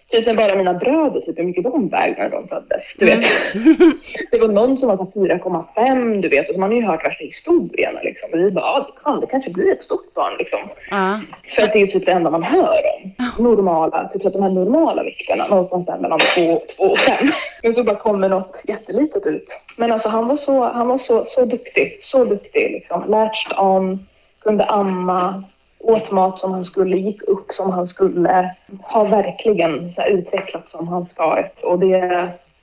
typ 0.09 0.37
bara 0.37 0.55
mina 0.55 0.73
bröder, 0.73 1.21
typ 1.21 1.39
hur 1.39 1.43
mycket 1.43 1.63
de 1.63 1.87
vägde 1.87 2.23
när 2.23 2.29
de 2.29 2.47
föddes. 2.47 2.95
Du 2.97 3.05
vet. 3.05 3.21
det 4.31 4.39
var 4.39 4.47
någon 4.47 4.77
som 4.77 4.87
var 4.87 4.97
så 4.97 5.03
4,5 5.03 6.21
du 6.21 6.29
vet 6.29 6.49
och 6.49 6.59
man 6.59 6.69
har 6.69 6.77
ju 6.77 6.83
hört 6.83 7.05
värsta 7.05 7.23
historierna 7.23 7.99
liksom. 8.03 8.29
Och 8.33 8.39
vi 8.39 8.51
bara, 8.51 8.65
ja 8.65 8.87
det 8.87 9.03
kan, 9.03 9.19
det 9.19 9.27
kanske 9.27 9.51
blir 9.51 9.71
ett 9.71 9.81
stort 9.81 10.13
barn 10.13 10.33
liksom. 10.39 10.59
Ja, 10.89 11.19
För 11.55 11.63
att 11.63 11.73
det 11.73 11.79
är 11.79 11.85
ju 11.85 11.91
typ 11.91 12.05
det 12.05 12.11
enda 12.11 12.29
man 12.29 12.43
hör 12.43 12.79
om. 12.95 13.11
Normala, 13.43 14.09
typ 14.13 14.21
så 14.21 14.27
att 14.27 14.33
de 14.33 14.43
här 14.43 14.49
normala 14.49 15.03
vikterna, 15.03 15.47
någonstans 15.47 15.85
där 15.85 15.97
mellan 15.97 16.19
2 16.19 16.61
två 16.77 16.83
och 16.83 16.99
5. 16.99 17.27
Men 17.63 17.73
så 17.73 17.83
bara 17.83 17.95
kommer 17.95 18.29
något 18.29 18.63
jättelitet 18.67 19.25
ut. 19.25 19.59
Men 19.77 19.91
alltså 19.91 20.09
han 20.09 20.27
var 20.27 20.37
så, 20.37 20.63
han 20.63 20.87
var 20.87 20.97
så, 20.97 21.25
så 21.25 21.45
duktig, 21.45 21.99
så 22.01 22.25
duktig 22.25 22.71
liksom. 22.71 23.03
Latched 23.07 23.59
on, 23.59 24.07
kunde 24.39 24.65
amma, 24.65 25.43
åt 25.79 26.11
mat 26.11 26.39
som 26.39 26.51
han 26.51 26.65
skulle, 26.65 26.97
gick 26.97 27.23
upp 27.23 27.51
som 27.51 27.71
han 27.71 27.87
skulle. 27.87 28.55
Har 28.83 29.05
verkligen 29.05 29.93
så 29.93 30.01
här, 30.01 30.09
utvecklats 30.09 30.71
som 30.71 30.87
han 30.87 31.05
ska. 31.05 31.43
Och 31.63 31.79
det 31.79 31.93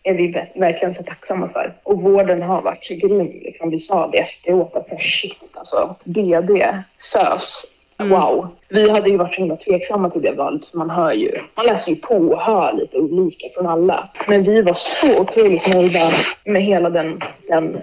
är 0.03 0.15
vi 0.15 0.33
ver- 0.33 0.61
verkligen 0.61 0.95
så 0.95 1.03
tacksamma 1.03 1.49
för. 1.49 1.75
Och 1.83 2.03
vården 2.03 2.43
har 2.43 2.63
varit 2.63 2.85
så 2.85 2.95
grym. 2.95 3.41
Liksom. 3.43 3.71
Vi 3.71 3.81
sa 3.81 4.09
det 4.09 4.19
efteråt 4.19 4.77
att 4.77 5.03
shit 5.03 5.37
alltså, 5.55 5.95
BD, 6.05 6.65
SÖS, 6.99 7.67
Wow. 7.99 8.49
Vi 8.69 8.91
hade 8.91 9.11
ju 9.11 9.17
varit 9.17 9.35
så 9.35 9.41
himla 9.41 9.57
tveksamma 9.57 10.11
till 10.11 10.23
det 10.23 10.33
valet. 10.33 10.67
för 10.67 10.79
Man 10.79 10.91
hör 10.91 11.13
ju, 11.13 11.33
man 11.55 11.67
läser 11.67 11.91
ju 11.91 11.97
på 11.97 12.15
och 12.15 12.41
hör 12.41 12.73
lite 12.73 12.97
olika 12.99 13.47
från 13.55 13.67
alla. 13.67 14.09
Men 14.29 14.43
vi 14.43 14.63
var 14.63 14.75
så 14.75 15.23
otroligt 15.23 15.75
nöjda 15.75 16.01
med 16.45 16.63
hela 16.63 16.91
den, 16.91 17.21
den 17.49 17.79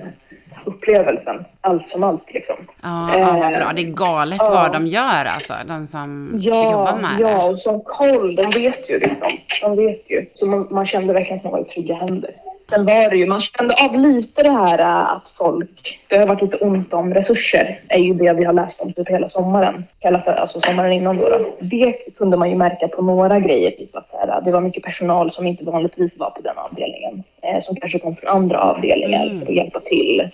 upplevelsen. 0.67 1.45
Allt 1.61 1.87
som 1.87 2.03
allt 2.03 2.33
liksom. 2.33 2.55
ja, 2.83 3.17
ja 3.19 3.31
vad 3.33 3.53
Eh, 3.53 3.59
bra. 3.59 3.73
Det 3.75 3.81
är 3.81 3.85
galet 3.93 4.37
ja. 4.39 4.49
vad 4.49 4.71
de 4.73 4.87
gör 4.87 5.25
alltså, 5.25 5.53
de 5.67 5.87
som 5.87 6.31
jobbar 6.39 6.87
Ja, 6.87 6.95
med 7.01 7.15
ja, 7.19 7.27
det. 7.27 7.43
och 7.49 7.59
som 7.59 7.81
koll, 7.81 8.35
de 8.35 8.43
vet 8.49 8.89
ju 8.89 8.99
liksom. 8.99 9.31
De 9.61 9.75
vet 9.75 10.09
ju. 10.09 10.25
Så 10.33 10.45
man, 10.45 10.67
man 10.71 10.85
kände 10.85 11.13
verkligen 11.13 11.37
att 11.37 11.43
man 11.43 11.53
var 11.53 11.59
i 11.59 11.63
trygga 11.65 11.95
händer. 11.95 12.31
Sen 12.69 12.85
var 12.85 13.09
det 13.09 13.17
ju, 13.17 13.27
man 13.27 13.39
kände 13.39 13.73
av 13.89 13.97
lite 13.99 14.43
det 14.43 14.51
här 14.51 14.79
äh, 14.79 15.11
att 15.11 15.29
folk, 15.37 15.99
det 16.07 16.17
har 16.17 16.25
varit 16.25 16.41
lite 16.41 16.57
ont 16.57 16.93
om 16.93 17.13
resurser, 17.13 17.79
är 17.87 17.99
ju 17.99 18.13
det 18.13 18.33
vi 18.33 18.43
har 18.43 18.53
läst 18.53 18.81
om 18.81 18.93
typ 18.93 19.09
hela 19.09 19.29
sommaren. 19.29 19.83
Hela, 19.99 20.21
för- 20.21 20.31
alltså 20.31 20.61
sommaren 20.61 20.91
innan 20.91 21.17
då, 21.17 21.29
då. 21.29 21.39
Det 21.59 21.93
kunde 22.17 22.37
man 22.37 22.49
ju 22.49 22.55
märka 22.55 22.87
på 22.87 23.01
några 23.01 23.39
grejer, 23.39 23.71
typ 23.71 23.95
att 23.95 24.09
här, 24.11 24.41
det 24.45 24.51
var 24.51 24.61
mycket 24.61 24.83
personal 24.83 25.31
som 25.31 25.47
inte 25.47 25.63
vanligtvis 25.65 26.17
var 26.17 26.29
på 26.29 26.41
den 26.41 26.57
avdelningen. 26.57 27.23
Eh, 27.41 27.61
som 27.61 27.75
kanske 27.75 27.99
kom 27.99 28.15
från 28.15 28.29
andra 28.29 28.59
avdelningar 28.59 29.25
Mm. 29.25 29.39
för 29.39 29.47
att 29.51 29.55
hjälpa 29.57 29.79
till. 29.79 30.29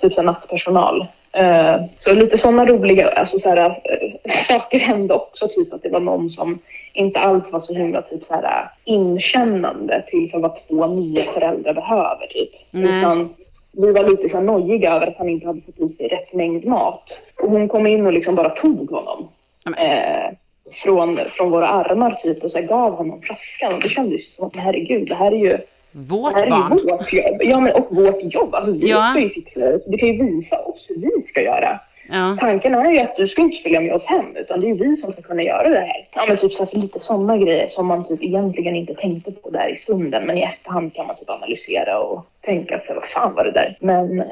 Typ 0.00 0.14
så 0.14 0.22
nattpersonal. 0.22 1.06
Eh, 1.32 1.76
så 1.98 2.14
lite 2.14 2.38
sådana 2.38 2.66
roliga 2.66 3.08
alltså 3.08 3.38
så 3.38 3.48
här, 3.48 3.56
eh, 3.56 4.30
saker 4.46 4.78
hände 4.78 5.14
också. 5.14 5.48
Typ 5.48 5.72
att 5.72 5.82
det 5.82 5.88
var 5.88 6.00
någon 6.00 6.30
som 6.30 6.58
inte 6.92 7.20
alls 7.20 7.52
var 7.52 7.60
så 7.60 7.74
himla 7.74 8.02
typ 8.02 8.24
så 8.24 8.34
här, 8.34 8.42
eh, 8.42 8.68
inkännande 8.84 10.04
till 10.08 10.30
så 10.30 10.38
vad 10.38 10.68
två 10.68 10.86
nya 10.86 11.24
föräldrar 11.24 11.74
behöver. 11.74 12.26
Typ. 12.26 12.50
Nej. 12.70 12.98
Utan 12.98 13.34
vi 13.72 13.92
var 13.92 14.08
lite 14.08 14.28
så 14.28 14.36
här 14.36 14.44
nojiga 14.44 14.92
över 14.92 15.06
att 15.06 15.18
han 15.18 15.28
inte 15.28 15.46
hade 15.46 15.60
fått 15.60 15.80
i 15.80 15.88
sig 15.88 16.08
rätt 16.08 16.32
mängd 16.32 16.64
mat. 16.64 17.20
Och 17.42 17.50
hon 17.50 17.68
kom 17.68 17.86
in 17.86 18.06
och 18.06 18.12
liksom 18.12 18.34
bara 18.34 18.50
tog 18.50 18.90
honom. 18.90 19.28
Eh, 19.76 20.34
från, 20.72 21.20
från 21.30 21.50
våra 21.50 21.68
armar 21.68 22.18
typ 22.22 22.44
och 22.44 22.52
så 22.52 22.58
här, 22.58 22.66
gav 22.66 22.92
honom 22.92 23.22
flaskan. 23.22 23.74
Och 23.74 23.80
det 23.80 23.88
kändes 23.88 24.34
som 24.34 24.46
att 24.46 24.56
herregud, 24.56 25.08
det 25.08 25.14
här 25.14 25.32
är 25.32 25.36
ju 25.36 25.58
Vårt 25.92 26.34
det 26.34 26.38
här 26.40 26.46
är 26.46 26.50
barn. 26.50 26.78
ju 26.78 26.84
vårt 26.92 27.12
jobb. 27.12 27.36
Ja, 27.40 27.60
men 27.60 27.72
och 27.72 27.86
vårt 27.90 28.34
jobb. 28.34 28.54
Alltså, 28.54 28.72
vi 28.72 28.90
Ja. 28.90 29.10
ska 29.10 29.20
ju 29.20 29.28
fixa 29.30 29.60
det. 29.60 29.80
Du 29.86 29.98
kan 29.98 30.08
ju 30.08 30.24
visa 30.24 30.58
oss 30.58 30.86
hur 30.88 30.96
vi 31.16 31.22
ska 31.22 31.42
göra. 31.42 31.80
Ja. 32.12 32.36
Tanken 32.40 32.74
är 32.74 32.90
ju 32.92 32.98
att 33.00 33.16
du 33.16 33.28
ska 33.28 33.42
inte 33.42 33.62
följa 33.62 33.80
med 33.80 33.94
oss 33.94 34.06
hem, 34.06 34.36
utan 34.36 34.60
det 34.60 34.70
är 34.70 34.74
vi 34.74 34.96
som 34.96 35.12
ska 35.12 35.22
kunna 35.22 35.42
göra 35.42 35.68
det 35.68 35.78
här. 35.80 36.08
Ja, 36.14 36.24
men 36.28 36.36
typ 36.36 36.52
så 36.52 36.64
här, 36.64 36.80
lite 36.82 37.00
sådana 37.00 37.36
grejer 37.38 37.68
som 37.68 37.86
man 37.86 38.04
typ 38.08 38.22
egentligen 38.22 38.76
inte 38.76 38.94
tänkte 38.94 39.32
på 39.32 39.50
där 39.50 39.68
i 39.74 39.76
stunden, 39.76 40.26
men 40.26 40.38
i 40.38 40.42
efterhand 40.42 40.94
kan 40.94 41.06
man 41.06 41.16
typ 41.16 41.30
analysera 41.30 41.98
och 41.98 42.26
tänka 42.40 42.76
att 42.76 42.86
så 42.86 42.94
vad 42.94 43.04
fan 43.04 43.34
var 43.34 43.44
det 43.44 43.50
där? 43.52 43.76
Men 43.80 44.20
eh, 44.20 44.26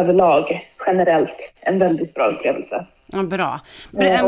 överlag, 0.00 0.68
generellt, 0.86 1.52
en 1.60 1.78
väldigt 1.78 2.14
bra 2.14 2.24
upplevelse. 2.26 2.86
Ja, 3.06 3.22
bra. 3.22 3.60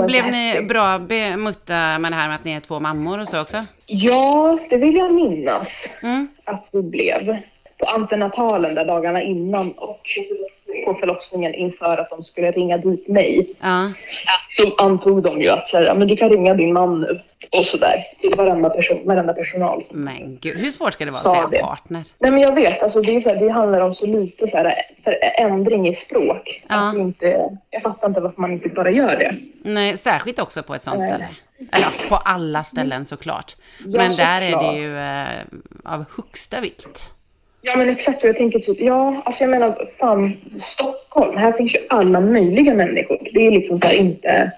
Blev 0.07 0.27
ni 0.27 0.63
bra 0.69 0.99
bemötta 0.99 1.99
med 1.99 2.13
det 2.13 2.17
här 2.17 2.29
med 2.29 2.35
att 2.35 2.45
ni 2.45 2.53
är 2.53 2.61
två 2.61 2.81
mammor 2.81 3.19
och 3.19 3.29
så 3.29 3.41
också? 3.41 3.65
Ja, 3.87 4.59
det 4.71 4.77
vill 4.77 4.97
jag 4.97 5.15
minnas. 5.15 5.91
Mm. 6.03 6.29
att 6.45 6.69
vi 6.73 6.83
blev 6.83 7.37
på 7.79 7.87
antenatalen 7.87 8.75
där 8.75 8.85
dagarna 8.85 9.23
innan 9.23 9.73
och 9.73 10.01
på 10.85 10.95
förlossningen 10.95 11.55
inför 11.55 11.99
att 11.99 12.11
de 12.11 12.25
skulle 12.25 12.51
ringa 12.51 12.79
dit 12.79 13.09
mig. 13.09 13.55
Ja. 13.61 13.93
Så 14.49 14.85
antog 14.85 15.23
de 15.23 15.43
ju 15.43 15.49
att 15.49 15.69
så 15.69 15.77
här, 15.77 15.95
men 15.95 16.09
du 16.09 16.17
kan 16.17 16.31
ringa 16.31 16.55
din 16.55 16.73
man 16.73 17.01
nu 17.01 17.21
och 17.53 17.65
sådär 17.65 18.05
till 18.21 18.35
varenda, 18.37 18.71
person, 18.71 19.01
varenda 19.05 19.33
personal. 19.33 19.85
Men 19.91 20.39
gud, 20.41 20.57
hur 20.57 20.71
svårt 20.71 20.93
ska 20.93 21.05
det 21.05 21.11
vara 21.11 21.21
att 21.21 21.37
säga 21.37 21.49
det. 21.51 21.59
partner? 21.59 22.05
Nej 22.19 22.31
men 22.31 22.41
jag 22.41 22.55
vet, 22.55 22.83
alltså 22.83 23.03
det, 23.03 23.17
är 23.17 23.21
så 23.21 23.29
här, 23.29 23.37
det 23.37 23.49
handlar 23.49 23.81
om 23.81 23.95
så 23.95 24.07
lite 24.07 24.49
så 24.49 24.57
här, 24.57 24.75
ändring 25.39 25.89
i 25.89 25.95
språk. 25.95 26.65
Ja. 26.69 26.89
Att 26.89 26.97
inte, 26.97 27.59
jag 27.71 27.83
fattar 27.83 28.09
inte 28.09 28.21
varför 28.21 28.41
man 28.41 28.53
inte 28.53 28.69
bara 28.69 28.91
gör 28.91 29.17
det. 29.17 29.35
Nej, 29.63 29.99
särskilt 29.99 30.39
också 30.39 30.63
på 30.63 30.75
ett 30.75 30.83
sånt 30.83 30.99
Nej. 30.99 31.09
ställe. 31.09 31.29
Eller 31.73 32.09
på 32.09 32.17
alla 32.17 32.65
ställen 32.65 33.07
såklart. 33.07 33.57
Ja, 33.79 33.87
Men 33.87 34.17
där 34.17 34.43
är 34.43 34.51
såklart. 34.51 34.75
det 34.75 34.79
ju 34.79 34.99
eh, 34.99 35.95
av 35.95 36.05
högsta 36.17 36.61
vikt. 36.61 37.16
Ja 37.67 37.77
men 37.77 37.89
exakt, 37.89 38.23
och 38.23 38.29
jag 38.29 38.37
tänker 38.37 38.59
typ, 38.59 38.81
ja 38.81 39.23
alltså 39.25 39.45
jag 39.45 39.51
menar 39.51 39.89
fan 39.99 40.37
Stockholm, 40.59 41.37
här 41.37 41.53
finns 41.53 41.75
ju 41.75 41.79
alla 41.89 42.21
möjliga 42.21 42.75
människor. 42.75 43.19
Det 43.33 43.47
är 43.47 43.51
liksom 43.51 43.81
så 43.81 43.93
inte, 43.93 44.51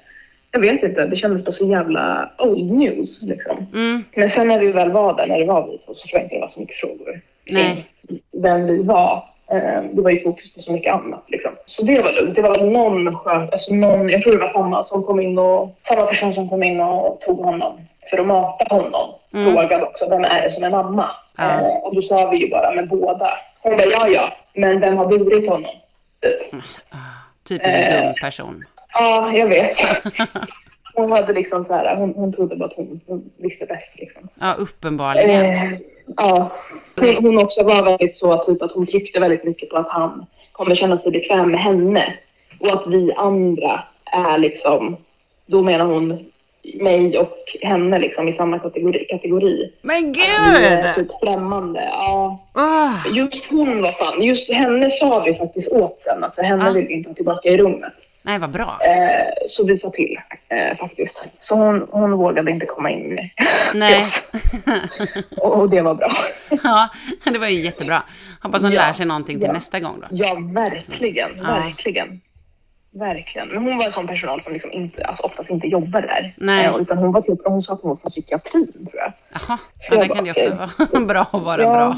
jag 0.53 0.61
vet 0.61 0.83
inte, 0.83 1.07
det 1.07 1.17
kändes 1.17 1.45
bara 1.45 1.53
så 1.53 1.67
jävla 1.67 2.31
old 2.39 2.71
news 2.71 3.23
liksom. 3.23 3.67
Mm. 3.75 4.05
Men 4.17 4.31
sen 4.31 4.49
när 4.49 4.61
vi 4.61 4.73
väl 4.73 4.91
var 4.91 5.17
där, 5.17 5.27
när 5.27 5.39
det 5.39 5.45
var 5.45 5.67
vi 5.67 5.79
två, 5.79 5.95
så 5.95 6.09
tror 6.09 6.21
jag 6.21 6.23
inte 6.23 6.35
det 6.35 6.41
var 6.41 6.49
så 6.55 6.61
mycket 6.61 6.77
frågor 6.77 7.21
kring 7.45 7.85
vem 8.33 8.67
vi 8.67 8.83
var. 8.83 9.25
Eh, 9.51 9.83
Det 9.93 10.03
var 10.03 10.11
ju 10.11 10.23
fokus 10.23 10.55
på 10.55 10.63
så 10.63 10.73
mycket 10.73 10.95
annat 10.95 11.25
liksom. 11.27 11.51
Så 11.67 11.83
det 11.83 12.03
var 12.03 12.13
lugnt. 12.13 12.37
Det 12.37 12.43
var 12.43 12.65
någon 12.65 13.15
skön, 13.15 13.49
alltså 13.53 13.75
någon, 13.75 14.09
jag 14.09 14.23
tror 14.23 14.33
det 14.33 14.39
var 14.39 14.49
samma 14.49 14.85
som 14.85 15.03
kom 15.03 15.21
in 15.21 15.39
och, 15.39 15.77
samma 15.89 16.07
person 16.07 16.35
som 16.35 16.49
kom 16.49 16.63
in 16.63 16.81
och 16.81 17.21
tog 17.21 17.39
honom 17.39 17.81
för 18.11 18.19
att 18.19 18.27
mata 18.27 18.75
honom. 18.75 19.11
Mm. 19.35 19.53
Frågade 19.53 19.85
också, 19.85 20.09
vem 20.09 20.25
är 20.25 20.43
det 20.43 20.51
som 20.51 20.65
är 20.65 20.71
mamma? 20.71 21.11
Ja. 21.37 21.61
Eh, 21.61 21.67
och 21.67 21.95
då 21.95 22.03
sa 22.03 22.31
vi 22.31 22.37
ju 22.37 22.51
bara, 22.51 22.73
med 22.75 22.89
båda. 22.89 23.31
Hon 23.63 23.77
bara, 23.77 23.87
ja 23.87 24.09
ja, 24.09 24.33
men 24.55 24.81
vem 24.81 24.97
har 24.97 25.07
burit 25.07 25.49
honom? 25.49 25.71
Typ. 26.23 26.63
Typiskt 27.49 27.75
Eh. 27.75 28.05
dum 28.05 28.15
person. 28.21 28.65
Ja, 28.95 29.33
jag 29.35 29.47
vet. 29.49 29.79
Hon 30.95 31.13
hade 31.13 31.33
liksom 31.33 31.65
så 31.65 31.75
här, 31.75 31.97
hon, 31.97 32.15
hon 32.17 32.33
trodde 32.33 32.57
bara 32.57 32.65
att 32.65 32.77
hon, 32.77 33.01
hon 33.07 33.31
visste 33.37 33.67
bäst 33.67 33.93
liksom. 33.97 34.29
Ja, 34.41 34.55
uppenbarligen. 34.55 35.31
Eh, 35.45 35.79
ja. 36.17 36.51
Hon, 36.97 37.17
hon 37.25 37.39
också 37.45 37.63
var 37.65 37.85
väldigt 37.85 38.17
så 38.17 38.37
typ 38.37 38.63
att 38.63 38.73
hon 38.73 38.87
tryckte 38.87 39.21
väldigt 39.21 39.45
mycket 39.45 39.71
på 39.71 39.77
att 39.77 39.89
han 39.89 40.27
kommer 40.53 40.75
känna 40.75 40.99
sig 40.99 41.13
bekväm 41.13 41.51
med 41.51 41.61
henne. 41.61 42.15
Och 42.61 42.69
att 42.73 42.87
vi 42.87 43.13
andra 43.17 43.83
är 44.13 44.39
liksom, 44.39 44.97
då 45.47 45.63
menar 45.63 45.85
hon 45.85 46.25
mig 46.75 47.19
och 47.19 47.37
henne 47.63 47.99
liksom 47.99 48.29
i 48.29 48.33
samma 48.33 48.59
kategori. 48.59 49.05
kategori. 49.11 49.73
Men 49.83 50.13
Vi 50.13 50.21
är 50.23 50.95
gud! 50.95 50.95
typ 51.09 51.19
främmande. 51.23 51.89
Ja. 51.93 52.39
Åh, 52.55 53.17
Just 53.17 53.51
hon 53.51 53.83
var 53.83 53.93
fan, 53.93 54.23
just 54.23 54.53
henne 54.53 54.91
sa 54.91 55.23
vi 55.27 55.35
faktiskt 55.35 55.69
åt 55.73 56.01
sen 56.05 56.25
att 56.25 56.35
för 56.35 56.43
henne 56.43 56.65
Ja. 56.67 56.73
vill 56.73 56.87
vi 56.87 56.93
inte 56.95 57.11
ha 57.11 57.15
tillbaka 57.15 57.49
i 57.49 57.57
rummet. 57.59 57.93
Nej, 58.23 58.39
vad 58.39 58.51
bra. 58.51 58.79
Eh, 58.81 59.27
så 59.49 59.67
vi 59.67 59.79
sa 59.79 59.91
till 59.91 60.19
eh, 60.49 60.77
faktiskt. 60.79 61.25
Så 61.39 61.55
hon, 61.55 61.87
hon 61.91 62.13
vågade 62.13 62.51
inte 62.51 62.67
komma 62.67 62.91
in 62.91 63.15
med 63.15 63.31
Nej. 63.75 63.99
oss. 63.99 64.23
och, 65.37 65.61
och 65.61 65.71
det 65.71 65.81
var 65.81 65.95
bra. 65.95 66.11
ja, 66.65 66.89
det 67.25 67.39
var 67.39 67.47
ju 67.47 67.61
jättebra. 67.65 68.03
Hoppas 68.43 68.63
hon 68.63 68.73
Ja, 68.73 68.81
lär 68.87 68.93
sig 68.93 69.07
någonting 69.07 69.39
till 69.39 69.47
ja. 69.47 69.53
nästa 69.53 69.81
gång 69.81 70.01
då. 70.01 70.07
Ja, 70.11 70.37
verkligen. 70.53 71.31
Ja. 71.37 71.43
Verkligen. 71.43 72.21
Verkligen. 72.99 73.49
Men 73.49 73.63
hon 73.65 73.79
var 73.79 73.85
en 73.87 73.93
sån 73.93 74.07
personal 74.07 74.43
som 74.43 74.53
liksom 74.53 74.73
inte, 74.73 75.05
alltså 75.05 75.23
oftast 75.23 75.51
inte 75.51 75.67
jobbar 75.67 76.01
där. 76.03 76.35
Nej. 76.37 76.65
Eh, 76.65 76.77
utan 76.81 76.99
hon 76.99 77.13
var 77.13 77.21
typ, 77.21 77.39
hon 77.45 77.63
sa 77.63 77.73
att 77.75 77.81
hon 77.81 77.89
var 77.89 77.97
från 77.97 78.11
psykiatrin 78.11 78.73
tror 78.73 79.01
jag. 79.03 79.13
Jaha, 79.33 79.59
Så 79.81 79.95
ja, 79.95 80.01
det 80.01 80.09
kan 80.09 80.27
ju 80.27 80.31
också 80.33 80.69
vara 80.93 81.01
bra 81.07 81.21
att 81.21 81.43
vara 81.43 81.63
ja, 81.63 81.73
bra. 81.73 81.97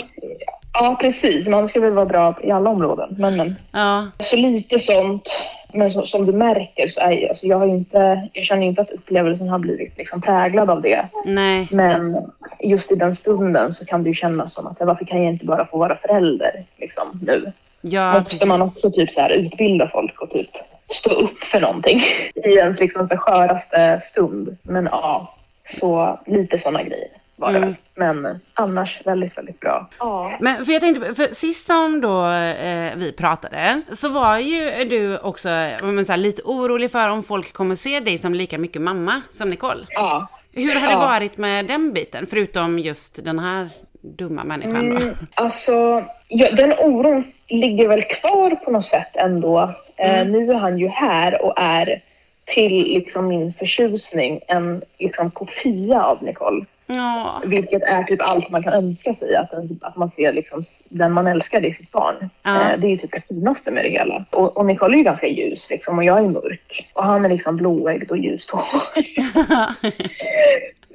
Ja, 0.73 0.97
precis. 1.01 1.49
Man 1.49 1.69
ska 1.69 1.81
väl 1.81 1.93
vara 1.93 2.07
bra 2.07 2.35
i 2.43 2.51
alla 2.51 2.71
områden. 2.71 3.15
Men, 3.19 3.37
men. 3.37 3.55
Ja, 3.73 4.07
Så 4.19 4.37
lite 4.37 4.79
sånt. 4.79 5.29
Men 5.75 5.91
så, 5.91 6.07
som 6.07 6.27
du 6.27 6.33
märker 6.33 6.89
så 6.89 7.01
är 7.01 7.29
alltså 7.29 7.47
jag 7.47 7.59
har 7.59 7.67
inte, 7.67 8.29
jag 8.33 8.45
känner 8.45 8.67
inte 8.67 8.83
att 8.83 8.91
upplevelsen 8.91 9.49
har 9.49 9.59
blivit 9.59 9.99
liksom 9.99 10.21
präglad 10.21 10.71
av 10.71 10.83
det. 10.83 11.09
nej, 11.25 11.69
Men 11.71 12.17
just 12.61 12.93
i 12.93 12.95
den 12.95 13.17
stunden 13.17 13.75
så 13.75 13.85
kan 13.85 14.03
det 14.03 14.09
ju 14.09 14.15
kännas 14.15 14.55
som 14.55 14.67
att 14.67 14.77
varför 14.81 15.05
kan 15.05 15.23
jag 15.23 15.33
inte 15.33 15.45
bara 15.47 15.67
få 15.67 15.79
vara 15.79 15.97
förälder 15.97 16.65
liksom 16.77 17.21
nu? 17.23 17.53
ja, 17.81 18.13
Måste 18.13 18.31
precis. 18.31 18.47
man 18.49 18.63
också 18.63 18.91
typ 18.91 19.11
så 19.11 19.21
här 19.21 19.31
utbilda 19.31 19.89
folk 19.93 20.21
och 20.23 20.31
typ 20.31 20.51
stå 20.91 21.11
upp 21.11 21.45
för 21.45 21.61
någonting 21.61 22.01
i 22.35 22.49
ens 22.49 22.81
liksom 22.81 23.09
så 23.09 23.17
sköraste 23.17 24.01
stund. 24.05 24.57
Men 24.63 24.85
ja, 24.93 25.35
så 25.69 26.21
lite 26.27 26.59
sådana 26.59 26.83
grejer 26.83 27.09
var 27.37 27.53
det 27.53 27.59
Mm. 27.59 27.75
Men 27.95 28.41
annars 28.55 29.01
väldigt, 29.07 29.39
väldigt 29.39 29.61
bra. 29.61 29.89
Ja. 29.99 30.33
Men 30.41 30.65
för 30.65 30.73
jag 30.73 30.81
tänkte, 30.83 31.15
för 31.15 31.35
sist 31.35 31.67
som 31.67 32.01
då 32.01 32.27
eh, 32.27 32.91
vi 32.97 33.13
pratade 33.13 33.83
så 33.93 34.09
var 34.09 34.39
ju 34.39 34.85
du 34.85 35.19
också 35.19 35.49
men, 35.83 36.07
så 36.07 36.13
här, 36.13 36.17
lite 36.17 36.43
orolig 36.45 36.91
för 36.91 37.09
om 37.09 37.23
folk 37.23 37.53
kommer 37.53 37.75
se 37.77 38.01
dig 38.01 38.19
som 38.19 38.35
lika 38.35 38.59
mycket 38.59 38.83
mamma 38.83 39.23
som 39.33 39.51
Nicole. 39.51 39.85
ja. 39.89 40.29
Hur 40.53 40.75
har 40.75 40.87
det 40.87 40.93
Ja. 40.93 40.99
varit 41.01 41.37
med 41.37 41.67
den 41.67 41.93
biten, 41.93 42.27
förutom 42.31 42.79
just 42.79 43.25
den 43.25 43.39
här 43.39 43.69
dumma 44.03 44.45
människan 44.45 44.91
då? 44.91 44.97
Mm, 44.97 45.17
alltså, 45.35 46.05
ja, 46.29 46.51
den 46.53 46.73
oron 46.79 47.25
ligger 47.49 47.89
väl 47.89 48.03
kvar 48.03 48.51
på 48.65 48.71
något 48.71 48.85
sätt 48.85 49.17
ändå. 49.17 49.75
Eh, 50.01 50.27
nu 50.27 50.51
är 50.51 50.55
han 50.55 50.79
ju 50.79 50.89
här 50.89 51.45
och 51.45 51.55
är 51.57 52.03
till 52.45 52.73
liksom 52.73 53.29
min 53.29 53.53
förtjusning 53.53 54.41
en 54.49 54.83
liksom 54.99 55.31
kopia 55.31 56.03
av 56.03 56.23
Nicole. 56.23 56.65
Ja, 56.87 57.43
Vilket 57.45 57.83
är 57.83 58.03
typ 58.03 58.21
allt 58.23 58.51
man 58.51 58.63
kan 58.63 58.73
önska 58.73 59.15
sig. 59.15 59.37
Att, 59.37 59.51
den, 59.51 59.79
att 59.83 59.97
man 59.97 60.11
ser 60.11 60.33
liksom 60.33 60.65
den 60.89 61.13
man 61.13 61.27
älskar 61.27 61.65
i 61.65 61.75
sitt 61.75 61.93
barn. 61.93 62.31
Ja. 62.43 62.71
Eh, 62.71 62.79
det 62.79 62.87
är 62.87 62.91
ju 62.91 62.97
typ 62.97 63.13
det 63.13 63.23
finaste 63.29 63.71
med 63.71 63.85
det 63.85 63.91
hela. 63.91 64.25
Och, 64.31 64.57
och 64.57 64.67
Nicole 64.67 64.95
är 64.95 64.99
ju 64.99 65.05
ganska 65.05 65.27
ljus 65.27 65.71
liksom, 65.71 65.99
och 65.99 66.05
jag 66.05 66.19
är 66.19 66.29
mörk. 66.29 66.91
Och 66.93 67.05
han 67.05 67.25
är 67.25 67.29
liksom 67.29 67.57
blåögd 67.57 68.11
och 68.11 68.19
ljust 68.19 68.51
hår. 68.51 68.63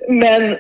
Men 0.10 0.58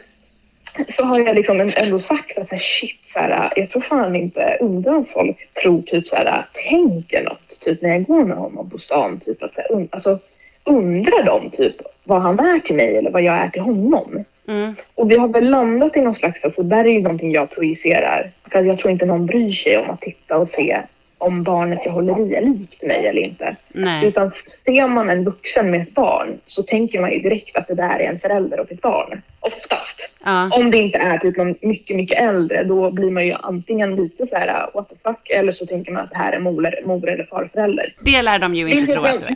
så 0.89 1.03
har 1.03 1.19
jag 1.19 1.35
liksom 1.35 1.71
ändå 1.83 1.99
sagt 1.99 2.37
att 2.37 2.49
så 2.49 2.55
här, 2.55 2.61
shit, 2.61 2.99
så 3.07 3.19
här, 3.19 3.53
jag 3.55 3.69
tror 3.69 3.81
fan 3.81 4.15
inte, 4.15 4.57
undrar 4.59 4.95
om 4.95 5.05
folk 5.05 5.53
tror 5.53 5.81
typ 5.81 6.07
så 6.07 6.15
här, 6.15 6.45
tänker 6.69 7.23
något 7.23 7.59
typ 7.59 7.81
när 7.81 7.89
jag 7.89 8.03
går 8.03 8.25
med 8.25 8.37
honom 8.37 8.69
på 8.69 8.77
stan. 8.77 9.19
Typ 9.19 9.43
att 9.43 9.55
så 9.55 9.61
här, 9.61 9.71
un, 9.71 9.87
alltså, 9.91 10.19
undrar 10.63 11.23
de 11.23 11.49
typ 11.49 11.75
vad 12.03 12.21
han 12.21 12.39
är 12.39 12.59
till 12.59 12.75
mig 12.75 12.97
eller 12.97 13.11
vad 13.11 13.21
jag 13.21 13.35
är 13.35 13.49
till 13.49 13.61
honom? 13.61 14.23
mm, 14.47 14.75
Och 14.95 15.11
vi 15.11 15.17
har 15.17 15.27
väl 15.27 15.49
landat 15.49 15.97
i 15.97 16.01
någon 16.01 16.15
slags, 16.15 16.45
alltså 16.45 16.63
där 16.63 16.85
är 16.85 16.89
ju 16.89 17.01
någonting 17.01 17.31
jag 17.31 17.51
projicerar. 17.51 18.31
För 18.51 18.63
jag 18.63 18.77
tror 18.77 18.91
inte 18.91 19.05
någon 19.05 19.25
bryr 19.25 19.51
sig 19.51 19.77
om 19.77 19.89
att 19.89 20.01
titta 20.01 20.37
och 20.37 20.49
se 20.49 20.81
om 21.25 21.43
barnet 21.43 21.79
jag 21.85 21.91
håller 21.91 22.19
i 22.31 22.35
är 22.35 22.41
likt 22.41 22.83
mig 22.83 23.07
eller 23.07 23.21
inte. 23.21 23.55
nej, 23.67 24.07
Utan 24.07 24.31
ser 24.65 24.87
man 24.87 25.09
en 25.09 25.23
vuxen 25.23 25.71
med 25.71 25.81
ett 25.81 25.93
barn 25.93 26.39
så 26.45 26.63
tänker 26.63 27.01
man 27.01 27.11
ju 27.11 27.19
direkt 27.19 27.57
att 27.57 27.67
det 27.67 27.75
där 27.75 27.99
är 27.99 28.09
en 28.09 28.19
förälder 28.19 28.59
och 28.59 28.71
ett 28.71 28.81
barn. 28.81 29.21
Oftast. 29.39 30.09
ja, 30.25 30.49
Om 30.51 30.71
det 30.71 30.77
inte 30.77 30.97
är 30.97 31.17
typ 31.17 31.37
någon 31.37 31.55
mycket, 31.61 31.95
mycket 31.95 32.21
äldre, 32.21 32.63
då 32.63 32.91
blir 32.91 33.11
man 33.11 33.27
ju 33.27 33.33
antingen 33.33 33.95
lite 33.95 34.27
så 34.27 34.35
här 34.35 34.69
what 34.73 34.89
the 34.89 34.95
fuck, 35.03 35.29
eller 35.29 35.51
så 35.51 35.65
tänker 35.65 35.91
man 35.91 36.03
att 36.03 36.09
det 36.11 36.17
här 36.17 36.31
är 36.33 36.39
mor, 36.39 36.85
mor 36.85 37.09
eller 37.09 37.23
farförälder. 37.23 37.93
det 38.01 38.21
lär 38.21 38.39
de 38.39 38.55
ju 38.55 38.69
inte 38.69 38.93
tro 38.93 39.03
att 39.03 39.19
du 39.19 39.25
är. 39.25 39.33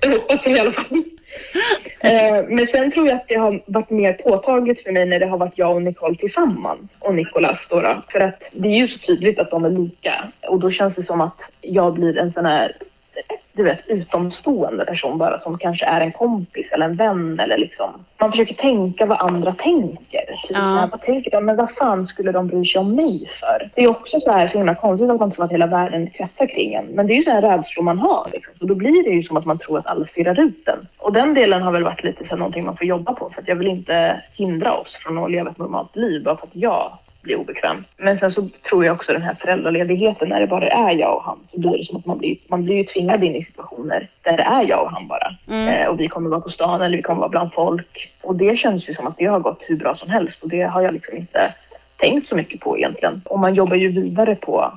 Det 0.00 0.08
hoppas 0.12 0.46
jag 0.46 0.56
i 0.56 0.60
alla 0.60 0.72
fall. 0.72 1.02
Eh, 2.00 2.44
men 2.48 2.66
sen 2.66 2.90
tror 2.90 3.08
jag 3.08 3.16
att 3.16 3.28
det 3.28 3.34
har 3.34 3.62
varit 3.66 3.90
mer 3.90 4.12
påtagligt 4.12 4.80
för 4.80 4.92
mig 4.92 5.06
när 5.06 5.20
det 5.20 5.26
har 5.26 5.38
varit 5.38 5.58
jag 5.58 5.74
och 5.74 5.82
Nicole 5.82 6.16
tillsammans 6.16 6.96
och 6.98 7.14
Nicolas 7.14 7.68
då, 7.70 7.80
då. 7.80 8.02
För 8.08 8.20
att 8.20 8.42
det 8.52 8.68
är 8.68 8.78
ju 8.78 8.88
så 8.88 8.98
tydligt 8.98 9.38
att 9.38 9.50
de 9.50 9.64
är 9.64 9.70
lika 9.70 10.12
och 10.48 10.60
då 10.60 10.70
känns 10.70 10.94
det 10.94 11.02
som 11.02 11.20
att 11.20 11.50
jag 11.60 11.94
blir 11.94 12.18
en 12.18 12.32
sån 12.32 12.46
här 12.46 12.76
du 13.56 13.62
vet, 13.62 13.86
utomstående 13.86 14.84
person 14.84 15.18
bara 15.18 15.38
som 15.38 15.58
kanske 15.58 15.86
är 15.86 16.00
en 16.00 16.12
kompis 16.12 16.72
eller 16.72 16.86
en 16.86 16.96
vän 16.96 17.40
eller 17.40 17.58
liksom. 17.58 18.04
Man 18.18 18.30
försöker 18.30 18.54
tänka 18.54 19.06
vad 19.06 19.20
andra 19.20 19.54
tänker. 19.54 20.20
Typ 20.42 20.50
Ja. 20.50 20.56
så 20.58 20.74
här, 20.76 20.86
vad 20.90 21.02
tänker 21.02 21.30
de? 21.30 21.44
Men 21.44 21.56
vad 21.56 21.70
fan 21.72 22.06
skulle 22.06 22.32
de 22.32 22.46
bry 22.46 22.64
sig 22.64 22.78
om 22.80 22.94
mig 22.94 23.30
för? 23.40 23.70
Det 23.74 23.84
är 23.84 23.88
också 23.90 24.20
så 24.20 24.32
här 24.32 24.46
så 24.46 24.58
himla 24.58 24.74
konstigt 24.74 25.10
att 25.10 25.20
man 25.20 25.30
tror 25.30 25.44
att 25.44 25.52
hela 25.52 25.66
världen 25.66 26.10
kretsar 26.10 26.46
kring 26.46 26.74
en. 26.74 26.86
Men 26.86 27.06
det 27.06 27.12
är 27.12 27.16
ju 27.16 27.22
så 27.22 27.30
här 27.30 27.42
rädslor 27.42 27.82
man 27.84 27.98
har. 27.98 28.28
Liksom. 28.32 28.54
Så 28.58 28.66
då 28.66 28.74
blir 28.74 29.04
det 29.04 29.10
ju 29.10 29.22
som 29.22 29.36
att 29.36 29.44
man 29.44 29.58
tror 29.58 29.78
att 29.78 29.86
alla 29.86 30.06
stirrar 30.06 30.40
ut 30.40 30.68
en. 30.68 30.86
Och 30.98 31.12
den 31.12 31.34
delen 31.34 31.62
har 31.62 31.72
väl 31.72 31.84
varit 31.84 32.04
lite 32.04 32.24
så 32.24 32.30
här, 32.30 32.36
någonting 32.36 32.64
man 32.64 32.76
får 32.76 32.86
jobba 32.86 33.12
på. 33.12 33.30
För 33.30 33.42
att 33.42 33.48
jag 33.48 33.56
vill 33.56 33.68
inte 33.68 34.22
hindra 34.32 34.72
oss 34.72 34.96
från 34.96 35.18
att 35.18 35.30
leva 35.30 35.50
ett 35.50 35.58
normalt 35.58 35.96
liv 35.96 36.24
bara 36.24 36.36
för 36.36 36.46
att 36.46 36.56
jag 36.56 36.98
blir 37.24 37.36
obekväm. 37.36 37.84
Men 37.96 38.18
sen 38.18 38.30
så 38.30 38.48
tror 38.68 38.84
jag 38.84 38.94
också 38.94 39.12
den 39.12 39.22
här 39.22 39.36
föräldraledigheten 39.40 40.28
när 40.28 40.40
det 40.40 40.46
bara 40.46 40.68
är 40.68 40.94
jag 40.94 41.16
och 41.16 41.24
han 41.24 41.38
så 41.50 41.60
blir 41.60 41.78
det 41.78 41.84
som 41.84 41.96
att 41.96 42.06
man 42.06 42.18
blir, 42.18 42.36
man 42.48 42.64
blir 42.64 42.76
ju 42.76 42.84
tvingad 42.84 43.24
in 43.24 43.36
i 43.36 43.44
situationer 43.44 44.08
där 44.22 44.36
det 44.36 44.42
är 44.42 44.62
jag 44.62 44.82
och 44.82 44.90
han 44.90 45.08
bara. 45.08 45.36
Mm. 45.48 45.68
Eh, 45.68 45.88
och 45.88 46.00
vi 46.00 46.08
kommer 46.08 46.30
vara 46.30 46.40
på 46.40 46.50
stan 46.50 46.82
eller 46.82 46.96
vi 46.96 47.02
kommer 47.02 47.20
vara 47.20 47.28
bland 47.28 47.52
folk. 47.52 48.12
Och 48.22 48.36
det 48.36 48.56
känns 48.56 48.88
ju 48.88 48.94
som 48.94 49.06
att 49.06 49.18
det 49.18 49.26
har 49.26 49.40
gått 49.40 49.62
hur 49.66 49.76
bra 49.76 49.96
som 49.96 50.10
helst 50.10 50.42
och 50.42 50.48
det 50.48 50.62
har 50.62 50.82
jag 50.82 50.94
liksom 50.94 51.16
inte 51.16 51.54
tänkt 51.96 52.28
så 52.28 52.36
mycket 52.36 52.60
på 52.60 52.78
egentligen. 52.78 53.22
Och 53.24 53.38
man 53.38 53.54
jobbar 53.54 53.76
ju 53.76 53.88
vidare 53.88 54.36
på 54.36 54.72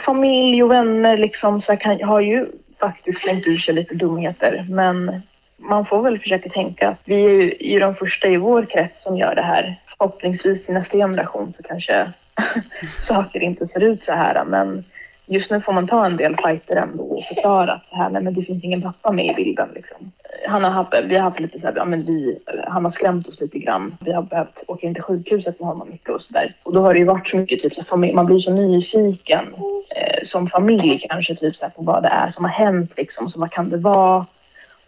familj 0.00 0.62
och 0.62 0.70
vänner 0.70 1.16
liksom 1.16 1.62
så 1.62 1.76
kan, 1.76 2.02
har 2.02 2.20
ju 2.20 2.46
faktiskt 2.80 3.20
slängt 3.20 3.46
ur 3.46 3.58
sig 3.58 3.74
lite 3.74 3.94
dumheter 3.94 4.66
men 4.68 5.22
man 5.62 5.86
får 5.86 6.02
väl 6.02 6.18
försöka 6.18 6.50
tänka 6.50 6.88
att 6.88 7.00
vi 7.04 7.24
är 7.24 7.30
ju, 7.30 7.56
ju 7.60 7.80
de 7.80 7.94
första 7.94 8.28
i 8.28 8.36
vår 8.36 8.64
krets 8.64 9.02
som 9.02 9.16
gör 9.16 9.34
det 9.34 9.42
här. 9.42 9.80
Förhoppningsvis 9.98 10.68
i 10.68 10.72
nästa 10.72 10.98
generation 10.98 11.54
så 11.56 11.62
kanske 11.62 12.12
saker 13.00 13.40
inte 13.40 13.68
ser 13.68 13.82
ut 13.82 14.04
så 14.04 14.12
här 14.12 14.44
men 14.44 14.84
just 15.26 15.50
nu 15.50 15.60
får 15.60 15.72
man 15.72 15.88
ta 15.88 16.06
en 16.06 16.16
del 16.16 16.36
fighter 16.36 16.76
ändå 16.76 17.04
och 17.04 17.22
förklara 17.22 17.72
att 17.72 17.88
så 17.88 17.96
här, 17.96 18.10
nej, 18.10 18.22
men 18.22 18.34
det 18.34 18.42
finns 18.42 18.64
ingen 18.64 18.82
pappa 18.82 19.12
med 19.12 19.26
i 19.26 19.34
bilden. 19.34 19.68
Liksom. 19.74 20.12
Han 20.48 20.64
har 20.64 20.70
haft, 20.70 20.94
vi 21.04 21.16
har 21.16 21.22
haft 21.22 21.40
lite 21.40 21.60
så 21.60 21.66
här, 21.66 21.74
ja, 21.76 21.84
men 21.84 22.06
vi, 22.06 22.38
han 22.68 22.84
har 22.84 22.90
skrämt 22.90 23.28
oss 23.28 23.40
lite 23.40 23.58
grann. 23.58 23.96
Vi 24.00 24.12
har 24.12 24.22
behövt 24.22 24.64
åka 24.66 24.86
in 24.86 24.94
till 24.94 25.02
sjukhuset 25.02 25.60
med 25.60 25.68
honom 25.68 25.88
mycket 25.90 26.08
och 26.08 26.22
så 26.22 26.32
där. 26.32 26.54
Och 26.62 26.72
då 26.72 26.80
har 26.80 26.92
det 26.92 26.98
ju 26.98 27.04
varit 27.04 27.28
så 27.28 27.36
mycket 27.36 27.62
typ 27.62 27.74
så 27.74 27.80
här, 27.80 27.86
familj, 27.86 28.14
man 28.14 28.26
blir 28.26 28.38
så 28.38 28.52
nyfiken 28.52 29.54
eh, 29.96 30.24
som 30.24 30.48
familj 30.48 31.06
kanske 31.10 31.34
typ 31.34 31.56
så 31.56 31.64
här, 31.64 31.70
på 31.70 31.82
vad 31.82 32.02
det 32.02 32.08
är 32.08 32.28
som 32.28 32.44
har 32.44 32.52
hänt 32.52 32.92
liksom. 32.96 33.30
Så 33.30 33.40
vad 33.40 33.50
kan 33.50 33.70
det 33.70 33.76
vara? 33.76 34.26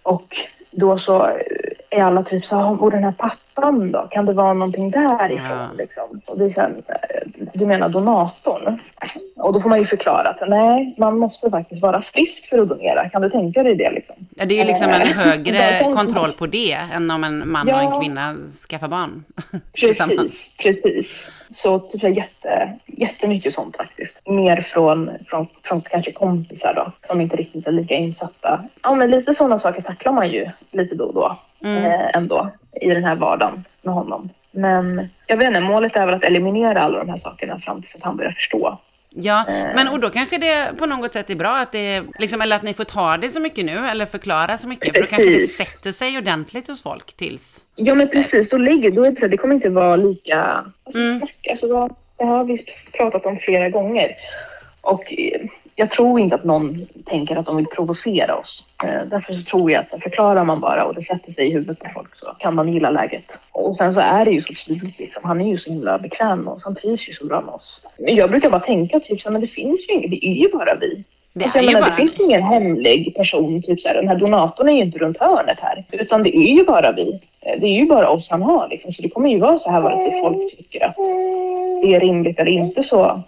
Och 0.03 0.37
då 0.77 0.99
så 0.99 1.31
är 1.91 2.03
alla 2.03 2.23
typ 2.23 2.45
så 2.45 2.57
här, 2.57 2.75
bor 2.75 2.91
den 2.91 3.05
här 3.05 3.13
pappan 3.13 3.39
då? 3.93 4.09
Kan 4.11 4.27
det 4.27 4.33
vara 4.33 4.53
någonting 4.55 4.91
därifrån? 4.91 5.59
Ja. 5.59 5.69
Liksom? 5.79 6.21
Och 6.27 6.53
så 6.53 6.61
här, 6.61 6.71
eh, 6.89 7.49
du 7.55 7.67
menar 7.67 7.89
donatorn? 7.89 8.81
Och 9.37 9.53
då 9.53 9.61
får 9.61 9.69
man 9.69 9.79
ju 9.79 9.87
förklara 9.87 10.29
att 10.29 10.49
nej, 10.49 10.95
man 10.99 11.19
måste 11.19 11.51
faktiskt 11.51 11.83
vara 11.83 12.03
frisk 12.03 12.49
för 12.49 12.59
att 12.59 12.69
donera. 12.69 13.09
Kan 13.09 13.23
du 13.23 13.31
tänka 13.31 13.63
dig 13.63 13.75
det 13.75 13.91
liksom? 13.91 14.17
Ja, 14.37 14.45
det 14.45 14.55
är 14.55 14.59
ju 14.59 14.65
liksom 14.65 14.91
en 14.91 15.07
högre 15.07 15.81
kontroll 15.95 16.33
på 16.33 16.47
det 16.47 16.73
än 16.73 17.11
om 17.11 17.25
en 17.25 17.51
man 17.51 17.69
och 17.69 17.75
Ja. 17.75 17.95
en 17.95 18.01
kvinna 18.01 18.37
skaffar 18.69 18.89
barn. 18.89 19.25
Precis, 19.81 20.51
precis. 20.59 21.29
Så 21.51 21.79
typ 21.79 22.17
jätte, 22.17 22.73
jättemycket 22.87 23.55
sånt 23.55 23.77
faktiskt. 23.77 24.21
Mer 24.27 24.57
från, 24.63 25.11
från, 25.27 25.47
från 25.63 25.81
kanske 25.81 26.13
kompisar 26.13 26.75
då, 26.75 26.93
som 27.07 27.21
inte 27.21 27.37
riktigt 27.37 27.67
är 27.67 27.73
lika 27.73 27.95
insatta. 27.95 28.65
Ja, 28.83 28.95
men 28.95 29.11
lite 29.11 29.35
sådana 29.35 29.59
saker 29.59 29.83
tacklar 29.83 30.13
man 30.13 30.29
ju 30.31 30.51
lite 30.71 30.95
då 30.95 31.05
och 31.05 31.15
då 31.15 31.37
Mm. 31.65 31.85
eh, 31.85 32.11
ändå 32.15 32.51
i 32.81 32.89
den 32.89 33.05
här 33.05 33.15
vardagen 33.15 33.65
med 33.83 33.95
honom. 33.95 34.29
Men 34.51 35.09
jag 35.27 35.37
vet 35.37 35.49
inte, 35.49 35.61
målet 35.61 35.97
är 35.97 36.07
väl 36.07 36.15
att 36.15 36.25
eliminera 36.25 36.81
alla 36.81 36.99
de 36.99 37.09
här 37.09 37.17
sakerna 37.17 37.59
fram 37.61 37.83
tills 37.83 37.95
att 37.95 38.03
han 38.03 38.17
börjar 38.17 38.33
förstå. 38.33 38.79
Ja, 39.17 39.45
Eh. 39.49 39.55
men 39.75 39.89
och 39.89 40.01
då 40.01 40.11
kanske 40.11 40.39
det 40.39 40.79
på 40.79 40.87
något 40.87 41.13
sätt 41.13 41.31
är 41.31 41.35
bra 41.35 41.57
att 41.57 41.73
det, 41.73 42.03
liksom, 42.19 42.41
eller 42.41 42.57
att 42.57 42.63
ni 42.63 42.75
får 42.75 42.85
ta 42.85 43.17
det 43.17 43.29
så 43.29 43.41
mycket 43.41 43.65
nu, 43.65 43.79
eller 43.89 44.07
förklara 44.07 44.59
så 44.59 44.69
mycket, 44.69 44.95
för 44.95 45.01
då 45.03 45.07
kanske 45.07 45.29
det 45.31 45.35
Precis. 45.39 45.57
sätter 45.57 45.93
sig 45.93 46.19
ordentligt 46.19 46.69
hos 46.69 46.83
folk 46.83 47.13
tills... 47.17 47.59
Ja 47.77 47.95
men 47.95 48.09
precis, 48.09 48.49
då 48.49 48.59
ligger, 48.59 48.91
då 48.91 49.05
är 49.05 49.11
det, 49.11 49.29
det 49.29 49.37
kommer 49.37 49.55
inte 49.55 49.69
vara 49.69 49.97
lika... 49.97 50.65
Alltså, 50.85 51.01
Mm. 51.01 51.21
alltså, 51.51 51.67
då, 51.69 51.89
det 52.17 52.25
har 52.25 52.45
vi 52.45 52.65
pratat 52.93 53.27
om 53.27 53.39
flera 53.39 53.69
gånger. 53.69 54.11
Och 54.81 55.13
eh, 55.19 55.41
jag 55.77 55.91
tror 55.91 56.21
inte 56.21 56.35
att 56.35 56.45
någon 56.45 56.87
tänker 57.05 57.37
att 57.37 57.47
de 57.47 57.57
vill 57.57 57.67
provocera 57.67 58.37
oss. 58.37 58.65
Eh, 58.85 59.09
därför 59.11 59.35
tror 59.35 59.71
jag 59.71 59.85
att 59.93 60.03
förklarar 60.03 60.45
man 60.45 60.61
bara 60.61 60.85
och 60.85 60.95
det 60.95 61.03
sätter 61.03 61.33
sig 61.33 61.47
i 61.47 61.53
huvudet 61.53 61.79
på 61.79 61.89
folk 61.95 62.17
så 62.17 62.27
kan 62.39 62.55
man 62.55 62.73
gilla 62.73 62.91
läget. 62.91 63.39
Och 63.53 63.77
sen 63.77 63.95
så 63.95 64.01
är 64.01 64.25
det 64.25 64.31
ju 64.31 64.41
så 64.41 64.55
tydligt 64.67 64.99
liksom. 64.99 65.23
Han 65.25 65.41
är 65.41 65.49
ju 65.49 65.59
så 65.59 65.71
himla 65.71 65.99
bekväm 65.99 66.41
med 66.41 66.53
oss. 66.55 66.65
Han 66.65 66.75
trivs 66.75 67.09
ju 67.09 67.13
så 67.13 67.27
bra 67.27 67.41
med 67.41 67.55
oss. 67.55 67.81
Men 67.99 68.17
jag 68.17 68.31
brukar 68.31 68.51
bara 68.51 68.61
tänka 68.61 69.01
typ 69.01 69.21
så 69.21 69.31
men 69.31 69.41
det 69.41 69.47
finns 69.47 69.89
ju 69.89 69.95
inget. 69.95 70.11
Det 70.11 70.27
är 70.27 70.35
ju 70.35 70.49
bara 70.53 70.75
vi. 70.81 71.05
Det 71.33 71.45
Alltså, 71.45 71.59
menar, 71.63 71.81
bara 71.81 71.91
det 71.91 71.97
finns 71.97 72.21
ingen 72.21 72.43
hemlig 72.43 73.15
person, 73.17 73.63
typ 73.63 73.81
så 73.81 73.89
här, 73.89 73.95
den 73.95 74.09
här 74.09 74.17
donatorn 74.17 74.69
är 74.69 74.73
ju 74.73 74.83
inte 74.83 74.99
runt 74.99 75.19
hörnet 75.19 75.59
här. 75.61 75.85
Utan 75.93 76.23
det 76.23 76.37
är 76.37 76.57
ju 76.57 76.65
bara 76.65 76.93
vi. 76.93 77.21
Eh, 77.41 77.61
Det 77.61 77.67
är 77.67 77.79
ju 77.81 77.87
bara 77.87 78.09
oss 78.09 78.31
han 78.31 78.43
har 78.43 78.69
liksom. 78.69 78.93
Så 78.93 79.03
det 79.03 79.09
kommer 79.09 79.29
ju 79.31 79.39
vara 79.39 79.59
så 79.59 79.71
här 79.71 79.81
vare 79.81 79.99
sig 80.01 80.21
folk 80.21 80.57
tycker 80.57 80.85
att 80.87 80.97
det 81.83 81.95
är 81.95 82.01
rimligt 82.01 82.39
eller 82.39 82.51
inte 82.51 82.83
så 82.83 83.23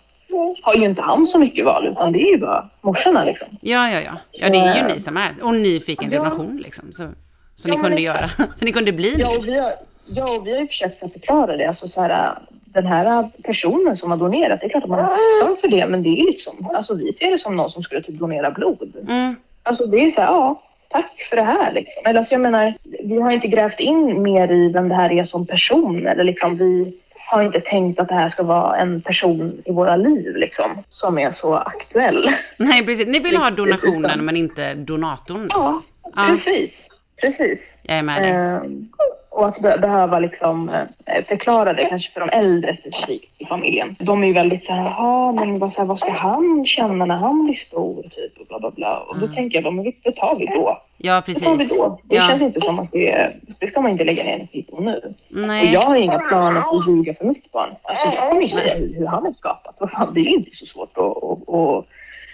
har 0.63 0.75
ju 0.75 0.85
inte 0.85 1.03
han 1.03 1.27
så 1.27 1.39
mycket 1.39 1.65
val 1.65 1.87
utan 1.87 2.13
det 2.13 2.23
är 2.23 2.31
ju 2.33 2.39
bara 2.39 2.69
morsorna 2.81 3.25
liksom. 3.25 3.49
Ja, 3.61 3.91
ja, 3.91 4.01
ja. 4.01 4.13
Ja, 4.33 4.49
det 4.51 4.59
är 4.59 4.75
ju 4.75 4.81
Eh. 4.81 4.95
ni 4.95 5.01
som 5.01 5.17
är. 5.17 5.31
Och 5.43 5.55
ni 5.55 5.81
fick 5.81 6.03
en 6.03 6.11
Ja. 6.13 6.19
donation 6.19 6.57
liksom. 6.65 6.93
Så, 6.93 7.09
så 7.55 7.69
Ja, 7.69 7.75
ni 7.77 7.81
kunde 7.83 8.03
göra. 8.03 8.29
Så 8.55 8.65
ni 8.65 8.73
kunde 8.73 8.93
bli 8.93 9.15
Ja, 9.19 9.37
och 9.39 9.47
vi 9.47 9.59
har, 9.59 9.73
ja, 10.07 10.37
och 10.37 10.47
vi 10.47 10.53
har 10.53 10.61
ju 10.61 10.67
försökt 10.67 11.03
att 11.03 11.13
förklara 11.13 11.57
det. 11.57 11.65
Alltså 11.67 11.89
så 11.89 12.03
här, 12.03 12.39
den 12.65 12.87
här 12.87 13.31
personen 13.43 13.97
som 13.97 14.11
har 14.11 14.19
donerat, 14.19 14.61
det 14.61 14.67
är 14.67 14.71
klart 14.71 14.85
att 14.85 14.91
man 14.91 14.99
är 14.99 15.05
tacksam 15.07 15.57
för 15.61 15.69
det 15.69 15.87
men 15.87 16.03
det 16.03 16.21
är 16.21 16.25
liksom, 16.27 16.71
alltså 16.75 16.95
vi 16.95 17.13
ser 17.13 17.31
det 17.31 17.39
som 17.39 17.57
någon 17.57 17.71
som 17.71 17.83
skulle 17.83 18.03
typ 18.03 18.19
donera 18.19 18.51
blod. 18.51 18.93
Mm. 19.09 19.37
Alltså 19.63 19.87
det 19.87 19.97
är 19.99 20.11
så 20.11 20.21
här, 20.21 20.29
ja, 20.29 20.63
tack 20.89 21.27
för 21.31 21.37
det 21.37 21.43
här 21.43 21.73
liksom. 21.73 22.03
Eller 22.07 22.19
alltså 22.21 22.35
jag 22.35 22.41
menar, 22.41 22.75
vi 23.05 23.21
har 23.21 23.31
inte 23.31 23.49
grävt 23.49 23.81
in 23.81 24.23
mer 24.23 24.53
i 24.53 24.73
vem 24.73 24.89
det 24.89 24.95
här 24.95 25.13
är 25.13 25.25
som 25.25 25.47
person 25.47 26.07
eller 26.07 26.25
liksom 26.25 26.57
vi 26.57 26.95
har 27.27 27.43
inte 27.43 27.61
tänkt 27.61 28.01
att 28.01 28.09
det 28.09 28.15
här 28.15 28.29
ska 28.29 28.43
vara 28.43 28.77
en 28.77 29.01
person 29.03 29.63
i 29.65 29.73
våra 29.73 29.97
liv 29.97 30.37
liksom 30.37 30.71
som 30.89 31.19
är 31.19 31.33
så 31.33 31.55
aktuell. 31.55 32.31
Nej, 32.57 32.87
precis. 32.87 33.07
Ni 33.07 33.19
vill 33.19 33.37
ha 33.37 33.51
donationen 33.51 34.05
utan- 34.11 34.25
men 34.25 34.37
inte 34.37 34.75
donatorn. 34.75 35.43
Liksom. 35.43 35.63
Ja, 35.63 35.83
Ja. 36.17 36.27
precis. 36.29 36.89
Precis. 37.21 37.59
Jag 37.83 37.99
är 37.99 38.03
med 38.03 38.23
dig. 38.23 38.31
Ehm, 38.31 38.89
och 39.37 39.49
att 39.49 39.59
be- 39.61 39.79
behöva 39.79 40.19
liksom, 40.19 40.69
eh, 40.69 41.25
förklara 41.29 41.73
det 41.73 41.85
kanske 41.85 42.13
för 42.13 42.21
de 42.21 42.29
äldre 42.31 42.77
specifikt 42.77 43.33
i 43.39 43.45
familjen. 43.47 43.97
De 43.99 44.23
är 44.23 44.27
ju 44.27 44.33
väldigt 44.33 44.65
så 44.65 44.73
här, 44.73 44.85
"Jaha, 44.85 45.33
men 45.33 45.59
vad, 45.59 45.73
så 45.73 45.81
här, 45.81 45.87
vad 45.87 45.99
ska 45.99 46.11
han 46.11 46.67
känna 46.67 47.05
när 47.05 47.17
han 47.17 47.45
blir 47.45 47.55
stor? 47.55 48.03
Typ, 48.03 48.41
och 48.41 48.47
bla, 48.47 48.59
bla, 48.61 48.71
bla. 48.71 48.99
Och 49.01 49.19
då 49.19 49.29
tänker 49.29 49.63
jag, 49.63 49.75
men 49.75 49.93
det 50.05 50.13
tar 50.13 50.37
vi 50.39 50.47
då. 50.47 50.83
Ja, 50.99 51.23
Det 51.27 51.35
tar 51.35 51.51
vi 51.53 51.59
precis. 51.59 51.79
då. 51.79 51.99
Det 52.03 52.17
Ja. 52.17 52.23
känns 52.23 52.43
inte 52.43 52.61
som 52.61 52.79
att 52.79 52.93
det, 52.93 53.31
det 53.61 53.67
ska 53.67 53.81
man 53.81 53.91
inte 53.91 54.05
lägga 54.05 54.25
ner 54.25 54.35
energi 54.35 54.63
på 54.63 54.81
nu. 54.81 55.15
Och 55.31 55.37
Nej. 55.37 55.73
jag 55.73 55.81
har 55.81 55.97
inga 55.97 56.19
planer 56.19 56.61
på 56.61 56.77
att 56.77 56.89
ljuga 56.89 57.15
för 57.15 57.25
mitt 57.25 57.53
barn. 57.53 57.71
Alltså, 57.83 58.07
jag 58.15 58.29
kommer 58.31 58.43
ju 58.43 58.49
säga 58.49 58.75
hur, 58.75 59.07
han 59.07 59.27
är 59.27 59.33
skapat. 59.33 59.77
Vad 59.79 59.91
fan, 59.91 60.15
det 60.15 60.21
är 60.21 60.25
ju 60.25 60.31
inte 60.35 60.51
så 60.57 60.67
svårt 60.67 60.99
att, 60.99 61.05
att, 61.05 61.55
att 61.55 61.85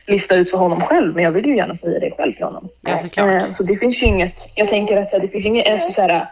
lista 0.07 0.35
ut 0.35 0.51
för 0.51 0.59
honom 0.59 0.81
själv. 0.81 1.15
Men 1.15 1.25
jag 1.25 1.31
vill 1.33 1.47
ju 1.47 1.57
gärna 1.57 1.77
säga 1.77 1.99
det 2.01 2.11
själv 2.17 2.33
till 2.33 2.45
honom. 2.45 2.69
Ja, 2.81 2.99
såklart. 2.99 3.31
Eh, 3.31 3.43
Så 3.57 3.63
det 3.63 3.77
finns 3.77 4.03
ju 4.03 4.07
inget, 4.07 4.49
jag 4.55 4.69
tänker 4.69 5.03
att 5.03 5.11
det 5.11 5.29
finns 5.29 5.47
inget, 5.47 5.73
alltså, 5.73 5.91
så 5.93 6.03
här, 6.03 6.27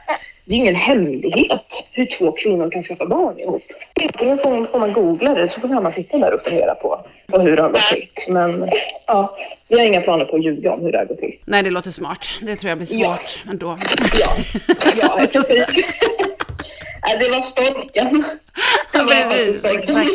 det 0.50 0.54
är 0.54 0.58
ingen 0.58 0.74
hemlighet 0.74 1.88
hur 1.92 2.06
två 2.06 2.32
kvinnor 2.32 2.70
kan 2.70 2.82
skaffa 2.82 3.06
barn 3.06 3.38
ihop. 3.38 3.62
Antingen 4.02 4.38
får, 4.38 4.78
man 4.78 4.92
googla 4.92 5.34
det 5.34 5.48
så 5.48 5.60
får 5.60 5.68
man 5.68 5.92
sitta 5.92 6.18
där 6.18 6.34
och 6.34 6.42
fundera 6.42 6.74
på, 6.74 7.06
på 7.32 7.40
hur 7.40 7.56
det 7.56 7.62
har 7.62 7.70
gått 7.70 7.88
till. 7.88 8.08
Men 8.32 8.68
ja, 9.06 9.36
vi 9.68 9.78
har 9.78 9.86
inga 9.86 10.00
planer 10.00 10.24
på 10.24 10.36
att 10.36 10.44
ljuga 10.44 10.72
om 10.72 10.80
hur 10.80 10.92
det 10.92 10.98
har 10.98 11.04
gått 11.04 11.18
till. 11.18 11.34
Nej, 11.44 11.62
det 11.62 11.70
låter 11.70 11.90
smart. 11.90 12.26
Det 12.42 12.56
tror 12.56 12.68
jag 12.68 12.78
blir 12.78 12.88
Ja. 13.00 13.16
svårt 13.16 13.50
ändå. 13.50 13.78
Ja, 14.20 14.36
ja 15.00 15.26
precis. 15.32 15.66
Det 17.20 17.28
var 17.30 17.40
storken. 17.42 18.24
Det 18.92 18.98
var 18.98 19.06
Precis, 19.06 19.64
exakt. 19.64 20.08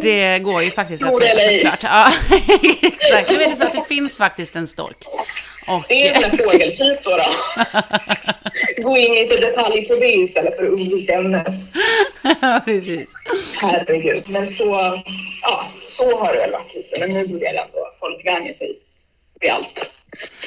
Det 0.00 0.38
går 0.38 0.62
ju 0.62 0.70
faktiskt 0.70 1.04
att 1.04 1.22
säga 1.22 1.50
såklart. 1.60 1.82
Ja, 1.82 2.06
exakt. 2.82 3.30
Nu 3.30 3.42
är 3.42 3.50
det 3.50 3.56
så 3.56 3.64
att 3.64 3.72
det 3.72 3.84
finns 3.88 4.18
faktiskt 4.18 4.56
en 4.56 4.66
stork. 4.68 4.96
Och, 5.68 5.84
Det 5.88 6.08
är 6.08 6.24
en 6.24 6.38
fågeltyp 6.38 7.04
då. 7.04 7.10
då. 7.10 7.24
Gå 8.82 8.96
in 8.96 9.14
i 9.14 9.26
detalj 9.26 9.88
på 9.88 9.94
det 9.94 10.12
istället 10.14 10.56
för 10.56 10.62
att 10.62 10.70
undvika 10.70 11.14
ämnet. 11.14 11.46
precis. 12.64 13.08
Herregud. 13.60 14.24
Men 14.28 14.50
så, 14.50 15.02
ja, 15.42 15.66
så 15.88 16.18
har 16.18 16.32
det 16.32 16.38
väl 16.38 16.50
varit 16.50 16.74
lite. 16.74 17.00
Men 17.00 17.10
nu 17.10 17.26
börjar 17.26 17.52
ändå 17.52 17.92
folk 18.00 18.26
vänja 18.26 18.54
sig 18.54 18.78
vid 19.40 19.50
allt. 19.50 19.90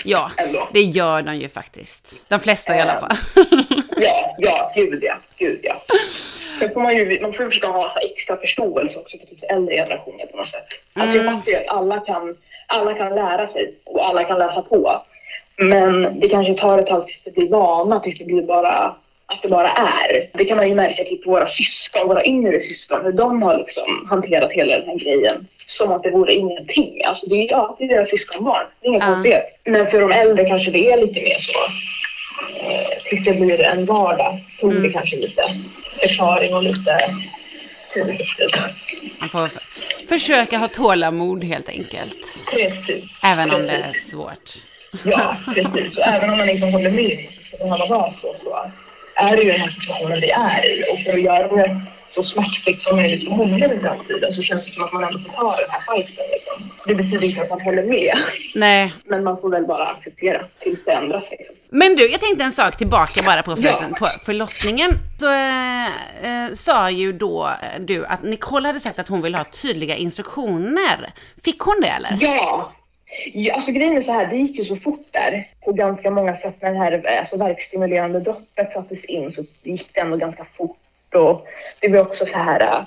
Ja, 0.06 0.32
Ändå. 0.38 0.68
det 0.74 0.82
gör 0.82 1.22
de 1.22 1.36
ju 1.36 1.50
faktiskt. 1.50 2.14
De 2.28 2.40
flesta 2.40 2.78
i 2.78 2.82
alla 2.82 2.94
Eh. 2.94 3.00
fall. 3.00 3.18
Ja, 4.02 4.36
ja, 4.38 4.72
gud 4.76 5.04
ja, 5.04 5.16
gud 5.38 5.60
ja. 5.64 5.82
Sen 6.60 6.74
får 6.74 6.82
man 6.82 6.96
ju, 6.98 7.22
man 7.22 7.34
får 7.34 7.44
ju 7.46 7.50
försöka 7.50 7.68
ha 7.68 7.94
så 7.94 8.00
extra 8.00 8.38
förståelse 8.38 9.00
också 9.00 9.18
för 9.18 9.26
typ 9.26 9.52
äldre 9.52 9.76
generationer 9.76 10.26
på 10.26 10.38
något 10.38 10.50
sätt. 10.50 10.66
Alltså 10.94 11.18
jag 11.18 11.26
fattar 11.26 11.52
ju 11.52 11.58
att 11.58 11.68
alla 11.68 12.00
kan, 12.00 12.38
alla 12.68 12.94
kan 12.94 13.16
lära 13.16 13.48
sig 13.48 13.74
och 13.84 14.08
alla 14.10 14.24
kan 14.24 14.40
läsa 14.40 14.62
på. 14.62 15.02
Men 15.58 16.20
det 16.20 16.30
kanske 16.30 16.54
tar 16.54 16.80
ett 16.80 16.88
tag 16.88 17.08
tills 17.08 17.22
det 17.24 17.32
blir 17.32 17.50
vana, 17.50 18.00
tills 18.00 18.18
det 18.18 18.26
blir 18.26 18.42
bara 18.42 18.96
att 19.30 19.42
det 19.42 19.48
bara 19.48 19.72
är. 19.72 20.30
Det 20.34 20.46
kan 20.46 20.58
man 20.58 20.70
ju 20.70 20.76
märka 20.76 21.04
typ 21.04 21.24
på 21.24 21.32
våra 21.32 21.48
syskon, 21.48 22.08
våra 22.08 22.26
yngre 22.26 22.60
syskon, 22.62 23.06
hur 23.06 23.12
de 23.12 23.42
har 23.42 23.58
liksom 23.58 24.08
hanterat 24.10 24.52
hela 24.52 24.78
den 24.78 24.88
här 24.88 24.96
grejen 24.98 25.48
som 25.66 25.92
att 25.92 26.04
det 26.04 26.12
vore 26.12 26.34
ingenting. 26.34 27.04
Alltså 27.06 27.26
det 27.30 27.36
är, 27.36 27.52
ja, 27.52 27.76
det 27.80 27.84
är 27.84 27.88
deras 27.88 28.10
syskonbarn, 28.10 28.66
det 28.82 28.88
är 28.88 28.90
inget 28.90 29.04
Ja. 29.04 29.14
konstigt. 29.14 29.34
Men 29.66 29.92
för 29.92 30.02
de 30.02 30.12
äldre 30.12 30.46
kanske 30.50 30.72
det 30.72 30.92
är 30.92 30.98
lite 30.98 31.22
mer 31.22 31.36
så 31.40 31.60
eh, 32.66 32.88
tills 33.10 33.24
det 33.26 33.34
blir 33.34 33.62
en 33.62 33.86
vardag. 33.86 34.40
Tog 34.60 34.82
det 34.84 34.90
kanske 34.90 35.16
lite 35.16 35.44
förklaring 36.00 36.56
och 36.56 36.64
lite 36.64 36.98
tid. 37.94 38.52
Man 39.20 39.30
får 39.30 39.50
försöka 40.10 40.58
ha 40.58 40.68
tålamod 40.68 41.44
helt 41.44 41.70
enkelt. 41.70 42.26
Precis. 42.52 43.22
Även 43.26 43.52
om 43.52 43.62
det 43.62 43.72
är 43.72 43.82
precis. 43.82 44.12
svårt. 44.12 44.50
Ja, 45.06 45.36
precis. 45.56 45.98
Och 45.98 46.04
även 46.08 46.30
om 46.30 46.38
man 46.38 46.50
inte 46.50 46.68
håller 46.68 46.92
med 46.92 47.18
om 47.20 47.46
ska 47.46 47.58
behöva 47.58 47.86
vara 47.86 48.10
så, 48.10 48.36
så 48.44 48.72
är 49.20 49.36
det 49.36 49.42
ju 49.44 49.52
den 49.52 49.62
här 49.62 49.70
situationen 49.70 50.22
vi 50.22 50.30
är 50.32 50.66
i. 50.66 50.84
Och 50.94 51.00
för 51.00 51.14
att 51.14 51.22
göra 51.22 51.48
det 51.48 51.82
så 52.16 52.24
smärtfritt 52.24 52.82
som 52.82 52.96
möjligt 52.96 53.24
för 53.24 53.36
många 53.36 53.74
i 53.74 53.80
framtiden 53.80 54.34
så 54.34 54.42
känns 54.42 54.66
det 54.66 54.72
som 54.72 54.84
att 54.84 54.94
man 54.94 55.04
ändå 55.04 55.20
får 55.20 55.34
ta 55.34 55.56
den 55.56 55.70
här 55.70 55.82
fighten. 55.96 56.26
Liksom. 56.32 56.72
Det 56.86 56.96
betyder 56.96 57.24
inte 57.24 57.42
att 57.42 57.50
man 57.50 57.62
håller 57.62 57.84
med, 57.84 58.18
Nej. 58.56 58.94
men 59.06 59.24
man 59.24 59.42
får 59.42 59.50
väl 59.50 59.66
bara 59.66 59.88
acceptera 59.88 60.42
tills 60.60 60.80
det 60.86 60.92
ändras. 60.92 61.32
Liksom. 61.32 61.56
Men 61.70 61.96
du, 61.96 62.12
jag 62.12 62.22
tänkte 62.22 62.44
en 62.44 62.52
sak 62.52 62.78
tillbaka 62.78 63.24
bara 63.26 63.44
på, 63.44 63.56
förresten, 63.56 63.90
Ja. 63.92 63.98
på 63.98 64.08
förlossningen. 64.26 64.92
Så 65.20 65.30
eh, 65.34 65.86
eh, 65.86 66.54
sa 66.54 66.90
ju 66.90 67.14
då 67.14 67.48
eh, 67.48 67.82
du 67.82 68.06
att 68.06 68.24
Nicole 68.24 68.68
hade 68.68 68.80
sagt 68.80 69.00
att 69.00 69.08
hon 69.08 69.22
ville 69.22 69.38
ha 69.38 69.44
tydliga 69.44 69.96
instruktioner. 69.96 71.14
Fick 71.44 71.60
hon 71.60 71.82
det 71.82 71.88
eller? 71.88 72.18
Ja. 72.22 72.72
Ja, 73.34 73.54
alltså 73.54 73.72
grejen 73.72 73.98
är 73.98 74.02
så 74.02 74.12
här, 74.12 74.28
det 74.28 74.38
gick 74.38 74.58
ju 74.58 74.66
så 74.66 74.76
fort 74.76 75.08
där 75.12 75.48
på 75.66 75.74
ganska 75.74 76.12
många 76.12 76.36
sätt 76.38 76.62
när 76.62 76.74
det 76.74 76.80
här 76.80 77.20
alltså, 77.20 77.38
verkstimulerande 77.38 78.20
droppet 78.20 78.74
sattes 78.74 79.06
in 79.06 79.32
så 79.32 79.44
gick 79.64 79.94
det 79.94 80.00
ändå 80.00 80.18
ganska 80.18 80.46
fort 80.58 81.16
och 81.16 81.48
det 81.80 81.88
var 81.88 82.00
också 82.00 82.26
så 82.26 82.38
här 82.38 82.62
äh, 82.62 82.84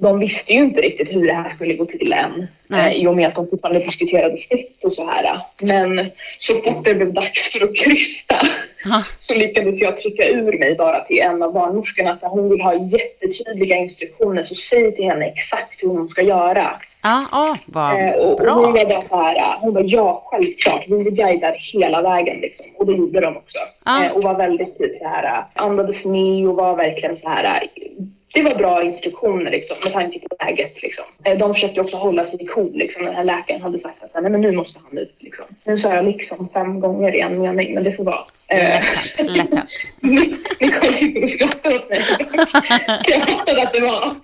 de 0.00 0.18
visste 0.18 0.52
ju 0.52 0.60
inte 0.60 0.80
riktigt 0.80 1.12
hur 1.12 1.26
det 1.26 1.32
här 1.32 1.48
skulle 1.48 1.74
gå 1.74 1.86
till 1.86 2.12
än 2.12 2.46
Nej. 2.66 2.96
eh, 2.96 3.02
i 3.02 3.06
och 3.06 3.16
med 3.16 3.28
att 3.28 3.34
de 3.34 3.48
fortfarande 3.50 3.80
diskuterade 3.80 4.36
snitt 4.38 4.84
och 4.84 4.92
så 4.92 5.06
här. 5.10 5.40
Men 5.58 6.10
så 6.38 6.54
fort 6.54 6.84
det 6.84 6.94
blev 6.94 7.12
dags 7.12 7.52
för 7.52 7.64
att 7.64 7.76
krysta 7.76 8.36
Ja. 8.84 9.04
så 9.18 9.34
lyckades 9.34 9.80
jag 9.80 10.00
trycka 10.00 10.28
ur 10.28 10.58
mig 10.58 10.74
bara 10.74 11.00
till 11.00 11.18
en 11.18 11.42
av 11.42 11.52
barnmorskorna 11.52 12.12
att 12.12 12.22
hon 12.22 12.50
vill 12.50 12.60
ha 12.60 12.74
jättetydliga 12.74 13.76
instruktioner 13.76 14.42
så 14.42 14.54
säg 14.54 14.96
till 14.96 15.04
henne 15.04 15.26
exakt 15.26 15.82
hur 15.82 15.88
hon 15.88 16.08
ska 16.08 16.22
göra. 16.22 16.80
Ja, 17.02 17.26
åh, 17.32 17.56
vad 17.66 18.00
Eh, 18.00 18.12
och, 18.14 18.32
och 18.32 18.38
bra. 18.38 18.52
hon 18.52 18.72
var 18.72 18.84
bara 18.84 19.02
så 19.02 19.16
här, 19.16 19.36
eh, 19.36 19.60
hon 19.60 19.74
var 19.74 19.84
ja 19.86 20.22
självklart, 20.26 20.84
vi 20.88 21.10
guidar 21.10 21.56
hela 21.72 22.02
vägen 22.02 22.36
liksom. 22.40 22.66
Och 22.76 22.86
det 22.86 22.92
gjorde 22.92 23.20
de 23.20 23.36
också. 23.36 23.58
Ah. 23.84 24.04
Eh, 24.04 24.12
och 24.16 24.22
var 24.22 24.34
väldigt 24.34 24.78
typ 24.78 24.98
så 24.98 25.08
här, 25.08 25.24
eh, 25.24 25.64
andades 25.64 26.04
ner 26.04 26.48
och 26.48 26.56
var 26.56 26.76
verkligen 26.76 27.16
så 27.16 27.28
här. 27.28 27.60
Eh, 28.34 28.44
Det 28.44 28.50
var 28.50 28.58
bra 28.58 28.82
instruktioner 28.82 29.50
liksom 29.50 29.76
med 29.84 29.92
tanke 29.92 30.18
på 30.18 30.36
läget 30.44 30.82
liksom. 30.82 31.04
Eh, 31.24 31.38
de 31.38 31.54
försökte 31.54 31.80
också 31.80 31.96
hålla 31.96 32.26
sig 32.26 32.46
cool 32.46 32.72
liksom. 32.74 33.04
Den 33.04 33.14
här 33.14 33.24
läkaren 33.24 33.62
hade 33.62 33.78
sagt 33.78 34.02
att 34.02 34.22
nej 34.22 34.30
men 34.32 34.40
nu 34.40 34.52
måste 34.52 34.80
han 34.88 34.98
ut 34.98 35.14
liksom. 35.18 35.44
Nu 35.64 35.78
sa 35.78 35.94
jag 35.94 36.04
liksom 36.04 36.48
fem 36.52 36.80
gånger 36.80 37.14
i 37.14 37.20
en 37.20 37.38
mening 37.42 37.74
men 37.74 37.84
det 37.84 37.92
får 37.92 38.04
vara. 38.04 38.24
Eh, 38.46 38.82
Lätt 39.18 39.54
hänt, 39.54 39.70
sitter 40.96 41.22
och 41.22 41.30
skrattar 41.30 41.74
åt 41.74 41.88
mig. 41.90 42.00
Jag 43.06 43.28
fattade 43.28 43.62
att 43.62 43.72
det 43.72 43.80
var. 43.80 44.14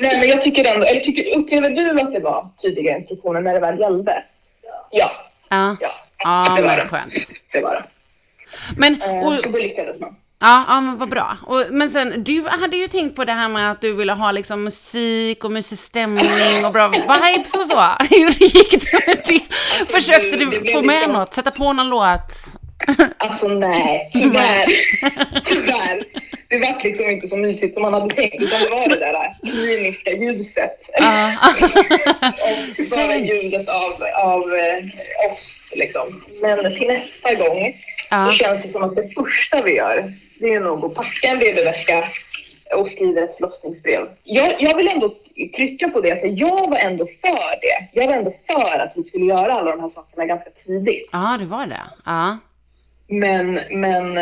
Nej, 0.00 0.18
men 0.20 0.28
jag 0.28 0.42
tycker 0.42 0.74
ändå, 0.74 0.86
eller 0.86 1.00
tycker, 1.00 1.38
upplever 1.38 1.70
du 1.70 2.00
att 2.00 2.12
det 2.12 2.20
var 2.20 2.48
tydliga 2.62 2.96
instruktioner 2.96 3.40
när 3.40 3.54
det 3.54 3.60
väl 3.60 3.80
gällde? 3.80 4.22
Ja, 4.90 5.10
Ja, 5.50 5.76
ja. 5.80 5.90
ja 6.18 6.54
det 6.56 6.62
var 6.62 6.68
men 6.68 6.78
det. 6.78 6.88
skönt. 6.88 7.12
Det 7.52 7.60
var 7.60 7.74
det. 7.74 7.84
Men, 8.76 9.02
Eh, 9.02 9.26
och, 9.26 9.40
Så 9.42 9.48
det 9.48 9.58
lyckades 9.58 10.00
man. 10.00 10.16
Ja, 10.40 10.64
ja, 10.68 10.80
men 10.80 10.98
vad 10.98 11.08
bra. 11.08 11.36
Och, 11.46 11.64
men 11.70 11.90
sen, 11.90 12.24
du 12.24 12.42
hade 12.48 12.76
ju 12.76 12.88
tänkt 12.88 13.16
på 13.16 13.24
det 13.24 13.32
här 13.32 13.48
med 13.48 13.70
att 13.70 13.80
du 13.80 13.92
ville 13.94 14.12
ha 14.12 14.32
liksom 14.32 14.64
musik 14.64 15.44
och 15.44 15.52
mysig 15.52 15.78
stämning 15.78 16.64
och 16.66 16.72
bra 16.72 16.88
vibes 16.88 17.54
och 17.54 17.66
så. 17.66 17.80
Hur 18.10 18.30
gick 18.30 18.70
det 18.70 19.06
med 19.06 19.18
det? 19.26 19.40
Försökte 19.92 20.22
det- 20.22 20.30
det 20.30 20.44
du 20.44 20.60
blev 20.60 20.72
få 20.72 20.82
med 20.82 20.96
liksom- 20.96 21.12
något? 21.12 21.34
Sätta 21.34 21.50
på 21.50 21.72
någon 21.72 21.88
låt? 21.88 22.32
Alltså 23.18 23.48
nej, 23.48 24.10
tyvärr. 24.12 24.66
tyvärr. 25.44 26.04
Det 26.48 26.58
var 26.58 26.84
liksom 26.84 27.06
inte 27.10 27.28
så 27.28 27.36
mysigt 27.36 27.74
som 27.74 27.82
man 27.82 27.94
hade 27.94 28.14
tänkt 28.14 28.42
utan 28.42 28.60
det 28.60 28.70
var 28.70 28.88
det 28.88 28.96
där 28.96 29.36
kliniska 29.50 30.10
ljuset. 30.10 30.90
Ja. 30.98 31.32
och 32.78 32.86
bara 32.96 33.16
ljudet 33.16 33.68
av, 33.68 33.92
av 34.14 34.54
eh, 34.54 35.32
oss 35.32 35.70
liksom. 35.72 36.24
Men 36.42 36.76
till 36.76 36.86
nästa 36.88 37.34
gång 37.34 37.74
Ja. 38.10 38.26
så 38.26 38.32
känns 38.32 38.62
det 38.62 38.68
som 38.72 38.82
att 38.82 38.96
det 38.96 39.10
första 39.16 39.62
vi 39.62 39.76
gör 39.76 40.12
det 40.40 40.54
är 40.54 40.60
nog 40.60 40.84
att 40.84 40.94
packa 40.94 41.28
en 41.28 41.38
BB-väska 41.38 42.04
och 42.80 42.88
skriver 42.90 43.22
ett 43.22 43.36
förlossningsbrev. 43.36 44.08
Jag, 44.24 44.54
jag 44.58 44.76
vill 44.76 44.88
ändå 44.88 45.14
trycka 45.56 45.88
på 45.88 46.00
det, 46.00 46.12
att 46.12 46.38
jag 46.38 46.70
var 46.70 46.78
ändå 46.78 47.06
för 47.06 47.60
det. 47.60 47.88
Jag 48.00 48.06
var 48.06 48.14
ändå 48.14 48.32
för 48.46 48.78
att 48.78 48.92
vi 48.96 49.04
skulle 49.04 49.24
göra 49.24 49.52
alla 49.52 49.70
de 49.70 49.80
här 49.80 49.88
sakerna 49.88 50.26
ganska 50.26 50.50
tidigt. 50.50 51.08
Ja, 51.12 51.36
det 51.40 51.44
var 51.46 51.66
det. 51.66 51.82
Ja. 52.04 52.38
Men, 53.10 53.60
men 53.70 54.14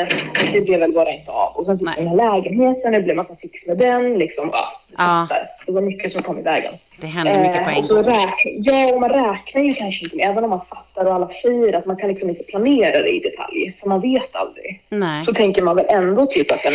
det 0.53 0.61
blev 0.61 0.81
väl 0.81 0.93
bara 0.93 1.11
inte 1.11 1.31
av. 1.31 1.57
Och 1.57 1.67
sen 1.67 1.79
fick 1.79 1.87
Nej. 1.87 1.95
den 1.97 2.09
här 2.09 2.17
lägenheten, 2.17 2.93
det 2.93 3.01
blev 3.01 3.17
massa 3.17 3.37
fix 3.37 3.67
med 3.67 3.79
den. 3.79 4.19
Liksom, 4.19 4.51
ja, 4.53 4.81
Ja. 4.99 5.29
Det 5.67 5.73
var 5.73 5.81
mycket 5.83 6.12
som 6.12 6.23
kom 6.23 6.39
i 6.39 6.43
vägen. 6.43 6.75
Det 7.01 7.07
hände 7.07 7.39
mycket 7.43 7.65
på 7.65 7.71
Eh, 7.71 7.79
en 7.79 7.87
så 7.87 8.03
gång. 8.03 8.33
ja, 8.63 8.93
och 8.95 9.01
man 9.01 9.11
räknar 9.11 9.63
ju 9.63 9.75
kanske 9.75 10.05
inte 10.05 10.17
med, 10.17 10.31
även 10.31 10.45
om 10.45 10.51
man 10.51 10.61
fattar 10.69 11.05
och 11.07 11.15
alla 11.15 11.29
säger 11.29 11.73
att 11.73 11.87
man 11.87 11.97
kan 11.97 12.09
liksom 12.09 12.31
inte 12.31 12.43
planera 12.45 13.03
det 13.03 13.09
i 13.09 13.21
detalj, 13.21 13.77
för 13.81 13.89
man 13.89 14.01
vet 14.01 14.37
aldrig. 14.37 14.83
Nej. 14.89 15.25
Så 15.25 15.35
tänker 15.35 15.63
man 15.63 15.77
väl 15.77 15.87
ändå 15.89 16.27
typ 16.27 16.53
att 16.53 16.63
den 16.63 16.73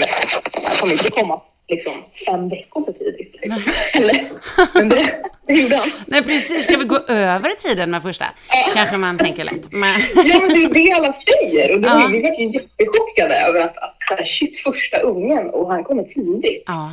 kommer 0.79 0.93
inte 0.93 1.11
komma 1.11 1.41
liksom 1.67 1.93
fem 2.25 2.49
veckor 2.49 2.85
för 2.85 2.91
tidigt. 2.93 3.35
Liksom. 3.41 3.63
Eller? 3.93 4.29
Men 4.73 4.89
det, 4.89 5.05
det 5.47 5.53
gjorde 5.53 5.75
han. 5.75 5.91
Nej, 6.05 6.23
precis. 6.23 6.63
Ska 6.63 6.77
vi 6.77 6.85
gå 6.85 6.97
över 7.07 7.49
tiden 7.69 7.91
med 7.91 8.01
första? 8.03 8.25
Kanske 8.73 8.97
man 8.97 9.17
tänker 9.17 9.43
lätt. 9.43 9.71
Men... 9.71 9.99
Ja, 10.15 10.39
men 10.41 10.49
det 10.49 10.63
är 10.63 10.73
det 10.87 10.91
alla 10.93 11.13
säger. 11.13 11.75
Och 11.75 11.81
var, 11.81 11.89
Ja. 12.01 12.07
vi 12.11 12.21
var 12.21 12.29
ju 12.39 12.45
jättechockade 12.45 13.35
över 13.35 13.59
att, 13.59 13.77
att 13.77 14.27
shit, 14.27 14.59
första 14.59 14.97
ungen 14.97 15.49
och 15.49 15.71
han 15.71 15.83
kommer 15.83 16.03
tidigt. 16.03 16.63
Ja. 16.67 16.91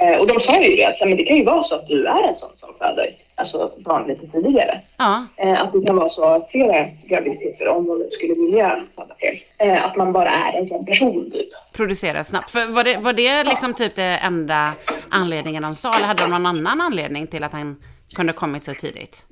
Eh, 0.00 0.20
och 0.20 0.26
de 0.26 0.40
sa 0.40 0.62
ju 0.62 0.76
det, 0.76 0.84
att 0.84 0.96
så 0.96 1.04
här, 1.04 1.08
men 1.08 1.18
det 1.18 1.24
kan 1.24 1.36
ju 1.36 1.44
vara 1.44 1.62
så 1.62 1.74
att 1.74 1.86
du 1.86 2.06
är 2.06 2.28
en 2.28 2.36
sån 2.36 2.56
som 2.56 2.74
föder 2.78 3.16
alltså 3.34 3.72
barn 3.78 4.08
lite 4.08 4.26
tidigare. 4.26 4.80
Ja. 4.96 5.26
Eh, 5.36 5.62
att 5.62 5.72
det 5.72 5.86
kan 5.86 5.96
vara 5.96 6.08
så 6.08 6.46
flera 6.50 6.86
graviditeter 7.08 7.68
om 7.68 7.86
man 7.86 8.08
skulle 8.12 8.34
vilja 8.34 8.80
föda 8.96 9.14
fler. 9.18 9.42
Eh, 9.58 9.84
att 9.84 9.96
man 9.96 10.12
bara 10.12 10.30
är 10.30 10.58
en 10.58 10.66
sån 10.66 10.86
person 10.86 11.30
typ. 11.30 11.48
Producera 11.72 12.24
snabbt. 12.24 12.50
För 12.50 12.72
var 12.72 12.84
det, 12.84 12.96
var 12.96 13.12
det 13.12 13.44
liksom 13.44 13.74
typ 13.74 13.96
det 13.96 14.02
enda 14.22 14.72
anledningen 15.08 15.62
de 15.62 15.74
sa? 15.74 15.96
Eller 15.96 16.06
hade 16.06 16.22
de 16.22 16.30
någon 16.30 16.46
annan 16.46 16.80
anledning 16.80 17.26
till 17.26 17.44
att 17.44 17.52
han 17.52 17.82
kunde 18.14 18.32
kommit 18.32 18.64
så 18.64 18.74
tidigt? 18.74 19.22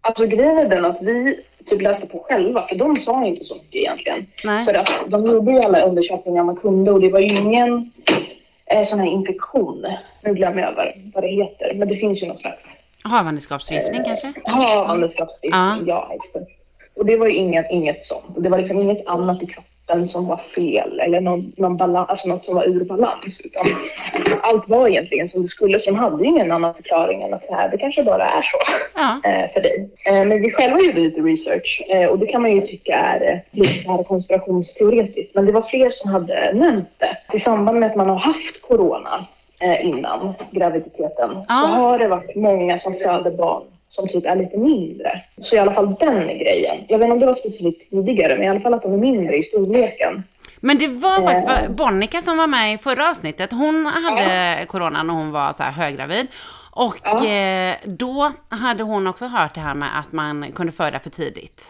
Alltså 0.00 0.26
grejen 0.26 0.58
är 0.58 0.68
den 0.68 0.84
att 0.84 1.02
vi 1.02 1.40
typ 1.66 1.82
läste 1.82 2.06
på 2.06 2.18
själva, 2.18 2.66
för 2.68 2.76
de 2.76 2.96
sa 2.96 3.26
inte 3.26 3.44
så 3.44 3.54
mycket 3.54 3.74
egentligen. 3.74 4.26
Nej. 4.44 4.64
För 4.64 4.74
att 4.74 4.90
de 5.06 5.26
gjorde 5.26 5.52
ju 5.52 5.58
alla 5.58 5.80
undersökningar 5.80 6.44
man 6.44 6.56
kunde 6.56 6.90
och 6.90 7.00
det 7.00 7.08
var 7.08 7.20
ju 7.20 7.26
ingen 7.26 7.92
eh, 8.66 8.84
sån 8.84 8.98
här 8.98 9.06
infektion. 9.06 9.86
Nu 10.22 10.34
glömmer 10.34 10.62
jag 10.62 10.72
vad, 10.72 10.86
vad 11.14 11.24
det 11.24 11.28
heter, 11.28 11.74
men 11.74 11.88
det 11.88 11.96
finns 11.96 12.22
ju 12.22 12.26
någon 12.26 12.38
slags 12.38 12.62
Havandeskapsförgiftning 13.02 14.04
kanske? 14.04 14.32
havandeskapsförgiftning. 14.44 15.88
Ja. 15.88 16.08
Ja, 16.10 16.12
exakt. 16.14 16.50
Och 16.96 17.06
det 17.06 17.16
var 17.16 17.26
ju 17.26 17.32
inget, 17.32 17.66
inget 17.70 18.04
sånt. 18.04 18.34
Det 18.36 18.48
var 18.48 18.58
liksom 18.58 18.80
inget 18.80 19.06
annat 19.06 19.42
i 19.42 19.46
kroppen 19.46 19.75
som 20.08 20.26
var 20.28 20.36
fel 20.36 21.00
eller 21.00 21.20
någon, 21.20 21.52
någon 21.56 21.76
balans, 21.76 22.10
alltså 22.10 22.28
något 22.28 22.44
som 22.44 22.54
var 22.54 22.64
ur 22.64 22.84
balans. 22.84 23.40
Utan 23.44 23.66
allt 24.42 24.68
var 24.68 24.88
egentligen 24.88 25.28
som 25.28 25.42
det 25.42 25.48
skulle. 25.48 25.78
De 25.78 25.94
hade 25.94 26.24
ingen 26.24 26.52
annan 26.52 26.74
förklaring 26.74 27.22
än 27.22 27.34
att 27.34 27.44
så 27.44 27.54
här, 27.54 27.68
det 27.70 27.78
kanske 27.78 28.02
bara 28.02 28.24
är 28.26 28.42
så 28.42 28.56
Ja. 28.94 29.30
eh, 29.30 29.50
för 29.52 29.60
dig. 29.60 29.88
Eh, 30.06 30.12
men 30.24 30.42
vi 30.42 30.50
själva 30.52 30.80
gjorde 30.80 31.00
lite 31.00 31.20
research 31.20 31.82
eh, 31.88 32.06
och 32.08 32.18
det 32.18 32.26
kan 32.26 32.42
man 32.42 32.52
ju 32.52 32.60
tycka 32.60 32.94
är 32.94 33.42
lite 33.50 33.78
så 33.78 33.92
här 33.92 34.02
konspirationsteoretiskt. 34.02 35.34
Men 35.34 35.46
det 35.46 35.52
var 35.52 35.62
fler 35.62 35.90
som 35.90 36.10
hade 36.10 36.52
nämnt 36.52 36.88
det. 36.98 37.36
I 37.36 37.40
samband 37.40 37.78
med 37.80 37.90
att 37.90 37.96
man 37.96 38.08
har 38.08 38.16
haft 38.16 38.62
corona 38.62 39.24
innan 39.82 40.34
graviditeten 40.50 41.30
Ja. 41.48 41.54
så 41.62 41.66
har 41.66 41.98
det 41.98 42.08
varit 42.08 42.34
många 42.36 42.78
som 42.78 42.94
föder 42.94 43.30
barn 43.30 43.62
som 43.88 44.08
typ 44.08 44.26
är 44.26 44.36
lite 44.36 44.58
mindre. 44.58 45.20
Så 45.42 45.56
i 45.56 45.58
alla 45.58 45.74
fall 45.74 45.94
den 46.00 46.26
grejen. 46.38 46.76
Jag 46.88 46.98
vet 46.98 47.04
inte 47.04 47.12
om 47.14 47.20
det 47.20 47.26
var 47.26 47.34
specifikt 47.34 47.90
tidigare, 47.90 48.34
men 48.34 48.42
i 48.44 48.48
alla 48.48 48.60
fall 48.60 48.74
att 48.74 48.82
de 48.82 48.92
är 48.92 48.96
mindre 48.98 49.36
i 49.36 49.42
storleken. 49.42 50.22
Men 50.60 50.78
det 50.78 50.88
var 50.88 51.22
faktiskt 51.22 51.48
Eh. 51.48 51.70
Bonnica 51.70 52.22
som 52.22 52.36
var 52.36 52.46
med 52.46 52.74
i 52.74 52.78
förra 52.78 53.10
avsnittet. 53.10 53.52
Hon 53.52 53.86
hade 53.86 54.64
corona 54.68 55.02
när 55.02 55.14
hon 55.14 55.32
var 55.32 55.52
så 55.52 55.62
här 55.62 55.72
höggravid. 55.72 56.26
Och 56.70 56.96
Ja. 57.04 57.26
eh, 57.26 57.74
då 57.84 58.32
hade 58.48 58.82
hon 58.82 59.06
också 59.06 59.26
hört 59.26 59.54
det 59.54 59.60
här 59.60 59.74
med 59.74 59.98
att 59.98 60.12
man 60.12 60.52
kunde 60.54 60.72
föda 60.72 60.98
för 60.98 61.10
tidigt. 61.10 61.66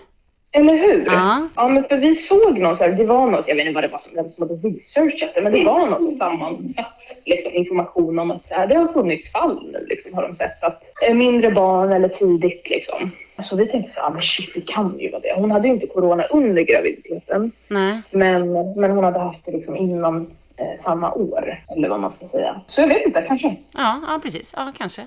Eller 0.56 0.76
hur? 0.76 1.06
Ja. 1.06 1.48
ja, 1.56 1.68
men 1.68 1.84
för 1.84 1.96
vi 1.96 2.14
såg 2.14 2.58
någon 2.58 2.76
så 2.76 2.84
här, 2.84 2.92
det 2.92 3.04
var 3.04 3.26
något, 3.26 3.48
jag 3.48 3.56
vet 3.56 3.66
inte 3.66 3.74
vad 3.74 3.84
det 3.84 3.88
var 3.88 3.98
som, 3.98 4.12
vem 4.14 4.30
som 4.30 4.48
hade 4.48 4.68
researchat 4.68 5.34
det, 5.34 5.42
men 5.42 5.52
det 5.52 5.64
var 5.64 5.86
något 5.86 6.02
som 6.02 6.12
sammansatt 6.12 7.16
liksom, 7.24 7.52
information 7.52 8.18
om 8.18 8.30
att 8.30 8.48
det, 8.48 8.74
har 8.74 8.92
funnits 8.92 9.32
fall 9.32 9.70
nu, 9.72 9.86
liksom, 9.88 10.14
har 10.14 10.22
de 10.22 10.34
sett 10.34 10.64
att 10.64 10.82
eh, 11.08 11.14
mindre 11.14 11.50
barn 11.50 11.92
eller 11.92 12.08
tidigt 12.08 12.70
liksom. 12.70 13.10
Så 13.42 13.56
vi 13.56 13.66
tänkte 13.66 13.92
så 13.92 14.00
här, 14.00 14.06
ah, 14.08 14.10
men 14.10 14.22
shit, 14.22 14.54
det 14.54 14.60
kan 14.60 14.98
ju 15.00 15.10
vara 15.10 15.20
det. 15.20 15.34
Hon 15.36 15.50
hade 15.50 15.68
ju 15.68 15.74
inte 15.74 15.86
corona 15.86 16.24
under 16.24 16.62
graviditeten, 16.62 17.52
Nej. 17.68 18.00
men, 18.10 18.52
men 18.80 18.90
hon 18.90 19.04
hade 19.04 19.18
haft 19.18 19.46
det 19.46 19.52
liksom 19.52 19.76
inom 19.76 20.30
eh, 20.56 20.82
samma 20.84 21.12
år, 21.12 21.64
eller 21.76 21.88
vad 21.88 22.00
man 22.00 22.12
ska 22.12 22.28
säga. 22.28 22.60
Så 22.68 22.80
jag 22.80 22.88
vet 22.88 23.06
inte, 23.06 23.22
kanske. 23.22 23.56
Ja, 23.72 24.00
ja 24.08 24.20
precis. 24.22 24.54
Ja, 24.56 24.72
kanske. 24.78 25.02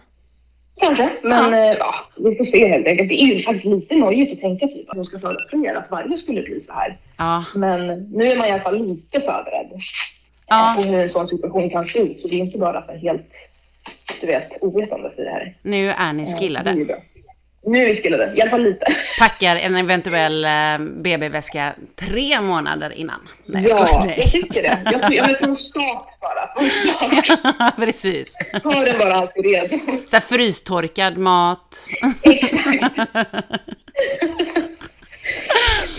Kanske, 0.79 1.09
men 1.23 1.53
ja. 1.53 1.75
ja, 1.79 1.93
vi 2.17 2.35
får 2.35 2.45
se 2.45 2.67
helt 2.67 2.87
enkelt. 2.87 3.09
Det 3.09 3.21
är 3.21 3.25
ju 3.35 3.41
faktiskt 3.41 3.65
lite 3.65 3.95
nojigt 3.95 4.33
att 4.33 4.39
tänka 4.39 4.67
typ 4.67 4.89
att 4.89 4.95
hon 4.95 5.05
ska 5.05 5.19
föda 5.19 5.37
fler, 5.49 5.75
att 5.75 5.91
varje 5.91 6.17
skulle 6.17 6.41
bli 6.41 6.61
så 6.61 6.73
här. 6.73 6.97
Ja, 7.17 7.43
Men 7.55 7.87
nu 8.11 8.25
är 8.27 8.37
man 8.37 8.47
i 8.47 8.51
alla 8.51 8.63
fall 8.63 8.87
lite 8.87 9.21
förberedd 9.21 9.69
Ja. 10.47 10.73
på 10.77 10.83
hur 10.83 10.99
en 10.99 11.09
sån 11.09 11.27
situation 11.27 11.69
kan 11.69 11.85
se 11.85 11.99
ut. 11.99 12.21
Så 12.21 12.27
det 12.27 12.35
är 12.35 12.39
inte 12.39 12.57
bara 12.57 12.85
så 12.85 12.91
helt, 12.91 13.27
du 14.21 14.27
vet, 14.27 14.57
ovetandes 14.61 15.19
i 15.19 15.23
det 15.23 15.29
här. 15.29 15.55
nu 15.61 15.89
är 15.89 16.13
ni 16.13 16.23
är 16.23 16.37
skillade. 16.37 16.85
bra. 16.85 16.95
Nu 17.65 17.85
vi 17.85 18.01
skillade, 18.01 18.33
i 18.35 18.41
alla 18.41 18.51
fall 18.51 18.63
lite. 18.63 18.85
Packar 19.19 19.55
en 19.55 19.75
eventuell 19.75 20.45
eh, 20.45 20.77
BB-väska 20.79 21.73
tre 21.95 22.41
månader 22.41 22.91
innan. 22.91 23.27
Nej, 23.45 23.65
jag 23.67 23.79
ja, 23.79 24.13
jag 24.17 24.31
tycker 24.31 24.61
det. 24.61 24.79
Jag, 24.91 25.13
jag 25.13 25.39
från 25.39 25.55
start 25.55 26.19
bara. 26.21 26.53
Från 26.57 26.69
start. 26.69 27.39
Ja, 27.59 27.71
precis. 27.77 28.35
Har 28.63 28.85
den 28.85 28.99
bara 28.99 29.15
alltid 29.15 29.45
redo. 29.45 29.77
Så 30.09 30.15
här 30.15 30.19
frystorkad 30.21 31.17
mat. 31.17 31.77
Exakt. 32.23 33.09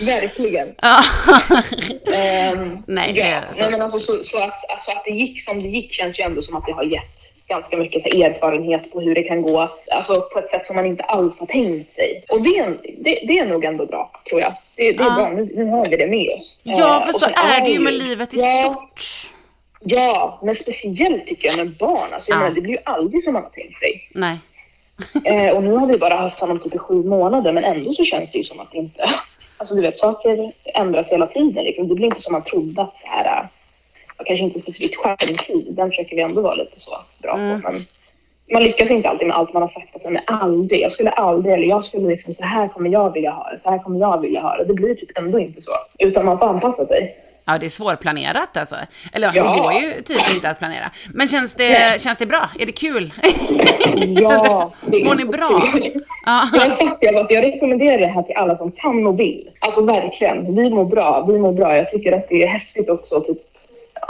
Verkligen. 0.01 0.67
Ehm, 2.13 2.83
Nej, 2.87 3.13
det 3.13 3.19
ja. 3.19 3.41
Nej, 3.57 3.71
men 3.71 3.81
alltså, 3.81 3.99
så, 3.99 4.23
så 4.23 4.37
att, 4.37 4.69
alltså, 4.69 4.91
att 4.91 5.05
det 5.05 5.11
gick 5.11 5.43
som 5.43 5.63
det 5.63 5.69
gick 5.69 5.93
känns 5.93 6.19
ju 6.19 6.23
ändå 6.23 6.41
som 6.41 6.55
att 6.55 6.65
det 6.65 6.73
har 6.73 6.83
gett 6.83 7.30
ganska 7.51 7.77
mycket 7.77 8.05
erfarenhet 8.05 8.91
på 8.91 9.01
hur 9.01 9.15
det 9.15 9.23
kan 9.23 9.41
gå 9.41 9.69
alltså, 9.91 10.21
på 10.33 10.39
ett 10.39 10.49
sätt 10.49 10.67
som 10.67 10.75
man 10.75 10.85
inte 10.85 11.03
alls 11.03 11.39
har 11.39 11.47
tänkt 11.47 11.95
sig. 11.95 12.23
Och 12.29 12.41
det, 12.41 12.65
det, 12.97 13.23
det 13.27 13.39
är 13.39 13.45
nog 13.45 13.65
ändå 13.65 13.85
bra, 13.85 14.11
tror 14.29 14.41
jag. 14.41 14.53
Det, 14.75 14.91
det 14.91 15.03
är 15.03 15.07
Ja. 15.07 15.15
bra, 15.15 15.29
nu, 15.29 15.49
nu 15.55 15.65
har 15.65 15.85
vi 15.85 15.97
det 15.97 16.07
med 16.07 16.29
oss. 16.39 16.59
Ja, 16.63 16.97
Eh, 16.97 17.01
för 17.05 17.09
och 17.13 17.19
så 17.19 17.25
är 17.25 17.61
det 17.65 17.69
ju 17.71 17.79
med 17.79 17.93
livet 17.93 18.33
i 18.33 18.37
ja, 18.37 18.63
stort. 18.73 19.01
Ja, 19.83 20.39
men 20.43 20.55
speciellt 20.55 21.27
tycker 21.27 21.47
jag 21.47 21.57
med 21.57 21.77
barn. 21.77 22.13
Alltså, 22.13 22.29
jag 22.31 22.37
Ja. 22.37 22.41
menar, 22.41 22.55
det 22.55 22.61
blir 22.61 22.73
ju 22.73 22.79
aldrig 22.85 23.23
som 23.23 23.33
man 23.33 23.43
har 23.43 23.49
tänkt 23.49 23.79
sig. 23.79 24.09
Nej. 24.13 24.37
Eh, 25.25 25.55
och 25.55 25.63
nu 25.63 25.71
har 25.73 25.87
vi 25.87 25.97
bara 25.97 26.15
haft 26.15 26.39
honom 26.39 26.59
typ 26.59 26.75
i 26.75 26.77
sju 26.77 27.03
månader, 27.03 27.53
men 27.53 27.63
ändå 27.63 27.93
så 27.93 28.03
känns 28.03 28.31
det 28.31 28.37
ju 28.37 28.43
som 28.43 28.59
att 28.59 28.71
det 28.71 28.77
inte... 28.77 29.09
Alltså 29.57 29.75
du 29.75 29.81
vet, 29.81 29.97
saker 29.97 30.51
ändras 30.65 31.07
hela 31.07 31.27
tiden. 31.27 31.63
Liksom. 31.63 31.87
Det 31.87 31.95
blir 31.95 32.05
inte 32.05 32.21
som 32.21 32.33
man 32.33 32.43
trodde 32.43 32.81
att 32.81 32.95
så 33.01 33.07
här... 33.07 33.47
Kanske 34.25 34.43
inte 34.45 34.59
specifikt 34.59 34.95
skärmtid, 34.95 35.67
den 35.75 35.89
försöker 35.89 36.15
vi 36.15 36.21
ändå 36.21 36.41
vara 36.41 36.55
lite 36.55 36.79
så 36.79 36.91
bra 37.21 37.35
Mm. 37.37 37.61
på. 37.61 37.71
Men 37.71 37.81
man 38.53 38.63
lyckas 38.63 38.89
inte 38.89 39.09
alltid 39.09 39.27
med 39.27 39.37
allt 39.37 39.53
man 39.53 39.61
har 39.61 39.69
sagt 39.69 39.95
att 39.95 40.11
men 40.11 40.21
aldrig, 40.27 40.81
jag 40.81 40.91
skulle 40.91 41.09
aldrig, 41.09 41.53
eller 41.53 41.67
jag 41.67 41.85
skulle 41.85 42.07
liksom 42.07 42.33
så 42.33 42.43
här 42.43 42.67
kommer 42.67 42.89
jag 42.89 43.13
vilja 43.13 43.31
ha 43.31 43.51
det, 43.51 43.59
så 43.59 43.69
här 43.69 43.77
kommer 43.79 43.99
jag 43.99 44.21
vilja 44.21 44.41
ha 44.41 44.57
det. 44.57 44.65
Det 44.65 44.73
blir 44.73 44.95
typ 44.95 45.17
ändå 45.17 45.39
inte 45.39 45.61
så. 45.61 45.71
Utan 45.99 46.25
man 46.25 46.39
får 46.39 46.45
anpassa 46.49 46.85
sig. 46.85 47.15
Ja, 47.45 47.57
det 47.57 47.65
är 47.65 47.69
svårplanerat 47.69 48.57
alltså. 48.57 48.75
Eller 49.13 49.31
ja, 49.35 49.43
det 49.53 49.59
går 49.61 49.73
ju 49.73 50.01
typ 50.01 50.33
inte 50.35 50.49
att 50.49 50.59
planera. 50.59 50.91
Men 51.13 51.27
känns 51.27 51.53
det, 51.53 51.69
Nej. 51.69 51.99
känns 51.99 52.17
det 52.17 52.25
bra? 52.25 52.49
Är 52.59 52.65
det 52.65 52.71
kul? 52.71 53.13
Ja, 54.21 54.71
det 54.85 55.01
är 55.01 55.05
Mår 55.05 55.15
ni 55.15 55.25
bra? 55.25 55.61
kul. 55.73 56.03
Ja. 56.25 56.49
Jag 56.53 56.73
sagt 56.73 56.93
att 57.15 57.31
jag 57.31 57.45
rekommenderar 57.45 57.97
det 57.97 58.05
här 58.07 58.23
till 58.23 58.35
alla 58.35 58.57
som 58.57 58.71
kan 58.71 59.07
och 59.07 59.19
vill. 59.19 59.49
Alltså 59.59 59.81
verkligen, 59.85 60.55
vi 60.55 60.69
mår 60.69 60.85
bra. 60.85 61.25
Vi 61.27 61.39
mår 61.39 61.51
bra. 61.53 61.75
Jag 61.77 61.91
tycker 61.91 62.11
att 62.11 62.29
det 62.29 62.43
är 62.43 62.47
häftigt 62.47 62.89
också. 62.89 63.21
Typ, 63.21 63.37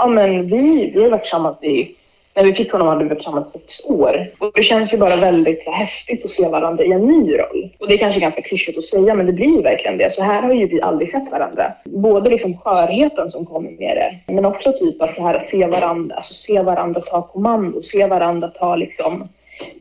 ja, 0.01 0.07
men 0.07 0.47
vi, 0.47 0.91
vi 0.93 1.03
har 1.03 1.09
varit 1.09 1.21
tillsammans 1.21 1.63
i... 1.63 1.95
När 2.33 2.43
vi 2.43 2.53
fick 2.53 2.71
honom 2.71 2.87
hade 2.87 3.03
vi 3.03 3.09
varit 3.09 3.17
tillsammans 3.17 3.47
i 3.55 3.59
sex 3.59 3.85
år. 3.85 4.31
Och 4.39 4.51
det 4.55 4.63
känns 4.63 4.93
ju 4.93 4.97
bara 4.97 5.15
väldigt 5.15 5.63
så, 5.63 5.71
häftigt 5.71 6.25
att 6.25 6.31
se 6.31 6.47
varandra 6.47 6.83
i 6.83 6.91
en 6.91 7.07
ny 7.07 7.37
roll. 7.37 7.69
Och 7.79 7.87
det 7.87 7.93
är 7.93 7.97
kanske 7.97 8.19
ganska 8.19 8.41
klyschigt 8.41 8.77
att 8.77 8.83
säga, 8.83 9.15
men 9.15 9.25
det 9.25 9.33
blir 9.33 9.55
ju 9.55 9.61
verkligen 9.61 9.97
det. 9.97 10.15
Så 10.15 10.23
här 10.23 10.41
har 10.41 10.53
ju 10.53 10.67
vi 10.67 10.81
aldrig 10.81 11.11
sett 11.11 11.31
varandra. 11.31 11.73
Både 11.85 12.29
liksom 12.29 12.57
skörheten 12.57 13.31
som 13.31 13.45
kommer 13.45 13.71
med 13.71 13.97
det, 13.97 14.33
men 14.33 14.45
också 14.45 14.71
typ 14.71 15.01
att 15.01 15.15
så 15.15 15.21
här, 15.21 15.39
se 15.39 15.67
varandra, 15.67 16.15
alltså 16.15 16.33
se 16.33 16.61
varandra 16.61 17.01
ta 17.01 17.21
kommando, 17.21 17.81
se 17.81 18.07
varandra 18.07 18.47
ta 18.47 18.75
liksom 18.75 19.27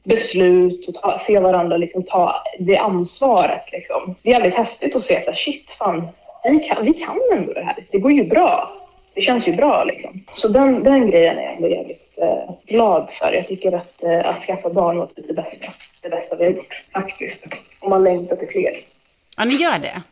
beslut 0.04 0.88
och 0.88 0.94
ta, 0.94 1.18
se 1.26 1.38
varandra 1.38 1.76
liksom 1.76 2.02
ta 2.02 2.34
det 2.58 2.76
ansvaret. 2.76 3.72
Liksom. 3.72 4.14
Det 4.22 4.30
är 4.30 4.34
jävligt 4.34 4.54
häftigt 4.54 4.96
att 4.96 5.04
se 5.04 5.24
att 5.28 5.38
shit, 5.38 5.70
fan, 5.78 6.08
vi 6.44 6.58
kan, 6.58 6.84
vi 6.84 6.92
kan 6.92 7.18
ändå 7.32 7.52
det 7.52 7.62
här. 7.62 7.76
Det 7.90 7.98
går 7.98 8.12
ju 8.12 8.24
bra. 8.24 8.79
Det 9.20 9.24
känns 9.24 9.48
ju 9.48 9.56
bra 9.56 9.84
liksom. 9.84 10.24
Så 10.32 10.48
den, 10.48 10.84
den 10.84 11.10
grejen 11.10 11.38
är 11.38 11.42
jag 11.42 11.52
ändå 11.52 11.68
jävligt 11.68 12.14
eh, 12.16 12.54
glad 12.66 13.08
för. 13.18 13.32
Jag 13.32 13.48
tycker 13.48 13.72
att, 13.72 14.02
eh, 14.02 14.26
att 14.26 14.42
skaffa 14.42 14.70
barn 14.70 14.98
var 14.98 15.06
typ 15.06 15.28
det 15.28 15.34
bästa. 15.34 15.66
Det 16.02 16.08
bästa 16.08 16.36
vi 16.36 16.44
har 16.44 16.50
gjort, 16.50 16.82
faktiskt. 16.92 17.46
Om 17.80 17.90
man 17.90 18.04
längtar 18.04 18.36
till 18.36 18.48
fler. 18.48 18.76
ja, 19.36 19.44
ni 19.44 19.54
gör 19.54 19.78
det? 19.78 20.02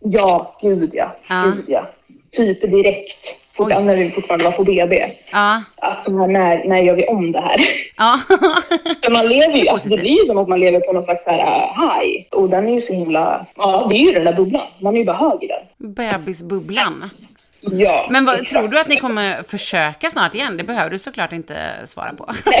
Ja, 0.00 0.56
gud 0.60 0.90
ja. 0.94 1.16
Ja. 1.28 1.52
Gud 1.56 1.64
ja. 1.68 1.88
Typ 2.30 2.60
direkt. 2.60 3.36
fortfarande, 3.56 3.96
när 3.96 4.02
vi 4.02 4.10
fortfarande 4.10 4.44
var 4.44 4.52
på 4.52 4.64
BB. 4.64 5.12
Ja. 5.32 5.62
Att 5.76 6.04
så 6.04 6.18
här, 6.18 6.26
när, 6.26 6.64
när 6.64 6.78
gör 6.78 6.94
vi 6.94 7.06
om 7.06 7.32
det 7.32 7.40
här? 7.40 7.60
Ja. 7.96 8.20
För 9.04 9.12
man 9.12 9.28
lever 9.28 9.58
ju, 9.58 9.68
alltså 9.68 9.88
det 9.88 9.96
blir 9.96 10.20
ju 10.20 10.26
som 10.26 10.38
att 10.38 10.48
man 10.48 10.60
lever 10.60 10.80
på 10.80 10.92
någon 10.92 11.04
slags 11.04 11.24
så 11.24 11.30
här 11.30 11.38
uh, 11.38 11.90
high. 11.90 12.24
Och 12.30 12.50
den 12.50 12.68
är 12.68 12.72
ju 12.72 12.80
så 12.80 12.92
himla, 12.92 13.46
ja 13.56 13.86
det 13.90 13.96
är 13.96 14.04
ju 14.06 14.12
den 14.12 14.24
där 14.24 14.34
bubblan. 14.34 14.66
Man 14.78 14.94
är 14.94 14.98
ju 14.98 15.04
bara 15.04 15.16
hög 15.16 15.44
i 15.44 15.46
den. 15.46 15.94
Bebisbubblan. 15.94 17.10
Ja, 17.60 18.06
Men 18.10 18.24
vad, 18.24 18.46
tror 18.46 18.68
du 18.68 18.80
att 18.80 18.88
ni 18.88 18.96
kommer 18.96 19.42
försöka 19.42 20.10
snart 20.10 20.34
igen? 20.34 20.56
Det 20.56 20.64
behöver 20.64 20.90
du 20.90 20.98
såklart 20.98 21.32
inte 21.32 21.56
svara 21.86 22.12
på. 22.12 22.26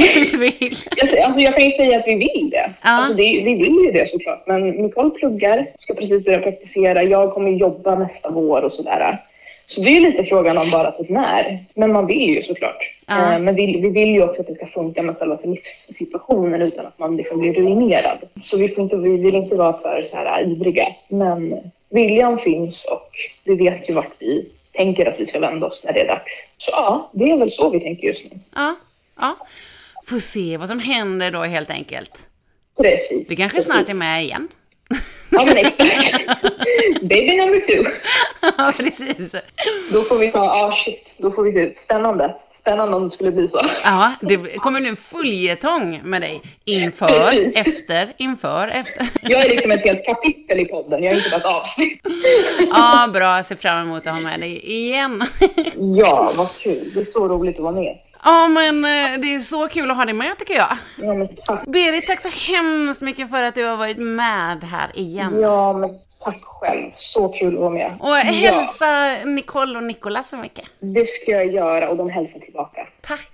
Jag, 0.96 1.20
alltså 1.24 1.40
jag 1.40 1.54
kan 1.54 1.64
ju 1.64 1.70
säga 1.70 1.98
att 1.98 2.06
vi 2.06 2.14
vill 2.14 2.50
det. 2.50 2.72
Ja. 2.82 2.90
Alltså 2.90 3.14
det 3.14 3.42
vi 3.44 3.54
vill 3.54 3.84
ju 3.86 3.92
det 3.92 4.10
såklart. 4.10 4.46
Men 4.46 4.68
Nicole 4.68 5.10
pluggar, 5.10 5.66
ska 5.78 5.94
precis 5.94 6.24
börja 6.24 6.38
praktisera. 6.38 7.02
Jag 7.02 7.34
kommer 7.34 7.50
jobba 7.50 7.94
nästa 7.94 8.30
vår 8.30 8.62
och 8.62 8.72
sådär. 8.72 9.18
Så 9.66 9.80
det 9.80 9.96
är 9.96 10.00
lite 10.00 10.24
frågan 10.24 10.58
om 10.58 10.70
bara 10.70 10.90
typ 10.90 11.08
när. 11.08 11.58
Men 11.74 11.92
man 11.92 12.06
vill 12.06 12.34
ju 12.34 12.42
såklart. 12.42 12.94
Ja. 13.06 13.32
Eh, 13.32 13.38
Men 13.38 13.54
vi, 13.54 13.80
vi 13.80 13.90
vill 13.90 14.08
ju 14.08 14.22
också 14.22 14.40
att 14.40 14.46
det 14.46 14.54
ska 14.54 14.66
funka 14.66 15.02
med 15.02 15.16
själva 15.18 15.38
livssituationen 15.44 16.62
utan 16.62 16.86
att 16.86 16.98
man 16.98 17.16
liksom 17.16 17.40
blir 17.40 17.54
ruinerad. 17.54 18.18
Så 18.44 18.56
vi, 18.56 18.74
inte, 18.74 18.96
vi 18.96 19.16
vill 19.16 19.34
inte 19.34 19.54
vara 19.54 19.78
för 19.78 20.06
så 20.10 20.16
här 20.16 20.42
ivriga. 20.50 20.86
Men 21.08 21.56
viljan 21.90 22.38
finns 22.38 22.84
och 22.84 23.10
vi 23.44 23.54
vet 23.56 23.90
ju 23.90 23.94
vart 23.94 24.12
vi 24.18 24.48
tänker 24.78 25.06
att 25.06 25.20
vi 25.20 25.26
ska 25.26 25.38
vända 25.38 25.66
oss 25.66 25.84
när 25.84 25.92
det 25.92 26.00
är 26.00 26.06
dags. 26.06 26.32
Så 26.58 26.70
ja, 26.70 27.10
det 27.14 27.30
är 27.30 27.36
väl 27.36 27.50
så 27.50 27.70
vi 27.70 27.80
tänker 27.80 28.08
just 28.08 28.24
nu. 28.24 28.30
Ja, 28.54 28.76
ja. 29.20 29.36
Får 30.06 30.18
se 30.18 30.56
vad 30.56 30.68
som 30.68 30.78
händer 30.78 31.30
då 31.30 31.42
helt 31.42 31.70
enkelt. 31.70 32.26
Precis. 32.78 33.26
Vi 33.30 33.36
kanske 33.36 33.56
precis. 33.56 33.72
snart 33.72 33.88
är 33.88 33.94
med 33.94 34.24
igen. 34.24 34.48
Ja, 35.30 35.44
men 35.44 35.56
exakt. 35.56 36.42
Baby 37.02 37.36
number 37.36 37.60
two. 37.60 37.90
Ja, 38.58 38.72
precis. 38.76 39.34
Då 39.92 40.00
får 40.02 40.18
vi 40.18 40.32
ta, 40.32 40.40
ah 40.40 40.72
shit, 40.84 41.14
då 41.18 41.30
får 41.30 41.42
vi 41.42 41.52
se. 41.52 41.74
Spännande. 41.76 42.34
Spännande 42.58 42.96
om 42.96 43.04
det 43.04 43.10
skulle 43.10 43.32
bli 43.32 43.48
så. 43.48 43.60
Ja, 43.84 44.12
det 44.20 44.36
kommer 44.36 44.80
bli 44.80 44.88
en 44.88 44.96
följetong 44.96 46.00
med 46.04 46.22
dig. 46.22 46.42
Inför, 46.64 47.06
Precis. 47.08 47.56
efter, 47.56 48.12
inför, 48.16 48.68
efter. 48.68 49.08
Jag 49.22 49.44
är 49.46 49.48
liksom 49.48 49.70
ett 49.70 49.84
helt 49.84 50.04
kapitel 50.04 50.60
i 50.60 50.64
podden, 50.64 51.02
jag 51.02 51.12
är 51.12 51.16
inte 51.16 51.30
bara 51.30 51.36
ett 51.36 51.56
avsnitt. 51.60 52.00
Ja, 52.70 53.08
bra. 53.12 53.36
Jag 53.36 53.46
ser 53.46 53.56
fram 53.56 53.86
emot 53.86 54.06
att 54.06 54.12
ha 54.12 54.20
med 54.20 54.40
dig 54.40 54.70
igen. 54.70 55.22
Ja, 55.96 56.32
vad 56.36 56.50
kul. 56.58 56.90
Det 56.94 57.00
är 57.00 57.04
så 57.04 57.28
roligt 57.28 57.56
att 57.56 57.62
vara 57.62 57.74
med. 57.74 57.98
Ja, 58.24 58.48
men 58.48 58.84
eh, 58.84 59.20
det 59.20 59.34
är 59.34 59.40
så 59.40 59.68
kul 59.68 59.90
att 59.90 59.96
ha 59.96 60.04
dig 60.04 60.14
med 60.14 60.38
tycker 60.38 60.54
jag. 60.54 60.76
Ja, 60.98 61.14
men 61.14 61.28
tack. 61.46 61.66
Berit, 61.66 62.06
tack 62.06 62.20
så 62.20 62.52
hemskt 62.52 63.02
mycket 63.02 63.30
för 63.30 63.42
att 63.42 63.54
du 63.54 63.64
har 63.64 63.76
varit 63.76 63.98
med 63.98 64.64
här 64.64 64.90
igen. 64.94 65.40
Ja, 65.40 65.72
men 65.72 65.90
tack 66.20 66.40
själv. 66.44 66.90
Så 66.96 67.28
kul 67.28 67.54
att 67.54 67.60
vara 67.60 67.70
med. 67.70 67.96
Och 68.00 68.08
Ja, 68.08 68.14
hälsa 68.14 69.16
Nicole 69.24 69.76
och 69.78 69.84
Nicolas 69.84 70.28
så 70.30 70.36
mycket. 70.36 70.64
det 70.80 71.06
ska 71.08 71.30
jag 71.30 71.46
göra 71.52 71.88
och 71.88 71.96
de 71.96 72.10
hälsar 72.10 72.38
tillbaka. 72.40 72.86
Tack. 73.00 73.30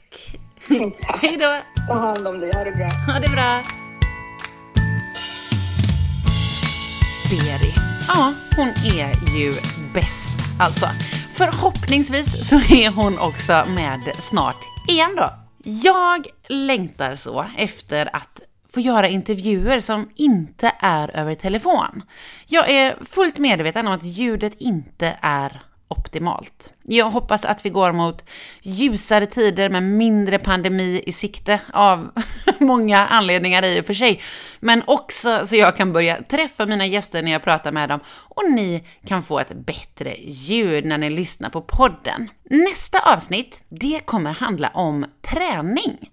Tack. 1.00 1.22
Hej 1.22 1.36
då. 1.40 1.58
Ta 1.88 1.94
hand 1.94 2.28
om 2.28 2.40
dig. 2.40 2.50
Ha 2.54 2.64
det 2.64 2.72
bra. 2.76 3.12
Ha 3.14 3.20
det 3.20 3.28
bra. 3.28 3.62
Beri. 7.30 7.72
Ja, 8.08 8.32
hon 8.56 8.68
är 8.68 9.38
ju 9.38 9.52
bäst 9.94 10.60
alltså. 10.60 10.86
Förhoppningsvis 11.34 12.48
så 12.48 12.54
är 12.56 12.90
hon 12.90 13.18
också 13.18 13.64
med 13.68 14.00
snart 14.14 14.56
igen 14.88 15.16
då. 15.16 15.30
Jag 15.64 16.26
längtar 16.48 17.16
så 17.16 17.46
efter 17.58 18.16
att 18.16 18.40
få 18.74 18.80
göra 18.80 19.08
intervjuer 19.08 19.80
som 19.80 20.10
inte 20.14 20.72
är 20.78 21.16
över 21.16 21.34
telefon. 21.34 22.02
Jag 22.46 22.70
är 22.70 22.96
fullt 23.04 23.38
medveten 23.38 23.86
om 23.86 23.92
att 23.92 24.04
ljudet 24.04 24.52
inte 24.58 25.16
är 25.20 25.62
optimalt. 25.88 26.72
Jag 26.82 27.10
hoppas 27.10 27.44
att 27.44 27.66
vi 27.66 27.70
går 27.70 27.92
mot 27.92 28.24
ljusare 28.62 29.26
tider 29.26 29.68
med 29.68 29.82
mindre 29.82 30.38
pandemi 30.38 31.02
i 31.06 31.12
sikte 31.12 31.60
av 31.72 32.10
många 32.58 33.06
anledningar 33.06 33.64
i 33.64 33.80
och 33.80 33.86
för 33.86 33.94
sig. 33.94 34.22
Men 34.60 34.82
också 34.86 35.46
så 35.46 35.56
jag 35.56 35.76
kan 35.76 35.92
börja 35.92 36.22
träffa 36.22 36.66
mina 36.66 36.86
gäster 36.86 37.22
när 37.22 37.32
jag 37.32 37.42
pratar 37.42 37.72
med 37.72 37.88
dem 37.88 38.00
och 38.06 38.50
ni 38.50 38.84
kan 39.06 39.22
få 39.22 39.38
ett 39.38 39.52
bättre 39.52 40.14
ljud 40.24 40.84
när 40.84 40.98
ni 40.98 41.10
lyssnar 41.10 41.50
på 41.50 41.60
podden. 41.60 42.30
Nästa 42.50 43.12
avsnitt, 43.14 43.62
det 43.68 44.00
kommer 44.04 44.32
handla 44.32 44.68
om 44.68 45.06
träning. 45.22 46.10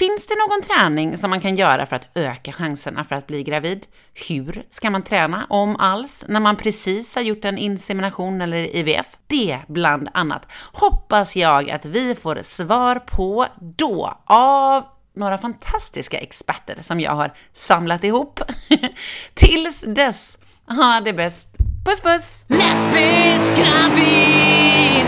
Finns 0.00 0.26
det 0.26 0.34
någon 0.34 0.62
träning 0.62 1.18
som 1.18 1.30
man 1.30 1.40
kan 1.40 1.56
göra 1.56 1.86
för 1.86 1.96
att 1.96 2.08
öka 2.14 2.52
chanserna 2.52 3.04
för 3.04 3.16
att 3.16 3.26
bli 3.26 3.42
gravid? 3.42 3.86
Hur 4.28 4.64
ska 4.70 4.90
man 4.90 5.02
träna, 5.02 5.46
om 5.48 5.76
alls, 5.76 6.24
när 6.28 6.40
man 6.40 6.56
precis 6.56 7.14
har 7.14 7.22
gjort 7.22 7.44
en 7.44 7.58
insemination 7.58 8.40
eller 8.40 8.76
IVF? 8.76 9.06
Det 9.26 9.58
bland 9.68 10.08
annat 10.14 10.46
hoppas 10.72 11.36
jag 11.36 11.70
att 11.70 11.86
vi 11.86 12.14
får 12.14 12.42
svar 12.42 12.96
på 12.96 13.46
då 13.60 14.18
av 14.24 14.84
några 15.16 15.38
fantastiska 15.38 16.18
experter 16.18 16.76
som 16.80 17.00
jag 17.00 17.12
har 17.12 17.32
samlat 17.54 18.04
ihop. 18.04 18.40
Tills 19.34 19.80
dess, 19.80 20.38
ha 20.66 21.00
det 21.00 21.12
bäst. 21.12 21.48
Puss 21.84 22.00
puss! 22.00 22.44
Lesbisk 22.48 23.56
gravid 23.56 25.06